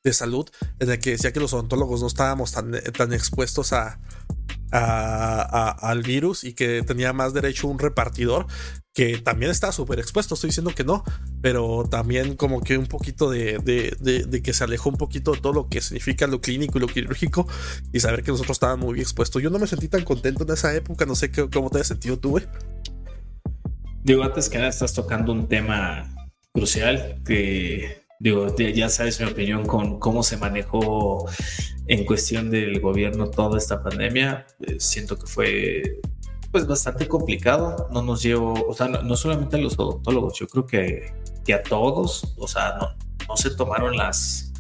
de, 0.04 0.14
salud, 0.14 0.50
en 0.80 0.90
el 0.90 1.00
que 1.00 1.12
decía 1.12 1.34
que 1.34 1.40
los 1.40 1.54
odontólogos 1.54 2.02
no 2.02 2.08
estábamos 2.08 2.52
tan, 2.52 2.72
tan 2.94 3.14
expuestos 3.14 3.74
a, 3.74 4.00
al 4.72 6.04
virus 6.04 6.44
y 6.44 6.54
que 6.54 6.84
tenía 6.84 7.14
más 7.14 7.34
derecho 7.34 7.68
un 7.68 7.80
repartidor 7.80 8.48
que 8.98 9.20
también 9.20 9.52
está 9.52 9.72
súper 9.72 10.00
expuesto. 10.00 10.34
Estoy 10.34 10.48
diciendo 10.48 10.74
que 10.74 10.84
no, 10.84 11.04
pero 11.40 11.88
también 11.88 12.36
como 12.36 12.62
que 12.62 12.80
un 12.80 12.88
poquito 12.88 13.30
de, 13.30 13.60
de, 13.60 14.42
que 14.42 14.54
se 14.54 14.64
alejó 14.64 14.90
un 14.90 14.98
poquito 14.98 15.34
de 15.34 15.40
todo 15.40 15.54
lo 15.54 15.70
que 15.70 15.82
significa 15.82 16.26
lo 16.26 16.42
clínico 16.42 16.80
y 16.80 16.82
lo 16.82 16.88
quirúrgico 16.88 17.48
y 17.94 18.00
saber 18.00 18.24
que 18.24 18.32
nosotros 18.32 18.56
estábamos 18.56 18.88
muy 18.88 19.00
expuestos. 19.00 19.44
Yo 19.44 19.52
no 19.52 19.60
me 19.60 19.68
sentí 19.68 19.88
tan 19.88 20.04
contento 20.04 20.46
en 20.46 20.52
esa 20.52 20.74
época, 20.74 21.06
no 21.06 21.14
sé 21.14 21.30
cómo 21.30 21.70
te 21.70 21.80
has 21.80 21.86
sentido 21.86 22.18
tú, 22.18 22.42
Digo, 24.04 24.24
antes 24.24 24.50
que 24.50 24.58
nada 24.58 24.70
estás 24.70 24.96
tocando 24.96 25.32
un 25.32 25.48
tema 25.48 26.12
crucial 26.52 27.22
que 27.24 28.08
Digo, 28.20 28.56
ya 28.56 28.90
sabes 28.90 29.20
mi 29.20 29.28
opinión 29.28 29.64
con 29.64 30.00
cómo 30.00 30.24
se 30.24 30.38
manejó 30.38 31.30
en 31.86 32.04
cuestión 32.04 32.50
del 32.50 32.80
gobierno 32.80 33.30
toda 33.30 33.60
esta 33.60 33.84
pandemia. 33.84 34.48
Eh, 34.62 34.78
siento 34.80 35.20
que 35.20 35.28
fue 35.28 36.00
pues 36.52 36.68
bastante 36.68 37.08
complicado. 37.08 37.88
No 37.92 38.02
nos 38.02 38.22
llevo, 38.24 38.54
o 38.68 38.74
sea, 38.74 38.88
no, 38.88 39.16
solamente 39.16 39.58
a 39.58 39.60
los 39.60 39.78
odontólogos, 39.78 40.40
yo 40.40 40.48
creo 40.48 40.66
que, 40.66 41.14
que 41.46 41.54
a 41.54 41.64
todos, 41.64 42.34
o 42.38 42.48
sea, 42.48 42.78
no, 42.80 42.96
no 43.28 43.38
se 43.38 43.52
tomaron 43.52 43.96
las, 43.98 44.52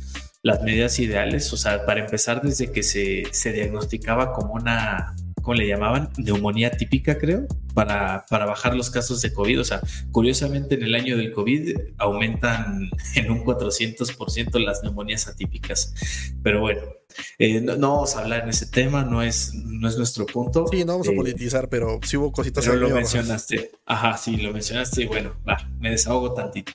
las 0.43 0.61
medidas 0.61 0.99
ideales. 0.99 1.51
O 1.53 1.57
sea, 1.57 1.85
para 1.85 2.01
empezar, 2.01 2.41
desde 2.41 2.71
que 2.71 2.83
se, 2.83 3.23
se 3.31 3.51
diagnosticaba 3.51 4.33
como 4.33 4.53
una 4.53 5.15
¿cómo 5.47 5.55
le 5.55 5.65
llamaban? 5.65 6.09
Neumonía 6.17 6.71
típica, 6.71 7.17
creo, 7.17 7.47
para, 7.73 8.25
para 8.29 8.45
bajar 8.45 8.75
los 8.75 8.89
casos 8.89 9.21
de 9.21 9.31
COVID. 9.31 9.61
O 9.61 9.63
sea, 9.63 9.79
curiosamente 10.11 10.75
en 10.75 10.83
el 10.83 10.93
año 10.93 11.15
del 11.15 11.31
COVID 11.31 11.77
aumentan 11.99 12.89
en 13.15 13.31
un 13.31 13.45
400% 13.45 14.59
las 14.59 14.83
neumonías 14.83 15.29
atípicas. 15.29 15.93
Pero 16.43 16.59
bueno, 16.59 16.81
eh, 17.39 17.61
no, 17.61 17.77
vamos 17.77 18.17
a 18.17 18.19
hablar 18.19 18.43
en 18.43 18.49
ese 18.49 18.65
tema, 18.65 19.05
no 19.05 19.21
es, 19.21 19.53
no 19.53 19.87
es 19.87 19.97
nuestro 19.97 20.25
punto. 20.25 20.67
Sí, 20.69 20.83
no 20.83 20.91
vamos 20.91 21.07
a 21.07 21.13
eh, 21.13 21.15
politizar, 21.15 21.69
pero 21.69 21.97
sí 22.03 22.17
hubo 22.17 22.33
cositas. 22.33 22.65
Pero 22.65 22.75
lo 22.75 22.89
mencionaste. 22.89 23.71
Ajá, 23.85 24.17
sí, 24.17 24.35
lo 24.35 24.51
mencionaste 24.51 25.03
y 25.03 25.05
bueno, 25.05 25.33
va, 25.47 25.65
me 25.79 25.91
desahogo 25.91 26.33
tantito. 26.33 26.73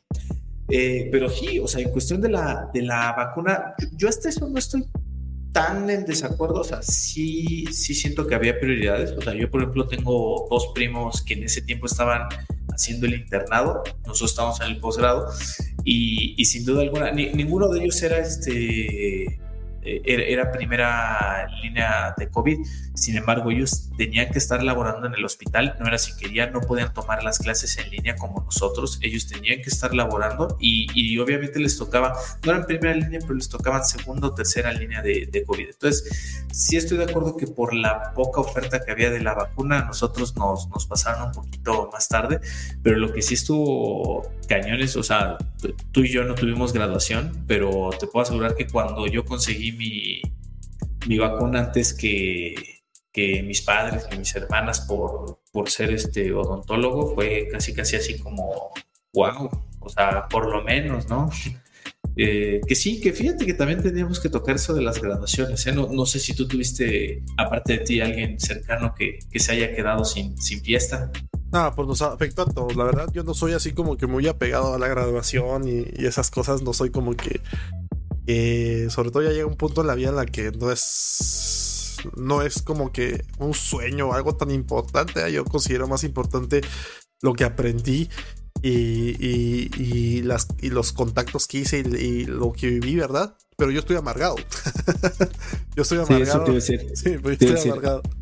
Eh, 0.71 1.11
pero 1.13 1.29
sí, 1.29 1.59
o 1.59 1.69
sea, 1.69 1.83
en 1.83 1.91
cuestión 1.91 2.23
de 2.23 2.31
la, 2.31 2.71
de 2.73 2.81
la 2.81 3.13
vacuna, 3.13 3.75
yo, 3.79 3.89
yo 3.93 4.09
hasta 4.09 4.31
eso 4.31 4.49
no 4.49 4.59
estoy 4.59 4.87
tan 5.53 5.89
en 5.91 6.05
desacuerdo, 6.05 6.61
o 6.61 6.65
sea, 6.65 6.83
sí, 6.83 7.67
sí 7.71 7.95
siento 7.95 8.27
que 8.27 8.35
había 8.35 8.59
prioridades. 8.59 9.13
O 9.13 9.21
sea, 9.21 9.35
yo, 9.35 9.51
por 9.51 9.61
ejemplo, 9.61 9.87
tengo 9.87 10.47
dos 10.51 10.69
primos 10.75 11.23
que 11.23 11.35
en 11.35 11.45
ese 11.45 11.63
tiempo 11.63 11.87
estaban 11.87 12.23
haciendo 12.69 13.07
el 13.07 13.15
internado, 13.15 13.83
nosotros 14.07 14.31
estábamos 14.31 14.61
en 14.61 14.69
el 14.69 14.81
posgrado, 14.81 15.29
y, 15.85 16.35
y, 16.37 16.45
sin 16.47 16.65
duda 16.65 16.83
alguna, 16.83 17.11
ninguno 17.13 17.69
de 17.69 17.81
ellos 17.83 18.03
era 18.03 18.19
este 18.19 19.41
era, 19.85 20.53
primera 20.53 21.49
línea 21.63 22.15
de 22.17 22.29
COVID. 22.29 22.59
Sin 22.95 23.17
embargo, 23.17 23.51
ellos 23.51 23.91
tenían 23.97 24.31
que 24.31 24.39
estar 24.39 24.63
laborando 24.63 25.07
en 25.07 25.15
el 25.15 25.25
hospital. 25.25 25.77
No 25.81 25.87
era 25.87 25.99
si 25.99 26.17
querían, 26.17 26.53
no 26.53 26.61
podían 26.61 26.93
tomar 26.93 27.23
las 27.23 27.39
clases 27.39 27.77
en 27.79 27.91
línea 27.91 28.17
como 28.17 28.43
nosotros. 28.43 28.99
Ellos 29.03 29.27
tenían 29.27 29.63
que 29.63 29.71
estar 29.71 29.95
laborando 29.95 30.57
y, 30.61 31.19
obviamente 31.19 31.59
les 31.59 31.77
tocaba, 31.77 32.15
no 32.45 32.53
eran 32.53 32.67
primera 32.67 32.95
línea, 32.95 33.21
pero 33.21 33.35
les 33.35 33.49
tocaban 33.49 33.85
segunda 33.85 34.29
o 34.29 34.35
tercera 34.35 34.73
línea 34.73 35.03
de, 35.03 35.29
de, 35.31 35.45
COVID. 35.45 35.67
Entonces, 35.71 36.45
sí 36.53 36.77
estoy 36.77 36.99
de 36.99 37.05
acuerdo 37.05 37.37
que 37.37 37.47
por 37.47 37.75
la 37.75 38.13
poca 38.15 38.41
oferta 38.41 38.85
que 38.85 38.91
había 38.91 39.11
de 39.11 39.21
la 39.21 39.35
vacuna, 39.35 39.85
nosotros 39.85 40.37
nos, 40.37 40.69
nos 40.69 40.87
pasaron 40.87 41.29
un 41.29 41.33
poquito 41.33 41.91
más 41.93 42.09
tarde, 42.09 42.41
pero 42.83 42.97
lo 42.97 43.13
que 43.13 43.23
sí 43.23 43.35
estuvo 43.35 44.31
cañones, 44.49 44.97
o 44.97 45.03
sea, 45.03 45.39
tú 45.93 46.01
y 46.01 46.09
yo 46.09 46.25
no 46.25 46.35
tuvimos 46.35 46.73
graduación, 46.73 47.45
pero 47.47 47.91
te 47.99 48.07
puedo 48.07 48.23
asegurar 48.23 48.55
que 48.55 48.67
cuando 48.67 49.07
yo 49.07 49.25
conseguí 49.25 49.72
mi, 49.73 50.23
mi 51.07 51.19
vacuna 51.19 51.61
antes 51.61 51.95
que, 51.95 52.55
que 53.13 53.43
mis 53.43 53.63
padres, 53.63 54.05
que 54.05 54.17
mis 54.17 54.35
hermanas 54.35 54.81
por, 54.81 55.41
por 55.53 55.71
ser 55.71 55.93
este 55.93 56.33
odontólogo, 56.33 57.15
fue 57.15 57.49
casi 57.51 57.75
casi 57.75 57.97
así 57.97 58.19
como, 58.19 58.73
wow, 59.13 59.51
o 59.81 59.89
sea, 59.89 60.27
por 60.29 60.51
lo 60.51 60.63
menos, 60.63 61.09
¿no? 61.09 61.31
Eh, 62.15 62.61
que 62.67 62.75
sí, 62.75 63.01
que 63.01 63.15
fíjate 63.15 63.47
que 63.47 63.55
también 63.55 63.83
teníamos 63.83 64.21
que 64.21 64.29
tocar 64.29 64.57
eso 64.57 64.75
de 64.75 64.83
las 64.83 65.01
graduaciones. 65.01 65.67
¿eh? 65.67 65.73
No, 65.73 65.89
no, 65.91 66.05
sé 66.05 66.19
si 66.19 66.35
tú 66.35 66.47
tuviste, 66.47 67.23
aparte 67.39 67.79
de 67.79 67.79
ti, 67.79 68.01
alguien 68.03 68.39
cercano 68.39 68.95
que, 68.95 69.21
que 69.31 69.39
se 69.39 69.53
haya 69.53 69.75
quedado 69.75 70.05
sin, 70.05 70.37
sin 70.37 70.61
fiesta. 70.61 71.11
No, 71.53 71.73
pues 71.75 71.89
nos 71.89 72.03
afecta 72.03 72.43
a 72.43 72.45
todos. 72.45 72.77
La 72.77 72.85
verdad, 72.85 73.09
yo 73.15 73.23
no 73.25 73.33
soy 73.33 73.55
así 73.55 73.73
como 73.73 73.97
que 73.97 74.07
muy 74.07 74.29
apegado 74.29 74.75
a 74.75 74.79
la 74.79 74.89
graduación 74.89 75.67
y 75.67 76.05
esas 76.05 76.31
cosas. 76.31 76.61
No 76.61 76.75
soy 76.75 76.91
como 76.91 77.17
que 77.17 77.41
eh, 78.35 78.91
sobre 78.91 79.11
todo 79.11 79.23
ya 79.23 79.31
llega 79.31 79.47
un 79.47 79.57
punto 79.57 79.83
en 79.83 79.87
la 79.89 79.95
vida 79.95 80.09
en 80.09 80.17
la 80.17 80.27
que 80.27 80.51
no 80.53 80.71
es 80.73 81.97
no 82.17 82.43
es 82.43 82.63
como 82.63 82.91
que 82.91 83.25
un 83.39 83.55
sueño 83.55 84.09
o 84.09 84.13
algo 84.15 84.35
tan 84.35 84.51
importante. 84.51 85.31
Yo 85.31 85.45
considero 85.45 85.87
más 85.87 86.03
importante 86.03 86.63
lo 87.21 87.35
que 87.35 87.45
aprendí 87.45 88.09
y, 88.63 90.23
las, 90.23 90.49
y 90.61 90.71
los 90.71 90.93
contactos 90.93 91.47
que 91.47 91.59
hice 91.59 91.79
y, 91.79 92.25
lo 92.25 92.53
que 92.53 92.69
viví, 92.69 92.97
¿verdad? 92.97 93.37
Pero 93.57 93.71
yo 93.71 93.81
estoy 93.81 93.97
amargado. 93.97 94.37
yo 95.77 95.83
estoy 95.83 95.99
amargado. 95.99 96.61
Sí, 96.61 96.75
eso 96.75 96.85
Sí, 96.95 97.19
pues 97.19 97.41
estoy 97.41 97.71
amargado 97.71 98.03
decir, 98.03 98.22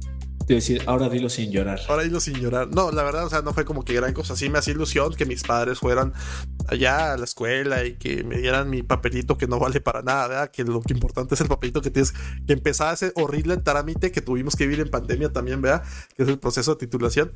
ahora 0.87 1.09
dilo 1.09 1.29
sin 1.29 1.51
llorar. 1.51 1.81
Ahora 1.89 2.03
dilo 2.03 2.21
sin 2.21 2.35
llorar. 2.35 2.69
No, 2.69 2.91
la 2.91 3.03
verdad, 3.03 3.27
o 3.27 3.31
sea, 3.31 3.43
no 3.43 3.53
fue 3.53 3.65
como 3.65 3.85
que 3.85 3.95
gran 3.95 4.13
cosa. 4.13 4.37
Sí 4.37 4.49
me 4.49 4.59
hacía 4.59 4.75
ilusión 4.75 5.15
que 5.15 5.27
mis 5.27 5.43
padres 5.43 5.79
fueran 5.79 6.13
allá 6.69 7.13
a 7.13 7.17
la 7.17 7.25
escuela 7.25 7.85
y 7.85 7.95
que 7.97 8.25
me 8.25 8.39
dieran 8.39 8.71
mi 8.71 8.83
papelito 8.83 9.37
que 9.39 9.47
no 9.47 9.59
vale 9.59 9.81
para 9.81 10.03
nada, 10.03 10.29
¿verdad? 10.29 10.51
que 10.51 10.65
lo 10.65 10.81
que 10.83 10.93
importante 10.93 11.35
es 11.35 11.41
el 11.41 11.49
papelito 11.49 11.81
que 11.83 11.91
tienes, 11.91 12.13
que 12.47 12.53
empezaba 12.53 12.93
ese 12.93 13.13
horrible 13.15 13.57
trámite 13.59 14.11
que 14.11 14.21
tuvimos 14.21 14.57
que 14.57 14.67
vivir 14.67 14.81
en 14.81 14.91
pandemia 14.91 15.33
también, 15.33 15.63
¿verdad? 15.63 15.83
Que 16.17 16.25
es 16.25 16.29
el 16.29 16.39
proceso 16.39 16.73
de 16.75 16.79
titulación. 16.79 17.33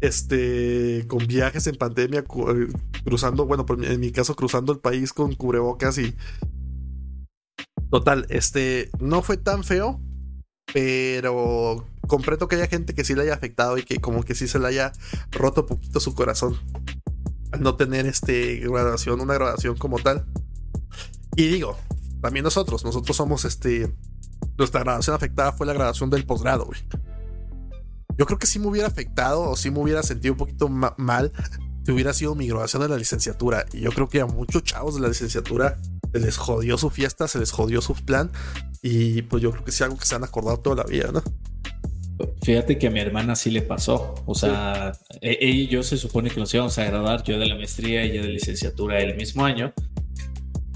Este, 0.00 1.04
con 1.06 1.26
viajes 1.28 1.68
en 1.68 1.76
pandemia, 1.76 2.20
eh, 2.20 2.66
cruzando, 3.04 3.46
bueno, 3.46 3.64
en 3.82 4.00
mi 4.00 4.10
caso, 4.10 4.34
cruzando 4.34 4.72
el 4.72 4.80
país 4.80 5.12
con 5.12 5.34
cubrebocas 5.34 5.96
y. 5.98 6.14
Total, 7.88 8.26
este, 8.30 8.90
no 8.98 9.22
fue 9.22 9.36
tan 9.36 9.62
feo, 9.62 10.00
pero 10.72 11.86
comprendo 12.06 12.48
que 12.48 12.56
haya 12.56 12.66
gente 12.66 12.94
que 12.94 13.04
sí 13.04 13.14
le 13.14 13.22
haya 13.22 13.34
afectado 13.34 13.78
y 13.78 13.84
que 13.84 14.00
como 14.00 14.22
que 14.22 14.34
sí 14.34 14.48
se 14.48 14.58
le 14.58 14.68
haya 14.68 14.92
roto 15.30 15.66
poquito 15.66 16.00
su 16.00 16.14
corazón 16.14 16.58
al 17.52 17.62
no 17.62 17.76
tener 17.76 18.06
este 18.06 18.56
graduación, 18.56 19.20
una 19.20 19.34
graduación 19.34 19.76
como 19.76 19.98
tal. 19.98 20.26
Y 21.36 21.48
digo, 21.48 21.78
también 22.20 22.44
nosotros, 22.44 22.84
nosotros 22.84 23.16
somos 23.16 23.44
este, 23.44 23.94
nuestra 24.58 24.80
graduación 24.80 25.14
afectada 25.14 25.52
fue 25.52 25.66
la 25.66 25.72
graduación 25.72 26.10
del 26.10 26.24
posgrado, 26.24 26.66
güey. 26.66 26.80
Yo 28.18 28.26
creo 28.26 28.38
que 28.38 28.46
sí 28.46 28.58
me 28.58 28.66
hubiera 28.66 28.88
afectado 28.88 29.42
o 29.42 29.56
sí 29.56 29.70
me 29.70 29.80
hubiera 29.80 30.02
sentido 30.02 30.34
un 30.34 30.38
poquito 30.38 30.68
mal 30.68 31.32
si 31.84 31.92
hubiera 31.92 32.12
sido 32.12 32.34
mi 32.34 32.46
graduación 32.46 32.82
de 32.82 32.88
la 32.88 32.96
licenciatura. 32.96 33.64
Y 33.72 33.80
yo 33.80 33.90
creo 33.90 34.08
que 34.08 34.20
a 34.20 34.26
muchos 34.26 34.62
chavos 34.62 34.94
de 34.94 35.00
la 35.00 35.08
licenciatura 35.08 35.78
se 36.12 36.20
les 36.20 36.36
jodió 36.36 36.76
su 36.78 36.90
fiesta, 36.90 37.26
se 37.26 37.38
les 37.38 37.50
jodió 37.50 37.80
su 37.80 37.94
plan. 37.94 38.30
Y 38.82 39.22
pues 39.22 39.42
yo 39.42 39.50
creo 39.50 39.64
que 39.64 39.72
sí 39.72 39.82
algo 39.82 39.96
que 39.96 40.06
se 40.06 40.14
han 40.14 40.24
acordado 40.24 40.58
toda 40.58 40.76
la 40.76 40.84
vida, 40.84 41.10
¿no? 41.12 41.22
Fíjate 42.42 42.78
que 42.78 42.88
a 42.88 42.90
mi 42.90 43.00
hermana 43.00 43.36
sí 43.36 43.50
le 43.50 43.62
pasó. 43.62 44.14
O 44.26 44.34
sea, 44.34 44.92
ella 45.20 45.38
y 45.40 45.66
yo 45.68 45.82
se 45.82 45.96
supone 45.96 46.30
que 46.30 46.40
nos 46.40 46.52
íbamos 46.54 46.76
a 46.78 46.84
graduar, 46.84 47.22
yo 47.22 47.38
de 47.38 47.46
la 47.46 47.54
maestría 47.54 48.04
y 48.04 48.10
ella 48.10 48.22
de 48.22 48.28
licenciatura 48.28 49.00
el 49.00 49.16
mismo 49.16 49.44
año. 49.44 49.72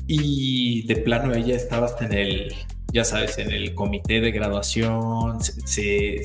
Y 0.06 0.86
de 0.86 0.96
plano 0.96 1.34
ella 1.34 1.56
estaba 1.56 1.86
hasta 1.86 2.06
en 2.06 2.12
el, 2.12 2.54
ya 2.92 3.04
sabes, 3.04 3.38
en 3.38 3.50
el 3.50 3.74
comité 3.74 4.20
de 4.20 4.30
graduación. 4.30 5.40
Se, 5.42 6.22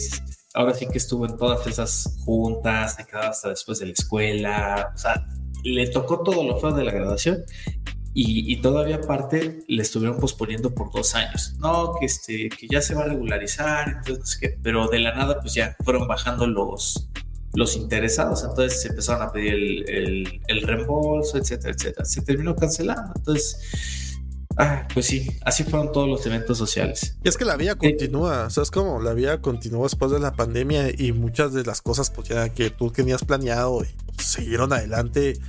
ahora 0.53 0.73
sí 0.73 0.87
que 0.87 0.97
estuvo 0.97 1.25
en 1.25 1.37
todas 1.37 1.65
esas 1.67 2.17
juntas, 2.23 2.95
se 2.95 3.05
quedaba 3.05 3.29
hasta 3.29 3.49
después 3.49 3.79
de 3.79 3.87
la 3.87 3.93
escuela. 3.93 4.91
O 4.93 4.97
sea, 4.97 5.27
le 5.63 5.87
tocó 5.87 6.21
todo 6.21 6.43
lo 6.43 6.59
feo 6.59 6.71
de 6.71 6.83
la 6.83 6.91
graduación 6.91 7.43
y, 8.13 8.57
todavía 8.57 8.97
aparte 8.97 9.63
le 9.67 9.81
estuvieron 9.81 10.19
posponiendo 10.19 10.73
por 10.73 10.91
dos 10.91 11.15
años. 11.15 11.55
No, 11.59 11.93
que, 11.97 12.05
este, 12.05 12.49
que 12.49 12.67
ya 12.67 12.81
se 12.81 12.93
va 12.93 13.03
a 13.03 13.07
regularizar, 13.07 14.01
entonces, 14.05 14.37
que, 14.37 14.49
pero 14.61 14.87
de 14.87 14.99
la 14.99 15.15
nada 15.15 15.39
pues 15.39 15.53
ya 15.53 15.77
fueron 15.83 16.07
bajando 16.07 16.45
los, 16.45 17.07
los 17.53 17.77
interesados, 17.77 18.43
entonces 18.43 18.81
se 18.81 18.89
empezaron 18.89 19.21
a 19.21 19.31
pedir 19.31 19.53
el, 19.89 20.41
el, 20.47 20.61
reembolso, 20.61 21.37
etcétera, 21.37 21.73
etcétera. 21.73 22.05
Se 22.05 22.21
terminó 22.21 22.55
cancelando, 22.55 23.13
entonces... 23.15 24.17
Ah, 24.57 24.85
pues 24.93 25.05
sí, 25.05 25.29
así 25.45 25.63
fueron 25.63 25.93
todos 25.93 26.09
los 26.09 26.25
eventos 26.25 26.57
sociales. 26.57 27.15
Y 27.23 27.29
es 27.29 27.37
que 27.37 27.45
la 27.45 27.55
vida 27.55 27.75
continúa, 27.75 28.49
¿sabes 28.49 28.69
cómo? 28.69 29.01
La 29.01 29.13
vida 29.13 29.39
continúa 29.41 29.83
después 29.83 30.11
de 30.11 30.19
la 30.19 30.33
pandemia 30.33 30.89
y 30.95 31.13
muchas 31.13 31.53
de 31.53 31.63
las 31.63 31.81
cosas 31.81 32.11
pues 32.11 32.27
ya 32.27 32.49
que 32.49 32.69
tú 32.69 32.91
tenías 32.91 33.23
planeado 33.23 33.77
pues, 33.77 34.27
siguieron 34.27 34.73
adelante 34.73 35.39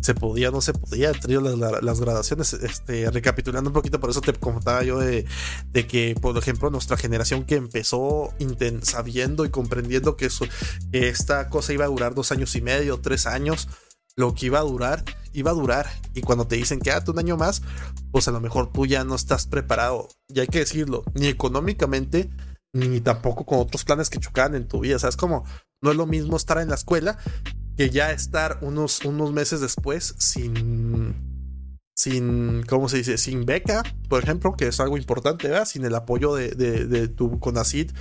se 0.00 0.14
podía, 0.14 0.50
no 0.50 0.60
se 0.60 0.72
podía, 0.72 1.10
entre 1.10 1.40
las, 1.40 1.82
las 1.82 2.00
gradaciones, 2.00 2.52
este, 2.52 3.10
recapitulando 3.10 3.70
un 3.70 3.74
poquito, 3.74 3.98
por 3.98 4.10
eso 4.10 4.20
te 4.20 4.32
contaba 4.34 4.82
yo 4.82 4.98
de, 4.98 5.26
que, 5.88 6.14
por 6.20 6.36
ejemplo, 6.36 6.70
nuestra 6.70 6.96
generación 6.96 7.44
que 7.44 7.56
empezó 7.56 8.32
sabiendo 8.82 9.44
y 9.44 9.50
comprendiendo 9.50 10.16
que, 10.16 10.28
que 10.92 11.08
esta 11.08 11.48
cosa 11.48 11.72
iba 11.72 11.84
a 11.84 11.88
durar 11.88 12.14
dos 12.14 12.30
años 12.30 12.54
y 12.56 12.60
medio, 12.60 13.00
tres 13.00 13.26
años, 13.26 13.68
lo 14.16 14.34
que 14.34 14.46
iba 14.46 14.58
a 14.58 14.62
durar, 14.62 15.04
iba 15.32 15.50
a 15.50 15.54
durar. 15.54 15.86
Y 16.14 16.22
cuando 16.22 16.46
te 16.46 16.56
dicen 16.56 16.78
que 16.78 16.90
quédate 16.90 17.10
un 17.10 17.18
año 17.18 17.36
más, 17.36 17.62
pues 18.12 18.28
a 18.28 18.32
lo 18.32 18.40
mejor 18.40 18.72
tú 18.72 18.86
ya 18.86 19.04
no 19.04 19.14
estás 19.14 19.46
preparado. 19.46 20.08
Y 20.28 20.40
hay 20.40 20.46
que 20.46 20.60
decirlo, 20.60 21.04
ni 21.14 21.26
económicamente, 21.26 22.30
ni 22.72 23.00
tampoco 23.00 23.44
con 23.44 23.60
otros 23.60 23.84
planes 23.84 24.08
que 24.08 24.18
chocaban 24.18 24.54
en 24.54 24.68
tu 24.68 24.80
vida. 24.80 24.98
¿Sabes 24.98 25.16
cómo? 25.16 25.44
No 25.82 25.90
es 25.90 25.96
lo 25.96 26.06
mismo 26.06 26.36
estar 26.36 26.58
en 26.58 26.68
la 26.68 26.76
escuela 26.76 27.18
que 27.76 27.90
ya 27.90 28.10
estar 28.10 28.58
unos, 28.62 29.04
unos 29.04 29.32
meses 29.32 29.60
después 29.60 30.14
sin, 30.18 31.14
sin, 31.94 32.62
¿cómo 32.64 32.88
se 32.88 32.98
dice? 32.98 33.18
Sin 33.18 33.44
beca, 33.44 33.82
por 34.08 34.22
ejemplo, 34.22 34.54
que 34.56 34.68
es 34.68 34.80
algo 34.80 34.96
importante, 34.96 35.48
¿verdad? 35.48 35.66
Sin 35.66 35.84
el 35.84 35.94
apoyo 35.94 36.34
de, 36.34 36.50
de, 36.54 37.08
tu 37.08 37.38
CONACID 37.38 37.92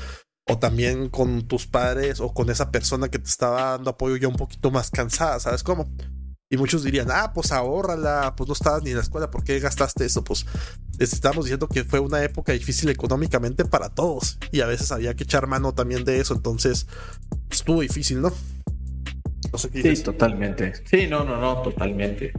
o 0.48 0.60
también 0.60 1.10
con 1.10 1.48
tus 1.48 1.68
padres 1.68 2.20
o 2.20 2.34
con 2.34 2.50
esa 2.50 2.72
persona 2.72 3.10
que 3.10 3.20
te 3.20 3.30
estaba 3.30 3.72
dando 3.72 3.90
apoyo 3.90 4.16
ya 4.16 4.28
un 4.28 4.36
poquito 4.36 4.72
más 4.72 4.92
cansada, 4.92 5.40
¿sabes 5.40 5.64
cómo? 5.64 5.92
Y 6.50 6.58
muchos 6.58 6.84
dirían, 6.84 7.08
ah, 7.10 7.34
pues 7.34 7.52
ahórrala, 7.52 8.36
pues 8.38 8.48
no 8.48 8.54
estabas 8.54 8.84
ni 8.84 8.92
en 8.92 8.98
la 8.98 9.02
escuela, 9.02 9.32
¿por 9.32 9.44
qué 9.44 9.60
gastaste 9.60 10.06
eso? 10.06 10.24
Pues 10.24 10.46
estamos 11.00 11.46
diciendo 11.46 11.68
que 11.68 11.84
fue 11.84 12.00
una 12.00 12.24
época 12.24 12.54
difícil 12.54 12.90
económicamente 12.90 13.66
para 13.66 13.90
todos 13.90 14.38
y 14.52 14.62
a 14.62 14.68
veces 14.68 14.92
había 14.92 15.16
que 15.16 15.24
echar 15.24 15.48
mano 15.48 15.74
también 15.74 16.06
de 16.06 16.20
eso, 16.20 16.36
entonces 16.36 16.86
estuvo 17.50 17.82
difícil, 17.82 18.22
¿no? 18.22 18.32
Sí, 19.54 20.04
totalmente. 20.04 20.74
Sí, 20.86 21.08
no, 21.08 21.24
no, 21.24 21.40
no, 21.40 21.62
totalmente. 21.62 22.34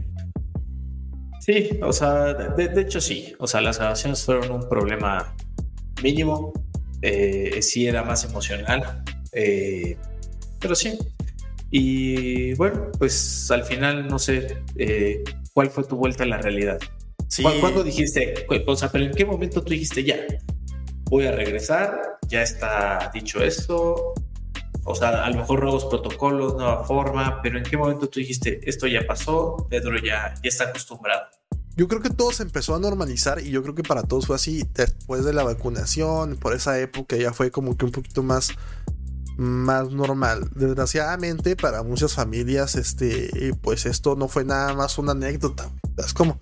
Sí, 1.39 1.69
o 1.81 1.93
sea, 1.93 2.33
de, 2.33 2.81
hecho 2.81 2.99
sí. 2.99 3.33
O 3.39 3.47
sea, 3.47 3.61
las 3.61 3.79
grabaciones 3.79 4.23
fueron 4.23 4.51
un 4.51 4.67
problema 4.67 5.33
mínimo. 6.03 6.51
Eh, 7.01 7.61
sí 7.61 7.87
era 7.87 8.03
más 8.03 8.25
emocional. 8.25 9.03
Eh, 9.31 9.97
pero 10.59 10.75
sí. 10.75 10.97
Y 11.71 12.53
bueno, 12.55 12.91
pues 12.97 13.49
al 13.51 13.63
final 13.63 14.07
no 14.07 14.19
sé 14.19 14.57
eh, 14.77 15.23
cuál 15.53 15.69
fue 15.69 15.83
tu 15.83 15.95
vuelta 15.95 16.23
a 16.23 16.27
la 16.27 16.37
realidad. 16.37 16.79
Sí. 17.29 17.43
¿Cuándo 17.43 17.83
dijiste? 17.83 18.45
O 18.65 18.75
sea, 18.75 18.91
pero 18.91 19.05
en 19.05 19.11
qué 19.11 19.25
momento 19.25 19.63
tú 19.63 19.71
dijiste 19.71 20.03
ya? 20.03 20.17
Voy 21.05 21.25
a 21.25 21.31
regresar, 21.31 22.17
ya 22.27 22.41
está 22.41 23.09
dicho 23.13 23.41
esto, 23.41 24.13
o 24.87 24.95
sea, 24.95 25.25
a 25.25 25.29
lo 25.29 25.37
mejor 25.37 25.63
nuevos 25.63 25.85
protocolos, 25.85 26.55
nueva 26.55 26.85
forma, 26.85 27.41
pero 27.41 27.57
¿en 27.57 27.65
qué 27.65 27.75
momento 27.75 28.07
tú 28.07 28.21
dijiste, 28.21 28.61
esto 28.63 28.87
ya 28.87 29.05
pasó, 29.05 29.67
Pedro 29.69 29.97
ya, 29.97 30.33
ya 30.41 30.47
está 30.47 30.63
acostumbrado? 30.63 31.23
Yo 31.75 31.89
creo 31.89 32.01
que 32.01 32.09
todo 32.09 32.31
se 32.31 32.43
empezó 32.43 32.73
a 32.73 32.79
normalizar 32.79 33.41
y 33.41 33.51
yo 33.51 33.61
creo 33.61 33.75
que 33.75 33.83
para 33.83 34.03
todos 34.03 34.27
fue 34.27 34.37
así 34.37 34.63
después 34.73 35.25
de 35.25 35.33
la 35.33 35.43
vacunación, 35.43 36.37
por 36.37 36.53
esa 36.53 36.79
época 36.79 37.17
ya 37.17 37.33
fue 37.33 37.51
como 37.51 37.75
que 37.75 37.85
un 37.85 37.91
poquito 37.91 38.23
más 38.23 38.51
más 39.37 39.91
normal. 39.91 40.49
Desgraciadamente 40.55 41.55
para 41.55 41.83
muchas 41.83 42.13
familias 42.15 42.75
este 42.75 43.53
pues 43.61 43.85
esto 43.85 44.15
no 44.15 44.27
fue 44.27 44.43
nada 44.43 44.73
más 44.73 44.97
una 44.97 45.11
anécdota. 45.11 45.69
Es 45.97 46.13
como 46.13 46.39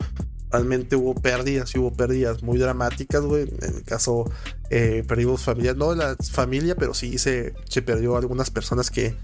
realmente 0.55 0.95
hubo 0.95 1.13
pérdidas 1.15 1.75
y 1.75 1.79
hubo 1.79 1.91
pérdidas 1.93 2.41
muy 2.43 2.57
dramáticas, 2.57 3.21
güey. 3.21 3.43
En 3.61 3.75
el 3.75 3.83
caso, 3.83 4.31
eh, 4.69 5.03
perdimos 5.07 5.43
familia, 5.43 5.73
no 5.73 5.93
la 5.93 6.15
familia, 6.31 6.75
pero 6.75 6.93
sí 6.93 7.17
se, 7.17 7.53
se 7.67 7.81
perdió 7.81 8.15
algunas 8.15 8.49
personas 8.51 8.89
que, 8.89 9.15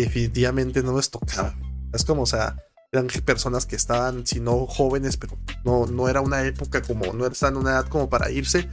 definitivamente 0.00 0.82
no 0.82 0.96
les 0.96 1.10
tocaba. 1.10 1.54
Es 1.92 2.04
como, 2.04 2.22
o 2.22 2.26
sea, 2.26 2.56
eran 2.92 3.06
personas 3.24 3.66
que 3.66 3.76
estaban, 3.76 4.26
si 4.26 4.40
no 4.40 4.66
jóvenes, 4.66 5.16
pero 5.16 5.38
no, 5.64 5.86
no 5.86 6.08
era 6.08 6.20
una 6.20 6.44
época 6.44 6.82
como, 6.82 7.12
no 7.12 7.26
estaban 7.26 7.54
en 7.54 7.60
una 7.60 7.70
edad 7.72 7.88
como 7.88 8.08
para 8.08 8.30
irse. 8.30 8.68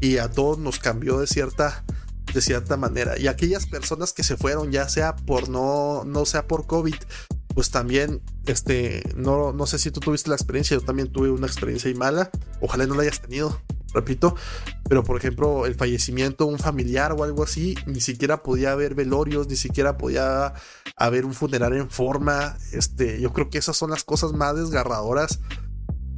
Y 0.00 0.18
a 0.18 0.30
todos 0.30 0.58
nos 0.58 0.78
cambió 0.78 1.18
de 1.18 1.26
cierta, 1.26 1.84
de 2.32 2.40
cierta 2.40 2.76
manera. 2.76 3.18
Y 3.18 3.26
aquellas 3.26 3.66
personas 3.66 4.12
que 4.12 4.22
se 4.22 4.36
fueron, 4.36 4.70
ya 4.70 4.88
sea 4.88 5.16
por 5.16 5.48
no, 5.48 6.04
no 6.04 6.24
sea 6.24 6.46
por 6.46 6.66
COVID, 6.66 6.96
pues 7.54 7.70
también, 7.70 8.20
este, 8.46 9.02
no, 9.16 9.52
no 9.52 9.66
sé 9.66 9.78
si 9.78 9.90
tú 9.90 10.00
tuviste 10.00 10.28
la 10.28 10.36
experiencia, 10.36 10.76
yo 10.76 10.84
también 10.84 11.12
tuve 11.12 11.30
una 11.30 11.46
experiencia 11.46 11.90
y 11.90 11.94
mala, 11.94 12.30
ojalá 12.60 12.86
no 12.86 12.94
la 12.94 13.02
hayas 13.02 13.20
tenido, 13.20 13.60
repito, 13.94 14.34
pero 14.88 15.04
por 15.04 15.16
ejemplo, 15.16 15.66
el 15.66 15.74
fallecimiento 15.74 16.46
de 16.46 16.52
un 16.52 16.58
familiar 16.58 17.12
o 17.12 17.24
algo 17.24 17.44
así, 17.44 17.76
ni 17.86 18.00
siquiera 18.00 18.42
podía 18.42 18.72
haber 18.72 18.94
velorios, 18.94 19.48
ni 19.48 19.56
siquiera 19.56 19.96
podía 19.96 20.54
haber 20.96 21.24
un 21.24 21.32
funeral 21.32 21.72
en 21.74 21.90
forma, 21.90 22.56
este, 22.72 23.20
yo 23.20 23.32
creo 23.32 23.48
que 23.50 23.58
esas 23.58 23.76
son 23.76 23.90
las 23.90 24.04
cosas 24.04 24.32
más 24.32 24.56
desgarradoras 24.56 25.40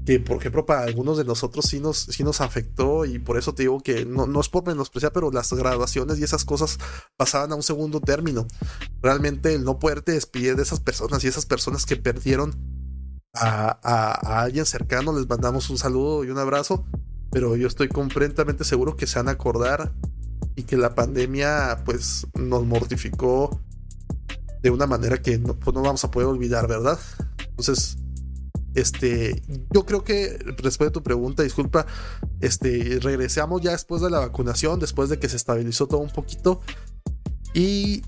que 0.07 0.20
por 0.20 0.36
ejemplo 0.36 0.64
para 0.64 0.84
algunos 0.84 1.18
de 1.18 1.24
nosotros 1.24 1.66
sí 1.66 1.80
nos, 1.80 1.98
sí 1.98 2.22
nos 2.22 2.40
afectó 2.40 3.04
y 3.04 3.18
por 3.18 3.36
eso 3.36 3.54
te 3.54 3.64
digo 3.64 3.80
que 3.80 4.07
no, 4.07 4.26
no 4.26 4.40
es 4.40 4.48
por 4.48 4.64
menospreciar, 4.64 5.12
pero 5.12 5.32
las 5.32 5.52
graduaciones 5.52 6.20
y 6.20 6.24
esas 6.24 6.44
cosas 6.44 6.78
pasaban 7.16 7.50
a 7.50 7.57
un 7.57 7.64
segundo 7.64 8.00
término. 8.00 8.46
Realmente 9.02 9.52
el 9.52 9.64
no 9.64 9.80
poderte 9.80 10.12
despedir 10.12 10.54
de 10.54 10.62
esas 10.62 10.78
personas 10.78 11.24
y 11.24 11.26
esas 11.26 11.44
personas 11.44 11.84
que 11.84 11.96
perdieron 11.96 12.54
a, 13.34 13.78
a, 13.82 14.42
alguien 14.42 14.64
cercano, 14.64 15.12
les 15.12 15.28
mandamos 15.28 15.68
un 15.70 15.76
saludo 15.76 16.24
y 16.24 16.30
un 16.30 16.38
abrazo, 16.38 16.86
pero 17.32 17.57
yo 17.57 17.66
estoy 17.66 17.88
completamente 17.88 18.62
seguro 18.62 18.96
que 18.96 19.09
se 19.09 19.18
van 19.18 19.28
a 19.28 19.32
acordar 19.32 19.92
y 20.54 20.62
que 20.62 20.76
la 20.76 20.94
pandemia 20.94 21.82
pues 21.84 22.28
nos 22.34 22.64
mortificó 22.64 23.61
de 24.62 24.70
una 24.70 24.86
manera 24.86 25.20
que 25.20 25.36
no, 25.38 25.54
pues, 25.54 25.74
no 25.74 25.82
vamos 25.82 26.04
a 26.04 26.12
poder 26.12 26.28
olvidar, 26.28 26.68
¿verdad? 26.68 26.98
Entonces, 27.48 27.98
este, 28.77 29.43
yo 29.72 29.87
creo 29.87 30.05
que 30.05 30.39
después 30.62 30.89
de 30.89 30.91
tu 30.91 31.03
pregunta, 31.03 31.43
disculpa, 31.43 31.87
este, 32.41 32.99
regresamos 33.01 33.62
ya 33.62 33.72
después 33.72 34.03
de 34.03 34.11
la 34.11 34.18
vacunación, 34.18 34.79
después 34.79 35.09
de 35.09 35.18
que 35.18 35.31
se 35.31 35.37
estabilizó 35.37 35.87
todo 35.87 36.01
un 36.01 36.11
poquito. 36.11 36.61
Y 37.55 38.03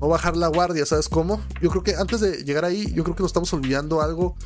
no 0.00 0.08
bajar 0.08 0.38
la 0.38 0.48
guardia, 0.48 0.86
¿sabes 0.86 1.10
cómo? 1.10 1.38
Yo 1.60 1.68
creo 1.68 1.82
que 1.82 1.96
antes 1.96 2.20
de 2.20 2.44
llegar 2.44 2.64
ahí, 2.64 2.92
yo 2.94 3.04
creo 3.04 3.14
que 3.14 3.22
nos 3.22 3.28
estamos 3.28 3.52
olvidando 3.52 4.00
algo 4.00 4.36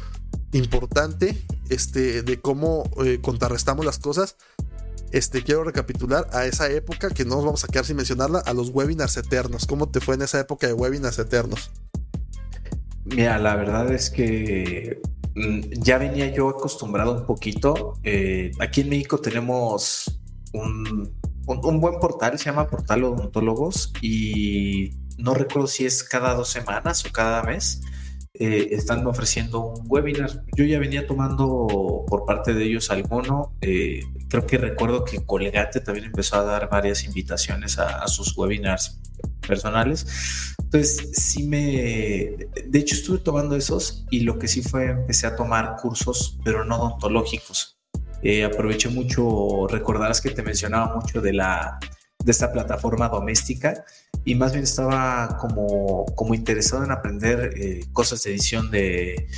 importante 0.51 1.41
este, 1.69 2.23
de 2.23 2.41
cómo 2.41 2.91
eh, 3.05 3.21
contrarrestamos 3.23 3.87
las 3.87 4.01
cosas. 4.01 4.35
Este, 5.13 5.45
quiero 5.45 5.63
recapitular 5.63 6.29
a 6.33 6.47
esa 6.47 6.69
época 6.69 7.11
que 7.11 7.25
no 7.25 7.37
nos 7.37 7.45
vamos 7.45 7.63
a 7.63 7.69
quedar 7.69 7.85
sin 7.85 7.95
mencionarla, 7.95 8.41
a 8.41 8.53
los 8.55 8.71
webinars 8.71 9.17
eternos. 9.19 9.67
¿Cómo 9.67 9.89
te 9.89 10.01
fue 10.01 10.17
en 10.17 10.23
esa 10.23 10.41
época 10.41 10.67
de 10.67 10.73
webinars 10.73 11.21
eternos? 11.21 11.71
Mira, 13.07 13.39
la 13.39 13.55
verdad 13.55 13.93
es 13.93 14.11
que 14.11 15.01
mm, 15.35 15.61
ya 15.81 15.99
venía 15.99 16.33
yo 16.33 16.49
acostumbrado 16.49 17.13
un 17.13 17.27
poquito. 17.27 17.95
Eh, 18.03 18.51
aquí 18.59 18.81
en 18.81 18.89
México 18.89 19.19
tenemos 19.19 20.21
un, 20.53 21.15
un, 21.47 21.81
buen 21.81 22.01
portal, 22.01 22.39
se 22.39 22.47
llama 22.47 22.69
Portal 22.69 23.05
Odontólogos, 23.05 23.93
y 24.03 24.91
no 25.19 25.35
recuerdo 25.35 25.69
si 25.69 25.87
es 25.87 26.03
cada 26.03 26.35
dos 26.35 26.49
semanas 26.49 27.05
o 27.05 27.13
cada 27.13 27.43
mes. 27.43 27.81
Eh, 28.39 28.75
están 28.75 29.07
ofreciendo 29.07 29.65
un 29.65 29.87
webinar. 29.89 30.45
Yo 30.55 30.65
ya 30.65 30.79
venía 30.79 31.07
tomando 31.07 32.05
por 32.07 32.27
parte 32.27 32.53
de 32.53 32.65
ellos 32.65 32.91
alguno. 32.91 33.57
Eh, 33.63 34.01
creo 34.29 34.47
que 34.47 34.59
recuerdo 34.59 35.05
que 35.05 35.25
Colgate 35.25 35.81
también 35.81 36.07
empezó 36.07 36.37
a 36.37 36.43
dar 36.43 36.69
varias 36.69 37.05
invitaciones 37.05 37.79
a, 37.79 38.07
sus 38.09 38.37
webinars 38.37 39.01
personales. 39.47 40.55
Entonces, 40.59 41.11
sí 41.13 41.47
me... 41.47 42.49
De 42.67 42.79
hecho, 42.79 42.95
estuve 42.95 43.19
tomando 43.19 43.57
esos 43.57 44.05
y 44.11 44.21
lo 44.21 44.39
que 44.39 44.49
sí 44.49 44.63
fue, 44.63 44.91
empecé 44.91 45.27
a 45.27 45.37
tomar 45.37 45.77
cursos, 45.81 46.39
pero 46.45 46.65
no 46.65 46.77
odontológicos. 46.77 47.79
Eh, 48.23 48.45
aproveché 48.45 48.89
mucho, 48.89 49.67
recordarás 49.69 50.21
que 50.21 50.31
te 50.31 50.43
mencionaba 50.43 50.95
mucho 50.95 51.21
de 51.21 51.33
la 51.33 51.79
de 52.27 52.33
esta 52.33 52.53
plataforma 52.53 53.09
doméstica 53.09 53.85
y 54.25 54.35
más 54.35 54.53
bien 54.53 54.65
estaba 54.65 55.39
como, 55.39 56.05
como 56.17 56.35
interesado 56.35 56.83
en 56.85 56.91
aprender 56.91 57.53
eh, 57.57 57.85
cosas 57.93 58.23
de 58.25 58.31
edición 58.33 58.71
de, 58.71 59.29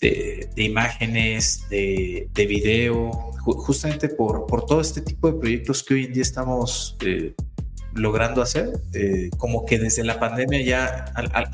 de, 0.00 0.50
imágenes, 0.56 1.66
de, 1.70 2.28
de 2.34 2.46
video, 2.46 3.10
justamente 3.38 4.10
por, 4.10 4.46
por 4.46 4.66
todo 4.66 4.82
este 4.82 5.00
tipo 5.00 5.32
de 5.32 5.38
proyectos 5.38 5.82
que 5.82 5.94
hoy 5.94 6.04
en 6.04 6.12
día 6.12 6.22
estamos 6.22 6.96
eh, 7.00 7.34
logrando 7.96 8.42
hacer. 8.42 8.70
Eh, 8.92 9.30
como 9.38 9.64
que 9.64 9.78
desde 9.78 10.04
la 10.04 10.18
pandemia 10.18 10.62
ya 10.62 11.04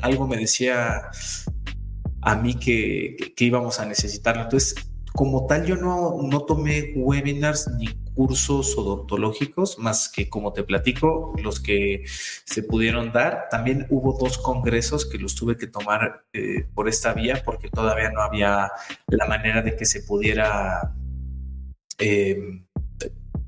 algo 0.01 0.27
me 0.27 0.37
decía 0.37 1.09
a 2.21 2.35
mí 2.35 2.55
que, 2.55 3.33
que, 3.35 3.45
íbamos 3.45 3.79
a 3.79 3.85
necesitarlo. 3.85 4.43
Entonces, 4.43 4.75
como 5.13 5.45
tal, 5.45 5.65
yo 5.65 5.75
no, 5.75 6.17
no 6.21 6.41
tomé 6.45 6.93
webinars 6.95 7.69
ni 7.77 7.87
cursos 8.15 8.77
odontológicos, 8.77 9.77
más 9.79 10.09
que 10.09 10.29
como 10.29 10.53
te 10.53 10.63
platico, 10.63 11.33
los 11.41 11.59
que 11.59 12.03
se 12.45 12.63
pudieron 12.63 13.11
dar. 13.11 13.47
También 13.49 13.87
hubo 13.89 14.17
dos 14.17 14.37
congresos 14.37 15.05
que 15.05 15.17
los 15.17 15.35
tuve 15.35 15.57
que 15.57 15.67
tomar 15.67 16.25
eh, 16.33 16.67
por 16.73 16.87
esta 16.87 17.13
vía 17.13 17.41
porque 17.43 17.69
todavía 17.69 18.11
no 18.11 18.21
había 18.21 18.71
la 19.07 19.25
manera 19.27 19.61
de 19.61 19.75
que 19.75 19.85
se 19.85 20.01
pudiera 20.01 20.93
eh, 21.99 22.63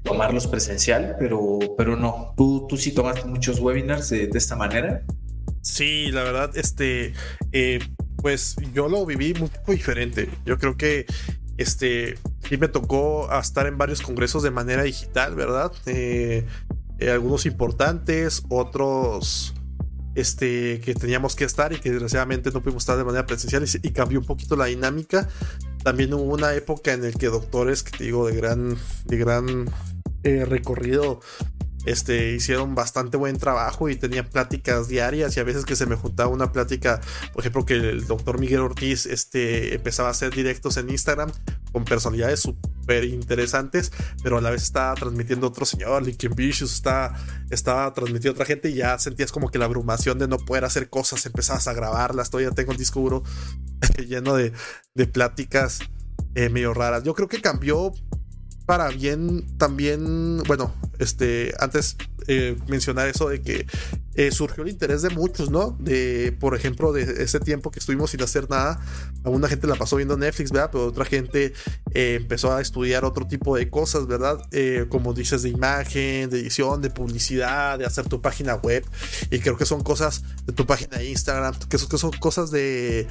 tomarlos 0.06 0.48
presencial, 0.48 1.16
pero, 1.20 1.60
pero 1.78 1.98
no. 1.98 2.34
¿Tú, 2.38 2.66
tú 2.70 2.78
sí 2.78 2.94
tomaste 2.94 3.26
muchos 3.26 3.60
webinars 3.60 4.10
de, 4.10 4.30
esta 4.34 4.56
manera. 4.56 5.04
Sí, 5.62 6.12
la 6.12 6.24
verdad, 6.24 6.52
este, 6.56 7.14
eh, 7.52 7.80
pues 8.22 8.56
yo 8.74 8.88
lo 8.88 9.06
viví 9.06 9.34
un 9.40 9.50
poco 9.50 9.74
diferente. 9.74 10.30
Yo 10.46 10.58
creo 10.58 10.78
que 10.78 11.06
este, 11.58 12.18
sí 12.48 12.58
me 12.58 12.68
tocó 12.68 13.30
estar 13.38 13.68
en 13.68 13.78
varios 13.78 14.02
congresos 14.02 14.44
de 14.44 14.52
manera 14.52 14.84
digital, 14.84 15.36
¿verdad? 15.36 15.72
Eh, 15.88 16.46
eh, 17.00 17.12
algunos 17.12 17.46
importantes, 17.46 18.44
otros 18.50 19.54
este, 20.16 20.80
que 20.80 20.96
teníamos 20.96 21.36
que 21.36 21.44
estar 21.44 21.74
y 21.74 21.80
que 21.80 21.92
desgraciadamente 21.92 22.50
no 22.52 22.62
pudimos 22.62 22.84
estar 22.84 22.98
de 22.98 23.04
manera 23.04 23.26
presencial 23.26 23.66
y, 23.66 23.90
cambió 23.92 24.20
un 24.20 24.26
poquito 24.26 24.56
la 24.56 24.66
dinámica. 24.66 25.28
También 25.84 26.14
hubo 26.14 26.24
una 26.24 26.54
época 26.54 26.94
en 26.94 27.04
la 27.04 27.12
que 27.12 27.28
doctores, 27.28 27.84
que 27.84 27.98
te 27.98 28.06
digo, 28.06 28.28
de 28.28 28.36
gran, 28.36 28.78
de 29.06 29.18
gran 29.18 29.66
eh, 30.26 30.44
recorrido 30.46 31.22
este, 31.86 32.34
hicieron 32.34 32.74
bastante 32.74 33.16
buen 33.16 33.38
trabajo 33.38 33.90
y 33.90 33.96
tenía 33.96 34.28
pláticas 34.28 34.88
diarias 34.88 35.38
y 35.38 35.40
a 35.40 35.44
veces 35.44 35.66
que 35.66 35.76
se 35.76 35.86
me 35.86 35.96
juntaba 35.96 36.30
una 36.30 36.52
plática, 36.52 37.00
por 37.32 37.42
ejemplo, 37.42 37.66
que 37.66 37.76
el 37.76 38.08
doctor 38.08 38.40
Miguel 38.40 38.62
Ortiz 38.62 39.06
este, 39.06 39.76
empezaba 39.76 40.08
a 40.08 40.12
hacer 40.12 40.34
directos 40.34 40.78
en 40.78 40.90
Instagram 40.90 41.32
con 41.72 41.86
personalidades 41.86 42.40
súper 42.40 43.04
interesantes, 43.06 43.92
pero 44.24 44.40
a 44.40 44.42
la 44.42 44.50
vez 44.50 44.64
estaba 44.64 44.96
transmitiendo 44.96 45.48
otro 45.48 45.66
señor, 45.66 46.04
Linkin 46.04 46.34
Vicious, 46.36 46.74
estaba, 46.74 47.16
estaba 47.52 47.94
transmitiendo 47.94 48.32
otra 48.32 48.46
gente 48.46 48.70
y 48.70 48.76
ya 48.76 48.98
sentías 48.98 49.32
como 49.32 49.50
que 49.50 49.60
la 49.60 49.66
abrumación 49.66 50.18
de 50.18 50.28
no 50.28 50.38
poder 50.38 50.66
hacer 50.66 50.90
cosas, 50.90 51.24
empezabas 51.26 51.68
a 51.68 51.74
grabarlas, 51.74 52.32
todavía 52.32 52.52
tengo 52.52 52.72
un 52.72 52.78
disco 52.78 53.00
duro 53.00 53.24
lleno 54.08 54.36
de, 54.36 54.54
de 54.96 55.06
pláticas 55.06 55.82
eh, 56.34 56.50
medio 56.50 56.74
raras. 56.74 57.04
Yo 57.04 57.14
creo 57.14 57.28
que 57.28 57.42
cambió 57.42 57.94
para 58.66 58.90
bien 58.90 59.46
también, 59.58 60.42
bueno, 60.48 60.74
este, 61.00 61.54
antes 61.60 61.98
eh, 62.28 62.58
mencionar 62.68 63.08
eso 63.08 63.30
de 63.30 63.42
que 63.42 63.68
eh, 64.16 64.32
surgió 64.32 64.64
el 64.64 64.70
interés 64.70 65.04
de 65.04 65.10
muchos, 65.10 65.52
¿no? 65.52 65.78
De, 65.80 66.36
por 66.40 66.56
ejemplo, 66.56 66.92
de 66.92 67.24
ese 67.24 67.40
tiempo 67.40 67.70
que 67.70 67.80
estuvimos 67.80 68.10
sin 68.12 68.24
hacer 68.24 68.50
nada, 68.50 68.80
alguna 69.24 69.48
gente 69.48 69.68
la 69.68 69.76
pasó 69.76 69.98
viendo 69.98 70.18
Netflix, 70.18 70.52
¿verdad? 70.52 70.70
Pero 70.72 70.88
otra 70.88 71.06
gente 71.06 71.54
eh, 71.94 72.18
empezó 72.20 72.54
a 72.54 72.62
estudiar 72.62 73.06
otro 73.06 73.28
tipo 73.28 73.56
de 73.56 73.70
cosas, 73.70 74.08
¿verdad? 74.08 74.40
como 74.90 75.14
dices, 75.14 75.44
de 75.44 75.50
imagen, 75.50 76.30
de 76.30 76.40
edición, 76.40 76.82
de 76.82 76.90
publicidad, 76.90 77.78
de 77.78 77.86
hacer 77.86 78.08
tu 78.08 78.22
página 78.22 78.56
web. 78.56 78.84
Y 79.30 79.40
creo 79.40 79.58
que 79.58 79.66
son 79.66 79.84
cosas 79.84 80.24
de 80.46 80.54
tu 80.54 80.66
página 80.66 80.98
de 80.98 81.10
Instagram, 81.10 81.56
que 81.70 81.78
son 81.78 82.12
cosas 82.14 82.52
de 82.52 83.08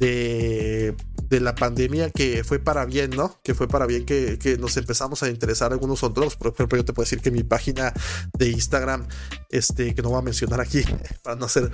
de, 0.00 0.96
la 1.30 1.54
pandemia 1.54 2.10
que 2.10 2.42
fue 2.42 2.58
para 2.58 2.84
bien, 2.86 3.10
¿no? 3.10 3.40
Que 3.44 3.54
fue 3.54 3.68
para 3.68 3.86
bien 3.86 4.04
que, 4.04 4.56
nos 4.58 4.76
empezamos 4.76 5.22
a 5.22 5.28
interesar 5.28 5.72
algunos 5.72 6.02
otros. 6.02 6.36
Por 6.36 6.52
ejemplo, 6.52 6.78
yo 6.78 6.84
te 6.84 6.92
puedo 6.92 7.04
decir 7.04 7.20
que 7.20 7.30
mi 7.30 7.44
página 7.44 7.92
de 8.36 8.48
Instagram, 8.48 9.06
este, 9.50 9.94
que 9.94 10.02
no 10.02 10.10
voy 10.10 10.18
a 10.18 10.22
mencionar 10.22 10.60
aquí 10.60 10.82
para 11.22 11.36
no 11.36 11.46
hacer 11.46 11.70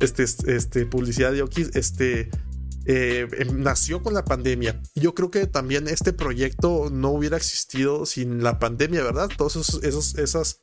este, 0.00 0.24
este, 0.24 0.86
publicidad 0.86 1.32
de 1.32 1.42
Okis, 1.42 1.70
este, 1.74 2.30
eh, 2.86 3.28
em, 3.38 3.62
nació 3.62 4.02
con 4.02 4.14
la 4.14 4.24
pandemia. 4.24 4.82
Yo 4.94 5.14
creo 5.14 5.30
que 5.30 5.46
también 5.46 5.86
este 5.86 6.12
proyecto 6.12 6.88
no 6.90 7.10
hubiera 7.10 7.36
existido 7.36 8.06
sin 8.06 8.42
la 8.42 8.58
pandemia, 8.58 9.04
¿verdad? 9.04 9.28
Todos 9.36 9.56
esos, 9.56 9.84
esos 9.84 10.18
esas 10.18 10.62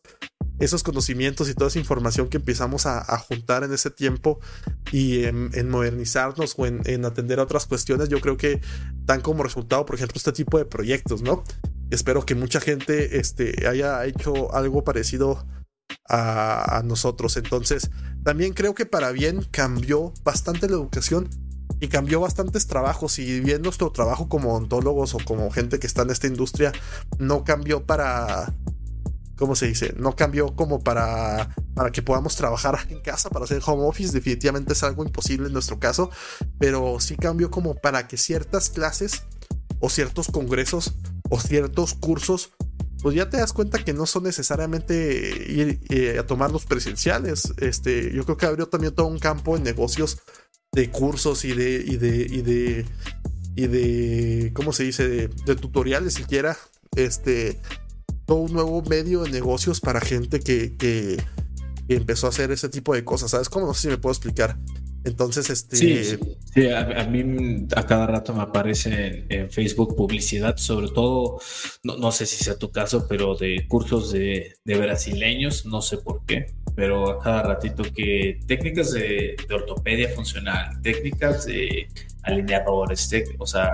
esos 0.60 0.84
conocimientos 0.84 1.50
y 1.50 1.54
toda 1.54 1.70
esa 1.70 1.80
información 1.80 2.30
que 2.30 2.38
empezamos 2.38 2.86
a, 2.86 3.18
juntar 3.20 3.64
en 3.64 3.74
ese 3.74 3.92
tiempo 3.92 4.40
y 4.92 5.26
en, 5.26 5.70
modernizarnos 5.70 6.56
o 6.58 6.66
en, 6.66 7.06
atender 7.06 7.40
a 7.40 7.44
otras 7.44 7.66
cuestiones, 7.66 8.10
yo 8.10 8.20
creo 8.22 8.38
que 8.38 8.62
dan 9.06 9.22
como 9.22 9.44
resultado, 9.44 9.86
por 9.86 9.96
ejemplo, 9.96 10.18
este 10.18 10.32
tipo 10.32 10.58
de 10.58 10.66
proyectos, 10.66 11.22
¿no? 11.22 11.44
Espero 11.90 12.26
que 12.26 12.36
mucha 12.36 12.60
gente 12.60 13.20
este, 13.20 13.68
haya 13.68 14.06
hecho 14.06 14.54
algo 14.54 14.84
parecido 14.84 15.46
a, 16.10 16.78
a 16.78 16.84
nosotros. 16.84 17.38
Entonces, 17.38 17.90
también 18.24 18.54
creo 18.54 18.76
que 18.76 18.86
para 18.86 19.12
bien 19.12 19.48
cambió 19.52 20.14
bastante 20.24 20.68
la 20.68 20.74
educación 20.74 21.30
y 21.80 21.88
cambió 21.88 22.20
bastantes 22.20 22.68
trabajos 22.68 23.20
y 23.20 23.40
bien 23.40 23.62
nuestro 23.62 23.92
trabajo 23.92 24.28
como 24.28 24.56
ontólogos 24.56 25.14
o 25.14 25.20
como 25.24 25.52
gente 25.52 25.80
que 25.80 25.88
está 25.88 26.02
en 26.02 26.10
esta 26.10 26.28
industria 26.28 26.72
no 27.20 27.44
cambió 27.44 27.86
para 27.86 28.54
¿cómo 29.38 29.56
se 29.56 29.68
dice? 29.68 29.94
No 29.98 30.16
cambió 30.16 30.56
como 30.56 30.84
para, 30.84 31.56
para 31.74 31.92
que 31.92 32.02
podamos 32.02 32.36
trabajar 32.36 32.80
en 32.90 33.00
casa, 33.02 33.30
para 33.30 33.46
hacer 33.46 33.62
home 33.66 33.86
office. 33.86 34.12
Definitivamente 34.12 34.74
es 34.74 34.84
algo 34.84 35.06
imposible 35.06 35.48
en 35.48 35.54
nuestro 35.54 35.80
caso, 35.80 36.10
pero 36.60 37.00
sí 37.00 37.16
cambió 37.16 37.50
como 37.50 37.76
para 37.76 38.08
que 38.08 38.18
ciertas 38.18 38.70
clases 38.70 39.24
o 39.80 39.90
ciertos 39.90 40.28
congresos 40.28 40.96
o 41.30 41.40
ciertos 41.40 41.94
cursos, 41.94 42.52
pues 43.02 43.16
ya 43.16 43.30
te 43.30 43.38
das 43.38 43.54
cuenta 43.54 43.84
que 43.84 43.94
no 43.94 44.06
son 44.06 44.24
necesariamente 44.24 45.46
ir 45.48 45.82
eh, 45.90 46.18
a 46.20 46.26
tomar 46.26 46.52
los 46.52 46.66
presenciales. 46.66 47.54
Este, 47.58 48.12
yo 48.14 48.26
creo 48.26 48.38
que 48.38 48.48
abrió 48.48 48.68
también 48.68 48.96
todo 48.96 49.08
un 49.08 49.20
campo 49.20 49.56
en 49.56 49.64
negocios 49.64 50.20
de 50.72 50.90
cursos 50.90 51.46
y 51.46 51.54
de, 51.54 51.84
y 51.86 51.98
de, 51.98 52.28
y 52.30 52.42
de, 52.42 52.86
y 53.56 53.68
de, 53.68 54.52
¿cómo 54.54 54.74
se 54.74 54.84
dice? 54.84 55.08
De, 55.08 55.28
de 55.28 55.56
tutoriales 55.56 56.16
siquiera. 56.16 56.58
Este, 56.96 57.60
todo 58.28 58.40
un 58.40 58.54
nuevo 58.54 58.84
medio 58.84 59.24
de 59.24 59.32
negocios 59.32 59.80
para 59.80 60.02
gente 60.02 60.42
que, 60.42 60.76
que, 60.78 61.18
empezó 61.88 62.28
a 62.28 62.30
hacer 62.30 62.52
ese 62.52 62.68
tipo 62.68 62.94
de 62.94 63.04
cosas. 63.06 63.32
¿Sabes 63.32 63.48
cómo? 63.48 63.66
No 63.66 63.74
sé 63.74 63.84
si 63.84 63.88
me 63.88 63.98
puedo 63.98 64.12
explicar. 64.12 64.58
Entonces, 65.06 65.50
este. 65.50 65.78
Sí, 66.54 66.70
a, 66.70 67.06
mí 67.06 67.66
a 67.74 67.86
cada 67.86 68.08
rato 68.08 68.34
me 68.34 68.42
aparece 68.42 69.26
en, 69.30 69.50
Facebook 69.50 69.96
publicidad, 69.96 70.58
sobre 70.58 70.90
todo, 70.90 71.40
no, 71.84 71.96
no, 71.98 72.12
sé 72.12 72.26
si 72.26 72.44
sea 72.44 72.58
tu 72.58 72.72
caso, 72.72 73.08
pero 73.08 73.36
de 73.36 73.66
cursos 73.70 74.12
de, 74.12 74.56
de, 74.66 74.78
brasileños, 74.78 75.66
no 75.66 75.82
sé 75.82 75.98
por 75.98 76.26
qué, 76.26 76.48
pero 76.76 77.10
a 77.10 77.20
cada 77.20 77.44
ratito 77.44 77.84
que 77.96 78.42
técnicas 78.48 78.92
de, 78.92 79.38
de 79.48 79.56
ortopedia 79.56 80.10
funcional, 80.10 80.82
técnicas 80.82 81.46
de 81.46 81.88
alineadores, 82.24 83.10
o 83.38 83.48
sea, 83.48 83.70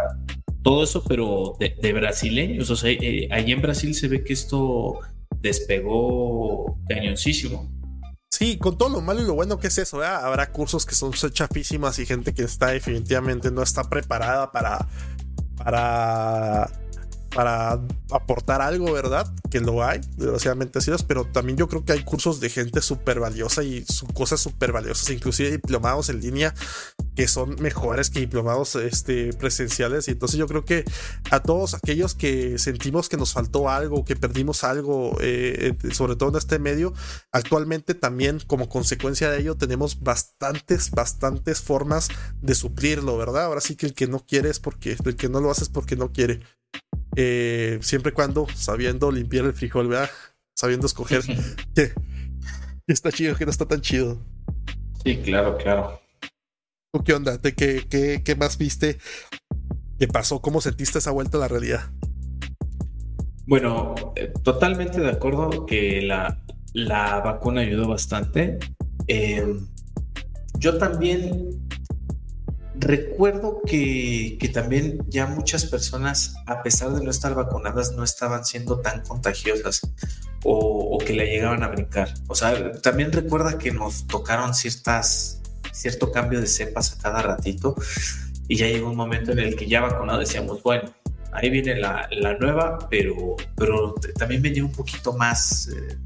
todo 0.63 0.83
eso, 0.83 1.03
pero 1.03 1.57
de, 1.59 1.93
brasileños. 1.93 2.69
O 2.69 2.75
sea, 2.75 2.89
eh, 2.89 3.27
ahí 3.31 3.51
en 3.51 3.61
Brasil 3.61 3.93
se 3.93 4.07
ve 4.07 4.23
que 4.23 4.33
esto 4.33 4.99
despegó 5.41 6.79
cañoncísimo. 6.87 7.69
Sí, 8.31 8.57
con 8.57 8.77
todo 8.77 8.89
lo 8.89 9.01
malo 9.01 9.21
y 9.21 9.25
lo 9.25 9.35
bueno 9.35 9.59
que 9.59 9.67
es 9.67 9.77
eso, 9.77 10.01
habrá 10.01 10.51
cursos 10.51 10.87
que 10.87 10.95
son 10.95 11.13
chafísimas 11.13 11.99
y 11.99 12.07
gente 12.07 12.33
que 12.33 12.41
está 12.41 12.71
definitivamente 12.71 13.51
no 13.51 13.61
está 13.61 13.83
preparada 13.83 14.51
para, 14.51 14.87
para 15.55 16.71
para 17.33 17.81
aportar 18.11 18.61
algo, 18.61 18.91
¿verdad? 18.91 19.33
Que 19.49 19.59
lo 19.59 19.83
hay, 19.83 20.01
desgraciadamente 20.17 20.79
así 20.79 20.91
es, 20.91 21.03
pero 21.03 21.25
también 21.25 21.57
yo 21.57 21.67
creo 21.67 21.83
que 21.83 21.93
hay 21.93 22.03
cursos 22.03 22.39
de 22.39 22.49
gente 22.49 22.81
súper 22.81 23.19
valiosa 23.19 23.63
y 23.63 23.85
cosas 24.13 24.39
súper 24.39 24.71
valiosas, 24.71 25.09
inclusive 25.09 25.51
diplomados 25.51 26.09
en 26.09 26.21
línea 26.21 26.53
que 27.15 27.27
son 27.27 27.61
mejores 27.61 28.09
que 28.09 28.19
diplomados 28.19 28.75
este, 28.75 29.33
presenciales. 29.33 30.07
Y 30.07 30.11
entonces 30.11 30.39
yo 30.39 30.47
creo 30.47 30.65
que 30.65 30.83
a 31.31 31.41
todos 31.41 31.73
aquellos 31.73 32.15
que 32.15 32.57
sentimos 32.57 33.09
que 33.09 33.17
nos 33.17 33.33
faltó 33.33 33.69
algo, 33.69 34.03
que 34.03 34.15
perdimos 34.15 34.63
algo, 34.63 35.17
eh, 35.21 35.75
sobre 35.91 36.15
todo 36.15 36.29
en 36.29 36.37
este 36.37 36.59
medio, 36.59 36.93
actualmente 37.31 37.93
también 37.93 38.39
como 38.47 38.69
consecuencia 38.69 39.29
de 39.29 39.41
ello 39.41 39.55
tenemos 39.55 40.01
bastantes, 40.01 40.91
bastantes 40.91 41.61
formas 41.61 42.09
de 42.41 42.55
suplirlo, 42.55 43.17
¿verdad? 43.17 43.45
Ahora 43.45 43.61
sí 43.61 43.75
que 43.75 43.85
el 43.85 43.93
que 43.93 44.07
no 44.07 44.25
quiere 44.25 44.49
es 44.49 44.59
porque, 44.59 44.97
el 45.03 45.15
que 45.15 45.29
no 45.29 45.39
lo 45.39 45.51
hace 45.51 45.63
es 45.63 45.69
porque 45.69 45.95
no 45.95 46.11
quiere. 46.11 46.41
Eh, 47.15 47.79
siempre 47.81 48.11
y 48.11 48.13
cuando 48.13 48.47
sabiendo 48.55 49.11
limpiar 49.11 49.45
el 49.45 49.53
frijol, 49.53 49.87
¿verdad? 49.87 50.09
Sabiendo 50.55 50.87
escoger 50.87 51.21
que 51.75 51.93
está 52.87 53.11
chido, 53.11 53.35
que 53.35 53.45
no 53.45 53.51
está 53.51 53.65
tan 53.65 53.81
chido. 53.81 54.19
Sí, 55.03 55.17
claro, 55.17 55.57
claro. 55.57 56.01
¿Tú 56.93 57.03
qué 57.03 57.13
onda? 57.13 57.39
qué, 57.41 57.51
qué, 57.89 58.21
qué 58.23 58.35
más 58.35 58.57
viste? 58.57 58.99
¿Qué 59.99 60.07
pasó? 60.07 60.41
¿Cómo 60.41 60.61
sentiste 60.61 60.99
esa 60.99 61.11
vuelta 61.11 61.37
a 61.37 61.41
la 61.41 61.47
realidad? 61.47 61.91
Bueno, 63.45 63.95
eh, 64.15 64.31
totalmente 64.43 65.01
de 65.01 65.09
acuerdo 65.09 65.65
que 65.65 66.01
la, 66.01 66.43
la 66.73 67.19
vacuna 67.19 67.61
ayudó 67.61 67.87
bastante. 67.87 68.59
Eh, 69.07 69.45
yo 70.59 70.77
también 70.77 71.49
Recuerdo 72.75 73.61
que, 73.65 74.37
también 74.53 75.05
ya 75.07 75.27
muchas 75.27 75.65
personas, 75.65 76.35
a 76.47 76.63
pesar 76.63 76.91
de 76.91 77.03
no 77.03 77.11
estar 77.11 77.35
vacunadas, 77.35 77.93
no 77.93 78.03
estaban 78.03 78.45
siendo 78.45 78.79
tan 78.79 79.01
contagiosas 79.01 79.81
o, 80.43 80.97
que 81.05 81.13
la 81.13 81.23
llegaban 81.23 81.63
a 81.63 81.67
brincar. 81.67 82.13
O 82.27 82.35
sea, 82.35 82.71
también 82.81 83.11
recuerda 83.11 83.57
que 83.57 83.71
nos 83.71 84.07
tocaron 84.07 84.53
ciertas, 84.53 85.41
cierto 85.71 86.11
cambio 86.11 86.41
de 86.41 86.47
cepas 86.47 86.93
a 86.93 87.01
cada 87.01 87.21
ratito 87.21 87.75
y 88.47 88.57
ya 88.57 88.67
llegó 88.67 88.89
un 88.89 88.97
momento 88.97 89.31
en 89.31 89.39
el 89.39 89.55
que 89.55 89.67
ya 89.67 89.81
vacunado 89.81 90.19
decíamos, 90.19 90.63
bueno, 90.63 90.93
ahí 91.31 91.49
viene 91.49 91.79
la, 91.79 92.07
nueva, 92.39 92.87
pero, 92.89 93.35
pero 93.55 93.93
también 94.17 94.41
venía 94.41 94.63
un 94.63 94.71
poquito 94.71 95.13
más 95.13 95.69
eh, 95.69 95.97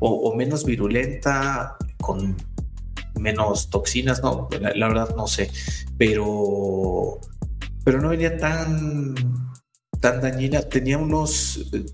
o 0.00 0.34
menos 0.34 0.64
virulenta, 0.64 1.76
con 1.98 2.36
menos 3.18 3.70
toxinas, 3.70 4.22
no, 4.22 4.48
la, 4.60 4.88
verdad 4.88 5.14
no 5.16 5.26
sé, 5.26 5.50
pero, 5.98 7.20
pero 7.84 8.00
no 8.00 8.10
venía 8.10 8.36
tan, 8.36 9.14
tan 10.00 10.20
dañina, 10.20 10.62
tenía 10.62 10.98
unos 10.98 11.70
eh, 11.72 11.84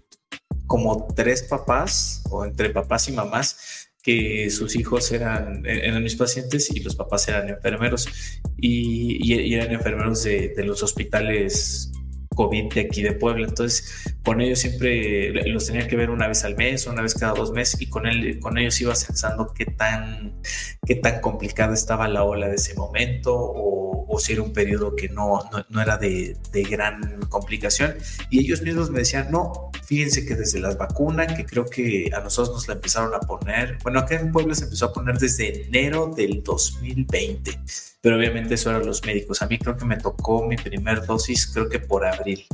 como 0.67 1.07
tres 1.15 1.43
papás 1.45 2.23
o 2.31 2.45
entre 2.45 2.71
papás 2.71 3.09
y 3.09 3.13
mamás 3.13 3.89
que 4.03 4.49
sus 4.51 4.77
hijos 4.77 5.13
eran, 5.13 5.67
eran 5.67 6.03
mis 6.03 6.17
pacientes 6.17 6.71
y 6.71 6.81
los 6.81 6.97
papás 6.97 7.29
eran 7.29 7.49
enfermeros. 7.49 8.09
Y, 8.57 9.55
eran 9.55 9.73
enfermeros 9.73 10.23
de, 10.23 10.55
de 10.57 10.65
los 10.65 10.83
hospitales 10.83 11.93
COVID 12.39 12.73
de 12.73 12.81
aquí 12.83 13.03
de 13.03 13.13
Puebla. 13.13 13.49
Entonces, 13.49 14.15
con 14.29 14.43
ellos 14.43 14.59
siempre 14.59 15.33
los 15.51 15.65
tenía 15.65 15.89
que 15.89 15.97
ver 15.97 16.11
una 16.11 16.29
vez 16.29 16.45
al 16.45 16.55
mes, 16.55 16.87
una 16.87 17.01
vez 17.01 17.15
cada 17.15 17.33
dos 17.33 17.51
meses, 17.51 17.81
y 17.81 17.89
con, 17.89 18.07
él, 18.07 18.39
con 18.41 18.59
ellos 18.59 18.79
iba 18.83 18.93
pensando 18.93 19.55
qué 19.55 19.65
tan, 19.65 20.43
qué 20.85 20.97
tan 20.97 21.23
complicada 21.23 21.73
estaba 21.73 22.07
la 22.09 22.25
ola 22.25 22.47
de 22.47 22.57
ese 22.57 22.75
momento 22.75 23.35
o, 23.35 24.19
si 24.19 24.35
era 24.35 24.43
un 24.43 24.53
periodo 24.53 24.95
que 24.95 25.09
no, 25.09 25.41
no, 25.71 25.81
era 25.81 25.97
de, 25.97 26.37
de, 26.53 26.63
gran 26.65 27.21
complicación. 27.31 27.95
Y 28.29 28.41
ellos 28.41 28.61
mismos 28.61 28.91
me 28.91 28.99
decían, 28.99 29.31
no, 29.31 29.71
fíjense 29.87 30.27
que 30.27 30.35
desde 30.35 30.61
las 30.61 30.77
vacunas, 30.77 31.33
que 31.33 31.47
creo 31.47 31.65
que 31.65 32.11
a 32.15 32.21
nosotros 32.21 32.55
nos 32.55 32.69
la 32.69 32.75
empezaron 32.75 33.15
a 33.15 33.21
poner, 33.21 33.79
bueno, 33.83 34.01
acá 34.01 34.17
en 34.17 34.31
Puebla 34.31 34.55
se 34.55 34.65
empezó 34.65 34.87
a 34.87 34.93
poner 34.93 35.17
desde 35.19 35.69
enero 35.69 36.13
del 36.15 36.43
2020 36.43 37.61
pero 38.01 38.17
obviamente 38.17 38.55
eso 38.55 38.71
eran 38.71 38.87
los 38.87 39.05
médicos. 39.05 39.43
A 39.43 39.47
mí 39.47 39.59
creo 39.59 39.77
que 39.77 39.85
me 39.85 39.97
tocó 39.97 40.47
mi 40.47 40.57
primer 40.57 41.05
dosis, 41.05 41.47
creo 41.47 41.69
que 41.69 41.81
por 41.81 42.07
abril. 42.07 42.47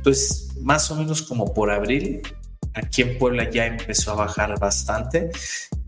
Entonces, 0.00 0.48
más 0.62 0.90
o 0.90 0.96
menos 0.96 1.20
como 1.20 1.52
por 1.52 1.70
abril, 1.70 2.22
aquí 2.72 3.02
en 3.02 3.18
Puebla 3.18 3.50
ya 3.50 3.66
empezó 3.66 4.12
a 4.12 4.14
bajar 4.14 4.58
bastante 4.58 5.30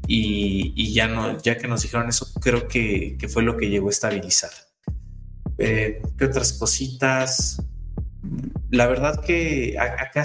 y, 0.06 0.92
ya 0.92 1.08
no, 1.08 1.40
ya 1.40 1.56
que 1.56 1.66
nos 1.66 1.82
dijeron 1.82 2.10
eso, 2.10 2.28
creo 2.40 2.68
que, 2.68 3.16
fue 3.32 3.42
lo 3.42 3.56
que 3.56 3.70
llegó 3.70 3.88
a 3.88 3.90
estabilizar. 3.90 4.50
Eh, 5.58 6.02
¿Qué 6.18 6.24
otras 6.24 6.52
cositas? 6.52 7.62
La 8.70 8.86
verdad 8.86 9.24
que 9.24 9.76
acá, 9.78 10.24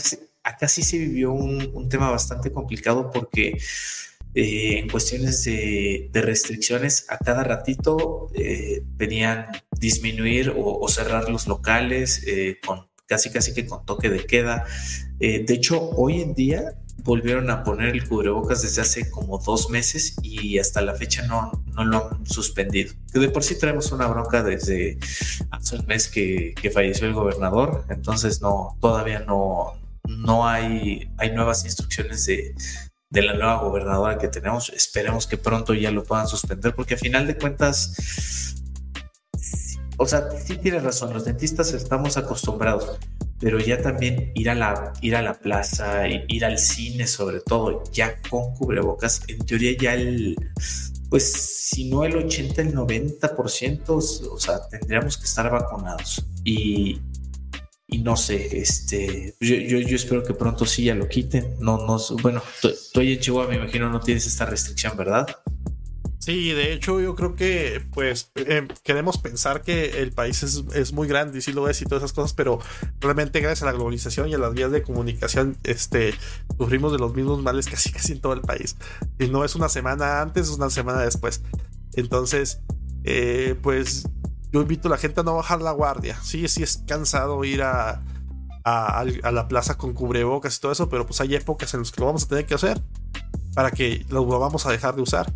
sí 0.67 0.83
se 0.83 0.97
vivió 0.97 1.31
un, 1.31 1.71
un 1.73 1.87
tema 1.87 2.09
bastante 2.09 2.51
complicado 2.51 3.09
porque 3.11 3.57
eh, 4.39 4.77
en 4.77 4.87
cuestiones 4.87 5.43
de, 5.45 6.11
restricciones, 6.13 7.07
a 7.09 7.17
cada 7.17 7.43
ratito 7.43 8.29
eh, 8.35 8.83
venían 8.95 9.47
disminuir 9.79 10.53
o, 10.55 10.87
cerrar 10.89 11.27
los 11.27 11.47
locales 11.47 12.23
eh, 12.27 12.59
con 12.63 12.87
casi 13.07 13.31
casi 13.31 13.53
que 13.53 13.65
con 13.65 13.85
toque 13.85 14.09
de 14.09 14.25
queda. 14.25 14.65
de 15.19 15.45
hecho, 15.49 15.89
hoy 15.91 16.21
en 16.21 16.33
día 16.33 16.75
volvieron 17.03 17.49
a 17.49 17.63
poner 17.63 17.89
el 17.89 18.07
cubrebocas 18.07 18.61
desde 18.61 18.81
hace 18.81 19.09
como 19.09 19.37
dos 19.37 19.69
meses 19.69 20.15
y 20.21 20.59
hasta 20.59 20.81
la 20.81 20.93
fecha 20.93 21.25
no, 21.25 21.63
no 21.73 21.85
lo 21.85 22.09
han 22.09 22.25
suspendido. 22.25 22.93
Que 23.13 23.19
de 23.19 23.29
por 23.29 23.43
sí 23.43 23.57
traemos 23.57 23.91
una 23.91 24.07
bronca 24.07 24.43
desde 24.43 24.97
hace 25.49 25.77
un 25.77 25.85
mes 25.85 26.09
que, 26.09 26.53
que 26.61 26.69
falleció 26.69 27.07
el 27.07 27.13
gobernador, 27.13 27.85
entonces 27.89 28.41
no, 28.41 28.77
todavía 28.81 29.19
no, 29.21 29.73
no 30.05 30.47
hay, 30.47 31.09
hay 31.17 31.31
nuevas 31.31 31.63
instrucciones 31.63 32.25
de, 32.25 32.53
de 33.09 33.21
la 33.21 33.33
nueva 33.33 33.61
gobernadora 33.61 34.17
que 34.17 34.27
tenemos. 34.27 34.69
Esperemos 34.69 35.27
que 35.27 35.37
pronto 35.37 35.73
ya 35.73 35.91
lo 35.91 36.03
puedan 36.03 36.27
suspender, 36.27 36.75
porque 36.75 36.95
a 36.95 36.97
final 36.97 37.25
de 37.27 37.37
cuentas, 37.37 38.55
o 39.97 40.05
sea, 40.05 40.29
sí 40.43 40.57
tienes 40.57 40.83
razón, 40.83 41.13
los 41.13 41.25
dentistas 41.25 41.73
estamos 41.73 42.17
acostumbrados, 42.17 42.97
pero 43.39 43.59
ya 43.59 43.81
también 43.81 44.31
ir 44.35 44.49
a 44.49 44.55
la, 44.55 44.93
ir 45.01 45.15
a 45.15 45.21
la 45.21 45.33
plaza, 45.33 46.07
ir 46.07 46.45
al 46.45 46.59
cine 46.59 47.07
sobre 47.07 47.41
todo, 47.41 47.83
ya 47.91 48.21
con 48.29 48.53
cubrebocas, 48.55 49.21
en 49.27 49.39
teoría 49.39 49.75
ya 49.79 49.93
el, 49.95 50.35
pues 51.09 51.31
si 51.31 51.89
no 51.89 52.03
el 52.03 52.15
80, 52.15 52.61
el 52.61 52.75
90%, 52.75 53.89
o 53.89 54.39
sea, 54.39 54.67
tendríamos 54.69 55.17
que 55.17 55.25
estar 55.25 55.49
vacunados. 55.49 56.25
Y, 56.43 56.99
y 57.87 57.99
no 57.99 58.17
sé, 58.17 58.59
este, 58.59 59.35
yo, 59.39 59.55
yo, 59.55 59.95
espero 59.95 60.23
que 60.23 60.33
pronto 60.33 60.65
sí 60.65 60.83
ya 60.85 60.95
lo 60.95 61.07
quiten. 61.07 61.55
No, 61.59 61.77
no, 61.85 61.97
bueno, 62.21 62.41
estoy 62.61 63.13
en 63.13 63.19
Chihuahua, 63.19 63.49
me 63.49 63.55
imagino 63.55 63.89
no 63.89 64.01
tienes 64.01 64.27
esta 64.27 64.45
restricción, 64.45 64.97
¿verdad? 64.97 65.27
Sí, 66.27 66.51
de 66.51 66.73
hecho 66.73 66.99
yo 66.99 67.15
creo 67.15 67.37
que 67.37 67.81
pues 67.93 68.33
em, 68.35 68.67
queremos 68.83 69.17
pensar 69.17 69.61
que 69.61 70.01
el 70.01 70.11
país 70.11 70.43
es, 70.43 70.91
muy 70.91 71.07
grande 71.07 71.37
y 71.37 71.41
sí 71.41 71.53
lo 71.53 71.69
es 71.69 71.81
y 71.81 71.85
todas 71.85 72.03
esas 72.03 72.11
cosas, 72.11 72.33
pero 72.33 72.59
realmente 72.99 73.39
gracias 73.39 73.63
a 73.63 73.67
la 73.67 73.71
globalización 73.71 74.27
y 74.27 74.33
a 74.33 74.37
las 74.37 74.53
vías 74.53 74.69
de 74.69 74.81
comunicación, 74.81 75.55
este, 75.63 76.13
sufrimos 76.57 76.91
de 76.91 76.97
los 76.97 77.15
mismos 77.15 77.41
males 77.41 77.67
casi 77.67 77.93
casi 77.93 78.11
en 78.11 78.19
todo 78.19 78.33
el 78.33 78.41
país. 78.41 78.75
Y 79.17 79.27
no 79.27 79.45
es 79.45 79.55
una 79.55 79.69
semana 79.69 80.19
antes, 80.19 80.49
es 80.49 80.57
una 80.57 80.69
semana 80.69 80.99
después. 80.99 81.43
Entonces, 81.93 82.59
eh, 83.05 83.55
pues 83.63 84.03
yo 84.51 84.59
invito 84.59 84.89
a 84.89 84.91
la 84.91 84.97
gente 84.97 85.21
a 85.21 85.23
no 85.23 85.33
bajar 85.33 85.61
la 85.61 85.71
guardia. 85.71 86.19
Sí, 86.21 86.45
sí 86.49 86.61
es 86.61 86.83
cansado 86.85 87.41
ir 87.45 87.61
a, 87.61 88.03
a, 88.65 89.05
la 89.31 89.47
plaza 89.47 89.77
con 89.77 89.93
cubrebocas 89.93 90.57
y 90.57 90.59
todo 90.59 90.73
eso, 90.73 90.89
pero 90.89 91.05
pues 91.05 91.21
hay 91.21 91.35
épocas 91.35 91.73
en 91.73 91.79
las 91.79 91.91
que 91.93 92.01
lo 92.01 92.07
vamos 92.07 92.25
a 92.25 92.27
tener 92.27 92.45
que 92.45 92.55
hacer 92.55 92.83
para 93.53 93.71
que 93.71 94.05
lo 94.09 94.25
vamos 94.25 94.65
a 94.65 94.71
dejar 94.71 94.93
de 94.97 95.03
usar. 95.03 95.33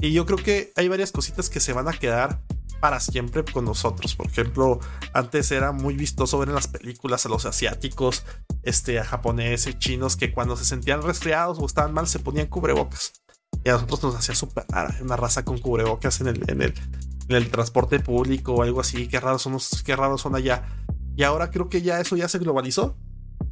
Y 0.00 0.12
yo 0.12 0.24
creo 0.26 0.38
que 0.38 0.72
hay 0.76 0.88
varias 0.88 1.12
cositas 1.12 1.50
que 1.50 1.60
se 1.60 1.72
van 1.72 1.88
a 1.88 1.92
quedar 1.92 2.40
para 2.80 2.98
siempre 2.98 3.44
con 3.44 3.66
nosotros. 3.66 4.16
Por 4.16 4.26
ejemplo, 4.26 4.80
antes 5.12 5.50
era 5.52 5.72
muy 5.72 5.94
vistoso 5.94 6.38
ver 6.38 6.48
en 6.48 6.54
las 6.54 6.68
películas 6.68 7.26
a 7.26 7.28
los 7.28 7.44
asiáticos, 7.44 8.24
este, 8.62 8.98
a 8.98 9.04
japoneses, 9.04 9.78
chinos, 9.78 10.16
que 10.16 10.32
cuando 10.32 10.56
se 10.56 10.64
sentían 10.64 11.02
resfriados 11.02 11.58
o 11.58 11.66
estaban 11.66 11.92
mal 11.92 12.08
se 12.08 12.18
ponían 12.18 12.46
cubrebocas. 12.46 13.12
Y 13.62 13.68
a 13.68 13.72
nosotros 13.74 14.02
nos 14.04 14.16
hacía 14.16 14.34
súper 14.34 14.64
rara 14.68 14.96
una 15.02 15.16
raza 15.16 15.44
con 15.44 15.58
cubrebocas 15.58 16.20
en 16.22 16.28
el, 16.28 16.42
en 16.48 16.62
el, 17.28 17.50
transporte 17.50 18.00
público 18.00 18.54
o 18.54 18.62
algo 18.62 18.80
así. 18.80 19.06
Qué 19.06 19.20
raros 19.20 19.42
son, 19.42 19.58
qué 19.84 19.94
raros 19.94 20.22
son 20.22 20.34
allá. 20.34 20.64
Y 21.14 21.22
ahora 21.24 21.50
creo 21.50 21.68
que 21.68 21.82
ya 21.82 22.00
eso 22.00 22.16
ya 22.16 22.28
se 22.28 22.38
globalizó. 22.38 22.96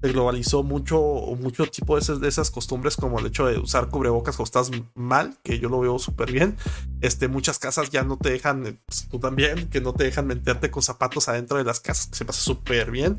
Se 0.01 0.13
globalizó 0.13 0.63
mucho, 0.63 0.99
mucho 1.41 1.67
tipo 1.67 1.97
de 1.97 2.03
esas, 2.03 2.21
de 2.21 2.29
esas 2.29 2.51
costumbres, 2.51 2.97
como 2.97 3.19
el 3.19 3.27
hecho 3.27 3.47
de 3.47 3.59
usar 3.59 3.89
cubrebocas 3.89 4.37
cuando 4.37 4.47
estás 4.47 4.71
mal, 4.95 5.37
que 5.43 5.59
yo 5.59 5.69
lo 5.69 5.81
veo 5.81 5.99
súper 5.99 6.31
bien. 6.31 6.57
Este, 7.01 7.29
muchas 7.29 7.59
casas 7.59 7.91
ya 7.91 8.05
no 8.05 8.17
te 8.17 8.31
dejan, 8.31 8.79
pues, 8.87 9.09
tú 9.09 9.19
también, 9.19 9.69
que 9.69 9.81
no 9.81 9.93
te 9.93 10.05
dejan 10.05 10.27
meterte 10.27 10.71
con 10.71 10.83
zapatos 10.83 11.29
adentro 11.29 11.59
de 11.59 11.65
las 11.65 11.81
casas, 11.81 12.07
que 12.07 12.17
se 12.17 12.25
pasa 12.25 12.41
súper 12.41 12.91
bien. 12.91 13.19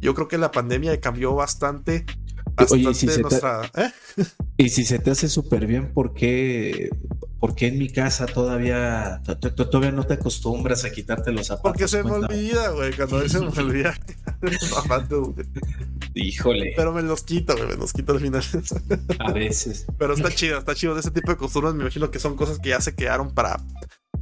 Yo 0.00 0.14
creo 0.14 0.28
que 0.28 0.38
la 0.38 0.50
pandemia 0.50 0.98
cambió 1.00 1.34
bastante 1.34 2.06
Oye, 2.70 2.90
¿y 2.90 2.94
si, 2.94 3.08
se 3.08 3.22
te, 3.22 3.36
¿eh? 3.36 3.92
y 4.56 4.68
si 4.68 4.84
se 4.84 4.98
te 4.98 5.10
hace 5.10 5.28
súper 5.28 5.66
bien, 5.66 5.92
¿por 5.92 6.14
qué 6.14 6.90
¿por 7.40 7.54
qué 7.54 7.68
en 7.68 7.78
mi 7.78 7.88
casa 7.88 8.26
todavía, 8.26 9.22
todavía 9.56 9.90
no 9.90 10.04
te 10.04 10.14
acostumbras 10.14 10.84
a 10.84 10.92
quitarte 10.92 11.32
los 11.32 11.46
zapatos? 11.46 11.72
Porque 11.72 11.88
se 11.88 12.04
me 12.04 12.12
olvida, 12.12 12.68
güey, 12.68 12.92
cuando 12.92 13.26
se 13.26 13.40
me 13.40 13.48
olvida. 13.48 13.98
Híjole. 16.14 16.74
Pero 16.76 16.92
me 16.92 17.02
los 17.02 17.22
quito, 17.22 17.56
güey, 17.56 17.68
me 17.68 17.76
los 17.76 17.92
quito 17.94 18.12
al 18.12 18.20
final. 18.20 18.42
A 19.18 19.32
veces. 19.32 19.86
Pero 19.98 20.12
está 20.12 20.30
chido, 20.30 20.58
está 20.58 20.74
chido. 20.74 20.94
De 20.94 21.00
ese 21.00 21.10
tipo 21.10 21.30
de 21.30 21.38
costumbres 21.38 21.74
me 21.74 21.82
imagino 21.82 22.10
que 22.10 22.18
son 22.18 22.36
cosas 22.36 22.58
que 22.58 22.68
ya 22.68 22.80
se 22.80 22.94
quedaron 22.94 23.32
para, 23.32 23.58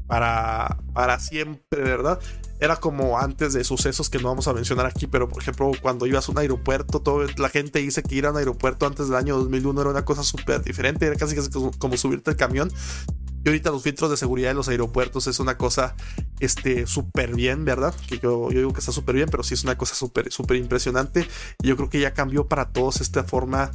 para, 0.09 0.79
para 0.95 1.21
siempre, 1.21 1.83
¿verdad? 1.83 2.19
Era 2.61 2.77
como 2.77 3.21
antes 3.21 3.53
de 3.53 3.63
sucesos 3.63 4.11
que 4.11 4.19
no 4.19 4.29
vamos 4.29 4.49
a 4.49 4.53
mencionar 4.53 4.87
aquí, 4.87 5.07
pero 5.07 5.29
por 5.29 5.41
ejemplo, 5.41 5.71
cuando 5.81 6.07
ibas 6.07 6.29
a 6.29 6.33
un 6.33 6.39
aeropuerto, 6.39 7.01
todo, 7.01 7.25
la 7.37 7.49
gente 7.51 7.79
dice 7.79 8.03
que 8.03 8.17
ir 8.17 8.27
a 8.27 8.33
un 8.33 8.39
aeropuerto 8.39 8.87
antes 8.87 9.09
del 9.09 9.17
año 9.17 9.37
2001 9.37 9.81
era 9.81 9.91
una 9.91 10.05
cosa 10.05 10.25
súper 10.25 10.63
diferente, 10.63 11.07
era 11.07 11.15
casi, 11.15 11.37
casi 11.37 11.51
como 11.51 11.97
subirte 11.97 12.31
al 12.31 12.37
camión. 12.37 12.73
Y 13.45 13.49
ahorita 13.49 13.71
los 13.71 13.83
filtros 13.83 14.11
de 14.11 14.17
seguridad 14.17 14.49
de 14.49 14.55
los 14.55 14.69
aeropuertos 14.69 15.29
es 15.29 15.39
una 15.39 15.57
cosa 15.57 15.95
este 16.41 16.87
súper 16.89 17.37
bien, 17.37 17.65
¿verdad? 17.65 17.95
Que 18.09 18.19
yo, 18.19 18.51
yo 18.51 18.59
digo 18.59 18.73
que 18.73 18.81
está 18.81 18.91
súper 18.91 19.15
bien, 19.15 19.29
pero 19.31 19.45
sí 19.45 19.55
es 19.55 19.63
una 19.63 19.79
cosa 19.79 19.95
súper 19.95 20.33
súper 20.33 20.57
impresionante. 20.57 21.29
Y 21.63 21.69
yo 21.69 21.77
creo 21.77 21.89
que 21.89 22.01
ya 22.01 22.15
cambió 22.15 22.49
para 22.49 22.71
todos 22.73 23.01
esta 23.01 23.23
forma, 23.23 23.71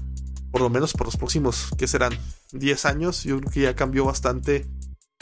por 0.51 0.61
lo 0.61 0.69
menos 0.69 0.91
por 0.93 1.07
los 1.07 1.15
próximos, 1.15 1.69
que 1.77 1.87
serán 1.87 2.11
10 2.51 2.85
años. 2.85 3.23
Yo 3.23 3.39
creo 3.39 3.51
que 3.51 3.61
ya 3.61 3.75
cambió 3.75 4.03
bastante 4.03 4.67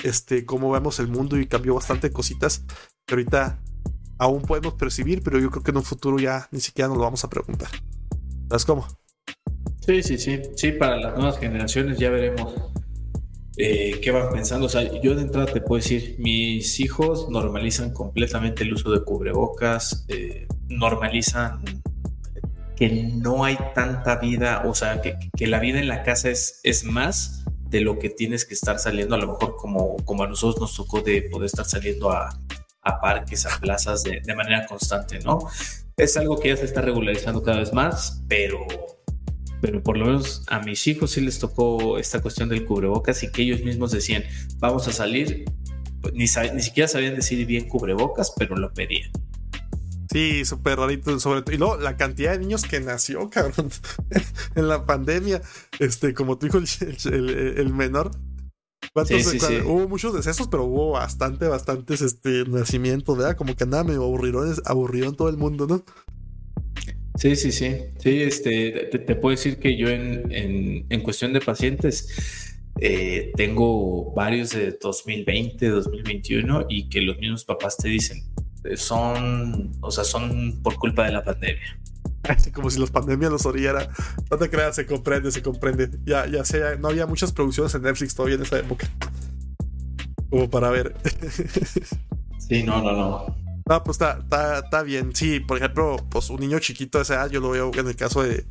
este, 0.03 0.45
cómo 0.45 0.71
vemos 0.71 0.99
el 0.99 1.07
mundo 1.07 1.37
y 1.37 1.47
cambió 1.47 1.75
bastante 1.75 2.11
cositas 2.11 2.63
que 3.05 3.15
ahorita 3.15 3.59
aún 4.17 4.43
podemos 4.43 4.75
percibir, 4.75 5.23
pero 5.23 5.39
yo 5.39 5.49
creo 5.49 5.63
que 5.63 5.71
en 5.71 5.77
un 5.77 5.83
futuro 5.83 6.19
ya 6.19 6.47
ni 6.51 6.59
siquiera 6.59 6.87
nos 6.87 6.97
lo 6.97 7.03
vamos 7.03 7.23
a 7.23 7.29
preguntar. 7.29 7.69
¿Sabes 8.49 8.65
cómo? 8.65 8.87
Sí, 9.85 10.03
sí, 10.03 10.17
sí. 10.17 10.41
Sí, 10.55 10.71
para 10.73 10.97
las 10.97 11.15
nuevas 11.15 11.39
generaciones 11.39 11.97
ya 11.97 12.11
veremos 12.11 12.53
eh, 13.57 13.99
qué 14.01 14.11
van 14.11 14.31
pensando. 14.31 14.67
O 14.67 14.69
sea, 14.69 14.83
yo 15.01 15.15
de 15.15 15.23
entrada 15.23 15.47
te 15.47 15.61
puedo 15.61 15.81
decir, 15.81 16.15
mis 16.19 16.79
hijos 16.79 17.29
normalizan 17.29 17.93
completamente 17.93 18.63
el 18.63 18.73
uso 18.73 18.91
de 18.91 19.03
cubrebocas, 19.03 20.05
eh, 20.07 20.47
normalizan 20.69 21.61
que 22.75 22.89
no 22.89 23.43
hay 23.43 23.57
tanta 23.75 24.17
vida, 24.17 24.63
o 24.65 24.73
sea, 24.73 25.01
que, 25.01 25.15
que, 25.35 25.47
la 25.47 25.59
vida 25.59 25.79
en 25.79 25.87
la 25.87 26.01
casa 26.03 26.29
es, 26.29 26.59
es 26.63 26.83
más 26.83 27.40
de 27.71 27.79
lo 27.79 27.97
que 27.97 28.09
tienes 28.09 28.45
que 28.45 28.53
estar 28.53 28.77
saliendo, 28.79 29.15
a 29.15 29.17
lo 29.17 29.27
mejor 29.27 29.55
como, 29.55 29.95
como 30.03 30.23
a 30.23 30.27
nosotros 30.27 30.59
nos 30.59 30.75
tocó 30.75 31.01
de 31.01 31.21
poder 31.23 31.45
estar 31.45 31.65
saliendo 31.65 32.11
a, 32.11 32.37
a 32.81 32.99
parques, 32.99 33.45
a 33.45 33.59
plazas 33.59 34.03
de, 34.03 34.19
de, 34.19 34.35
manera 34.35 34.65
constante, 34.67 35.19
¿no? 35.19 35.39
Es 35.95 36.17
algo 36.17 36.37
que 36.37 36.49
ya 36.49 36.57
se 36.57 36.65
está 36.65 36.81
regularizando 36.81 37.41
cada 37.41 37.59
vez 37.59 37.71
más, 37.71 38.23
pero, 38.27 38.67
pero 39.61 39.81
por 39.81 39.97
lo 39.97 40.05
menos 40.05 40.43
a 40.47 40.59
mis 40.59 40.85
hijos 40.87 41.11
sí 41.11 41.21
les 41.21 41.39
tocó 41.39 41.97
esta 41.97 42.21
cuestión 42.21 42.49
del 42.49 42.65
cubrebocas 42.65 43.23
y 43.23 43.31
que 43.31 43.43
ellos 43.43 43.61
mismos 43.61 43.91
decían, 43.91 44.25
vamos 44.59 44.89
a 44.89 44.91
salir, 44.91 45.45
ni, 46.13 46.25
ni 46.25 46.61
siquiera 46.61 46.89
sabían 46.89 47.15
decir 47.15 47.45
bien 47.45 47.69
cubrebocas, 47.69 48.33
pero 48.37 48.57
lo 48.57 48.73
pedían. 48.73 49.11
Sí, 50.11 50.43
súper 50.43 50.77
rarito, 50.77 51.17
sobre 51.19 51.41
todo. 51.41 51.55
Y 51.55 51.57
luego 51.57 51.77
la 51.77 51.95
cantidad 51.95 52.33
de 52.33 52.39
niños 52.39 52.63
que 52.63 52.79
nació, 52.81 53.29
cabrón, 53.31 53.69
en 54.55 54.67
la 54.67 54.85
pandemia. 54.85 55.41
Este, 55.79 56.13
como 56.13 56.37
tu 56.37 56.47
hijo, 56.47 56.57
el, 56.57 57.29
el, 57.57 57.73
menor. 57.73 58.11
Sí, 59.05 59.23
sí, 59.23 59.39
sí. 59.39 59.55
Hubo 59.65 59.87
muchos 59.87 60.13
decesos, 60.13 60.47
pero 60.49 60.65
hubo 60.65 60.91
bastante, 60.91 61.47
bastantes 61.47 62.01
este, 62.01 62.43
nacimientos, 62.45 63.17
¿verdad? 63.17 63.37
Como 63.37 63.55
que 63.55 63.65
nada, 63.65 63.83
me 63.83 63.93
aburrió 63.93 65.05
en 65.05 65.15
todo 65.15 65.29
el 65.29 65.37
mundo, 65.37 65.65
¿no? 65.65 65.85
Sí, 67.15 67.35
sí, 67.35 67.51
sí. 67.51 67.75
Sí, 67.99 68.21
este, 68.21 68.89
te, 68.91 68.99
te 68.99 69.15
puedo 69.15 69.31
decir 69.31 69.59
que 69.59 69.77
yo 69.77 69.87
en, 69.87 70.31
en, 70.31 70.85
en 70.89 71.01
cuestión 71.01 71.31
de 71.31 71.39
pacientes 71.39 72.51
eh, 72.79 73.31
tengo 73.35 74.11
varios 74.13 74.51
de 74.51 74.77
2020, 74.81 75.69
2021 75.69 76.65
y 76.67 76.89
que 76.89 77.01
los 77.01 77.17
mismos 77.19 77.45
papás 77.45 77.77
te 77.77 77.89
dicen, 77.89 78.23
son, 78.75 79.71
o 79.81 79.91
sea, 79.91 80.03
son 80.03 80.59
por 80.63 80.75
culpa 80.75 81.05
de 81.05 81.11
la 81.11 81.23
pandemia. 81.23 81.79
Como 82.53 82.69
si 82.69 82.79
la 82.79 82.87
pandemia 82.87 83.29
los 83.29 83.45
oriara. 83.45 83.89
No 84.29 84.37
te 84.37 84.49
creas, 84.49 84.75
se 84.75 84.85
comprende, 84.85 85.31
se 85.31 85.41
comprende. 85.41 85.89
Ya, 86.05 86.27
ya 86.27 86.45
sea, 86.45 86.75
no 86.75 86.89
había 86.89 87.07
muchas 87.07 87.31
producciones 87.31 87.73
en 87.75 87.83
Netflix 87.83 88.15
todavía 88.15 88.35
en 88.35 88.43
esa 88.43 88.59
época. 88.59 88.87
Como 90.29 90.49
para 90.49 90.69
ver. 90.69 90.95
Sí, 92.37 92.63
no, 92.63 92.81
no, 92.81 92.91
no. 92.91 93.37
No, 93.65 93.83
pues 93.83 93.95
está, 93.95 94.19
está, 94.21 94.59
está, 94.59 94.83
bien. 94.83 95.15
Sí, 95.15 95.39
por 95.39 95.55
ejemplo, 95.55 95.95
pues 96.09 96.29
un 96.29 96.41
niño 96.41 96.59
chiquito 96.59 96.97
de 96.97 97.03
esa 97.03 97.13
edad, 97.13 97.29
yo 97.29 97.39
lo 97.39 97.51
veo 97.51 97.71
en 97.73 97.87
el 97.87 97.95
caso 97.95 98.23
de, 98.23 98.45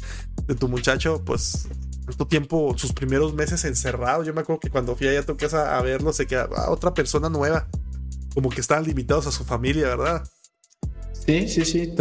de 0.46 0.54
tu 0.54 0.68
muchacho, 0.68 1.22
pues 1.22 1.68
tanto 2.06 2.26
tiempo, 2.26 2.72
sus 2.78 2.94
primeros 2.94 3.34
meses 3.34 3.62
encerrados. 3.66 4.26
Yo 4.26 4.32
me 4.32 4.40
acuerdo 4.40 4.60
que 4.60 4.70
cuando 4.70 4.96
fui 4.96 5.08
allá 5.08 5.20
a 5.20 5.26
tu 5.26 5.36
casa 5.36 5.76
a 5.76 5.82
verlo, 5.82 6.14
se 6.14 6.26
quedaba 6.26 6.70
otra 6.70 6.94
persona 6.94 7.28
nueva 7.28 7.68
como 8.34 8.50
que 8.50 8.60
estaban 8.60 8.84
limitados 8.84 9.26
a 9.26 9.32
su 9.32 9.44
familia, 9.44 9.88
¿verdad? 9.88 10.22
Sí, 11.12 11.48
sí, 11.48 11.64
sí. 11.64 11.94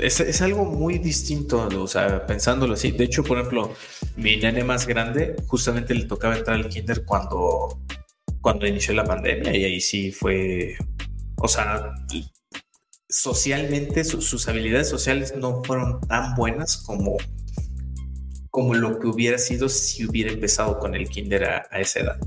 es, 0.00 0.20
es, 0.20 0.42
algo 0.42 0.64
muy 0.64 0.98
distinto, 0.98 1.68
o 1.68 1.88
sea, 1.88 2.26
pensándolo 2.26 2.74
así. 2.74 2.90
De 2.92 3.04
hecho, 3.04 3.24
por 3.24 3.38
ejemplo, 3.38 3.74
mi 4.16 4.36
nene 4.36 4.62
más 4.62 4.86
grande 4.86 5.36
justamente 5.46 5.94
le 5.94 6.04
tocaba 6.04 6.36
entrar 6.36 6.56
al 6.56 6.68
kinder 6.68 7.04
cuando, 7.04 7.80
cuando 8.40 8.66
inició 8.66 8.94
la 8.94 9.04
pandemia 9.04 9.56
y 9.56 9.64
ahí 9.64 9.80
sí 9.80 10.12
fue, 10.12 10.76
o 11.36 11.48
sea, 11.48 11.94
socialmente 13.08 14.04
sus 14.04 14.48
habilidades 14.48 14.88
sociales 14.88 15.34
no 15.36 15.64
fueron 15.64 16.00
tan 16.02 16.34
buenas 16.34 16.76
como, 16.76 17.16
como 18.50 18.74
lo 18.74 18.98
que 18.98 19.06
hubiera 19.06 19.38
sido 19.38 19.68
si 19.68 20.06
hubiera 20.06 20.30
empezado 20.30 20.78
con 20.78 20.94
el 20.94 21.08
kinder 21.08 21.44
a 21.44 21.80
esa 21.80 22.00
edad. 22.00 22.20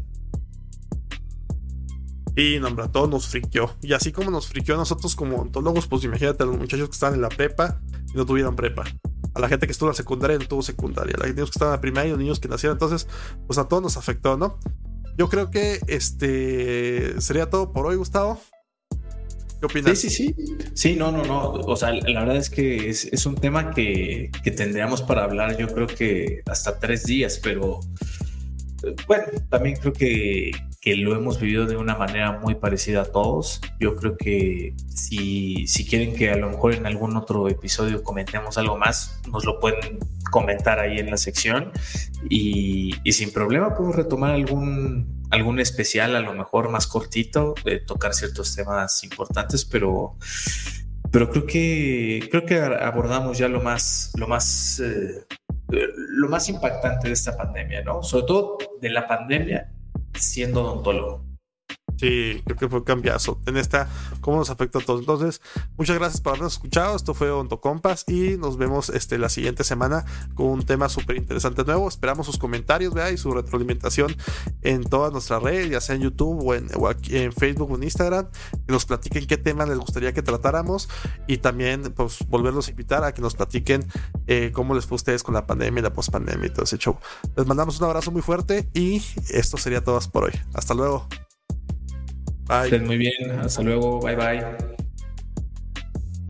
Y 2.35 2.59
nombra, 2.59 2.91
todo 2.91 3.07
nos 3.07 3.27
friqueó. 3.27 3.75
Y 3.81 3.93
así 3.93 4.11
como 4.11 4.31
nos 4.31 4.47
friqueó 4.47 4.75
a 4.75 4.77
nosotros 4.79 5.15
como 5.15 5.37
ontólogos, 5.37 5.87
pues 5.87 6.03
imagínate 6.03 6.43
a 6.43 6.45
los 6.47 6.57
muchachos 6.57 6.89
que 6.89 6.93
estaban 6.93 7.15
en 7.15 7.21
la 7.21 7.29
prepa 7.29 7.79
y 8.11 8.17
no 8.17 8.25
tuvieron 8.25 8.55
prepa. 8.55 8.83
A 9.35 9.39
la 9.39 9.47
gente 9.49 9.67
que 9.67 9.71
estuvo 9.71 9.89
en 9.89 9.91
la 9.93 9.97
secundaria 9.97 10.35
y 10.35 10.39
no 10.39 10.47
tuvo 10.47 10.61
secundaria. 10.61 11.15
A 11.15 11.19
los 11.19 11.35
niños 11.35 11.49
que 11.51 11.55
estaban 11.55 11.73
en 11.73 11.77
la 11.77 11.81
primaria 11.81 12.07
y 12.07 12.11
los 12.11 12.19
niños 12.19 12.39
que 12.39 12.47
nacieron. 12.47 12.75
Entonces, 12.75 13.07
pues 13.45 13.59
a 13.59 13.67
todos 13.67 13.83
nos 13.83 13.97
afectó, 13.97 14.37
¿no? 14.37 14.57
Yo 15.17 15.29
creo 15.29 15.51
que 15.51 15.79
este 15.87 17.21
sería 17.21 17.49
todo 17.49 17.71
por 17.71 17.85
hoy, 17.85 17.97
Gustavo. 17.97 18.39
¿Qué 19.59 19.67
opinas? 19.67 19.97
Sí, 19.99 20.09
sí, 20.09 20.35
sí. 20.35 20.35
Sí, 20.73 20.95
no, 20.95 21.11
no, 21.11 21.23
no. 21.23 21.51
O 21.51 21.75
sea, 21.75 21.93
la 21.93 22.21
verdad 22.21 22.37
es 22.37 22.49
que 22.49 22.89
es, 22.89 23.05
es 23.05 23.25
un 23.27 23.35
tema 23.35 23.71
que, 23.71 24.31
que 24.43 24.51
tendríamos 24.51 25.03
para 25.03 25.23
hablar, 25.23 25.55
yo 25.57 25.67
creo 25.67 25.87
que 25.87 26.41
hasta 26.47 26.79
tres 26.79 27.05
días, 27.05 27.39
pero 27.41 27.79
bueno, 29.07 29.25
también 29.49 29.77
creo 29.77 29.93
que, 29.93 30.51
que, 30.83 30.95
lo 30.95 31.15
hemos 31.15 31.39
vivido 31.39 31.65
de 31.65 31.77
una 31.77 31.95
manera 31.95 32.39
muy 32.39 32.55
parecida 32.55 33.01
a 33.01 33.05
todos. 33.05 33.61
Yo 33.79 33.95
creo 33.95 34.17
que 34.17 34.75
si, 34.87 35.65
si 35.67 35.85
quieren 35.85 36.15
que 36.15 36.31
a 36.31 36.37
lo 36.37 36.49
mejor 36.49 36.75
en 36.75 36.85
algún 36.85 37.15
otro 37.15 37.47
episodio 37.47 38.03
comentemos 38.03 38.57
algo 38.57 38.77
más, 38.77 39.21
nos 39.29 39.45
lo 39.45 39.59
pueden 39.59 39.99
comentar 40.31 40.79
ahí 40.79 40.97
en 40.99 41.09
la 41.09 41.17
sección 41.17 41.71
y, 42.29 42.95
y 43.03 43.11
sin 43.13 43.31
problema 43.31 43.75
podemos 43.75 43.95
retomar 43.95 44.31
algún, 44.31 45.23
algún 45.31 45.59
especial, 45.59 46.15
a 46.15 46.21
lo 46.21 46.33
mejor 46.33 46.69
más 46.69 46.87
cortito, 46.87 47.55
de 47.63 47.79
tocar 47.79 48.13
ciertos 48.13 48.55
temas 48.55 49.03
importantes, 49.03 49.65
pero 49.65 50.17
pero 51.11 51.29
creo 51.29 51.45
que 51.45 52.27
creo 52.31 52.43
que 52.43 52.59
abordamos 52.59 53.37
ya 53.37 53.47
lo 53.47 53.61
más 53.61 54.11
lo 54.17 54.27
más 54.27 54.81
eh, 54.83 55.25
lo 55.69 56.27
más 56.27 56.49
impactante 56.49 57.07
de 57.07 57.13
esta 57.13 57.37
pandemia, 57.37 57.83
¿no? 57.83 58.01
Sobre 58.01 58.25
todo 58.25 58.57
de 58.81 58.89
la 58.89 59.07
pandemia 59.07 59.71
siendo 60.19 60.61
odontólogo. 60.61 61.32
Sí, 61.97 62.41
creo 62.45 62.57
que 62.57 62.67
fue 62.67 62.79
un 62.79 62.85
cambiazo 62.85 63.39
en 63.45 63.57
esta, 63.57 63.87
cómo 64.21 64.37
nos 64.37 64.49
afecta 64.49 64.79
a 64.79 64.81
todos. 64.81 65.01
Entonces, 65.01 65.41
muchas 65.77 65.97
gracias 65.97 66.21
por 66.21 66.31
habernos 66.31 66.53
escuchado. 66.53 66.95
Esto 66.95 67.13
fue 67.13 67.31
Ontocompas 67.31 68.05
y 68.07 68.37
nos 68.37 68.57
vemos 68.57 68.89
este, 68.89 69.17
la 69.17 69.29
siguiente 69.29 69.63
semana 69.63 70.05
con 70.33 70.47
un 70.47 70.65
tema 70.65 70.89
súper 70.89 71.17
interesante 71.17 71.63
nuevo. 71.63 71.87
Esperamos 71.87 72.25
sus 72.25 72.37
comentarios 72.37 72.93
¿vea? 72.93 73.11
y 73.11 73.17
su 73.17 73.31
retroalimentación 73.31 74.15
en 74.61 74.83
todas 74.83 75.11
nuestras 75.11 75.41
redes, 75.41 75.69
ya 75.69 75.81
sea 75.81 75.95
en 75.95 76.01
YouTube 76.01 76.43
o 76.45 76.53
en, 76.55 76.69
Facebook 77.33 77.71
o 77.71 77.75
en 77.75 77.83
Instagram. 77.83 78.27
Que 78.51 78.73
nos 78.73 78.85
platiquen 78.85 79.25
qué 79.27 79.37
tema 79.37 79.65
les 79.65 79.77
gustaría 79.77 80.13
que 80.13 80.21
tratáramos 80.21 80.89
y 81.27 81.37
también 81.37 81.93
pues 81.95 82.19
volverlos 82.27 82.67
a 82.67 82.71
invitar 82.71 83.03
a 83.03 83.13
que 83.13 83.21
nos 83.21 83.35
platiquen 83.35 83.85
eh, 84.27 84.51
cómo 84.53 84.75
les 84.75 84.85
fue 84.85 84.95
a 84.95 84.97
ustedes 84.97 85.23
con 85.23 85.33
la 85.33 85.45
pandemia 85.45 85.79
y 85.79 85.83
la 85.83 85.93
pospandemia 85.93 86.47
y 86.47 86.49
todo 86.49 86.63
ese 86.63 86.77
show. 86.77 86.97
Les 87.35 87.45
mandamos 87.45 87.79
un 87.79 87.85
abrazo 87.85 88.11
muy 88.11 88.21
fuerte 88.21 88.69
y 88.73 89.01
esto 89.29 89.57
sería 89.57 89.83
todo 89.83 89.99
por 90.11 90.25
hoy. 90.25 90.31
Hasta 90.53 90.73
luego. 90.73 91.07
Bye. 92.47 92.63
Estén 92.65 92.85
muy 92.85 92.97
bien. 92.97 93.31
Hasta 93.39 93.61
luego. 93.61 93.99
Bye 93.99 94.15
bye. 94.15 94.73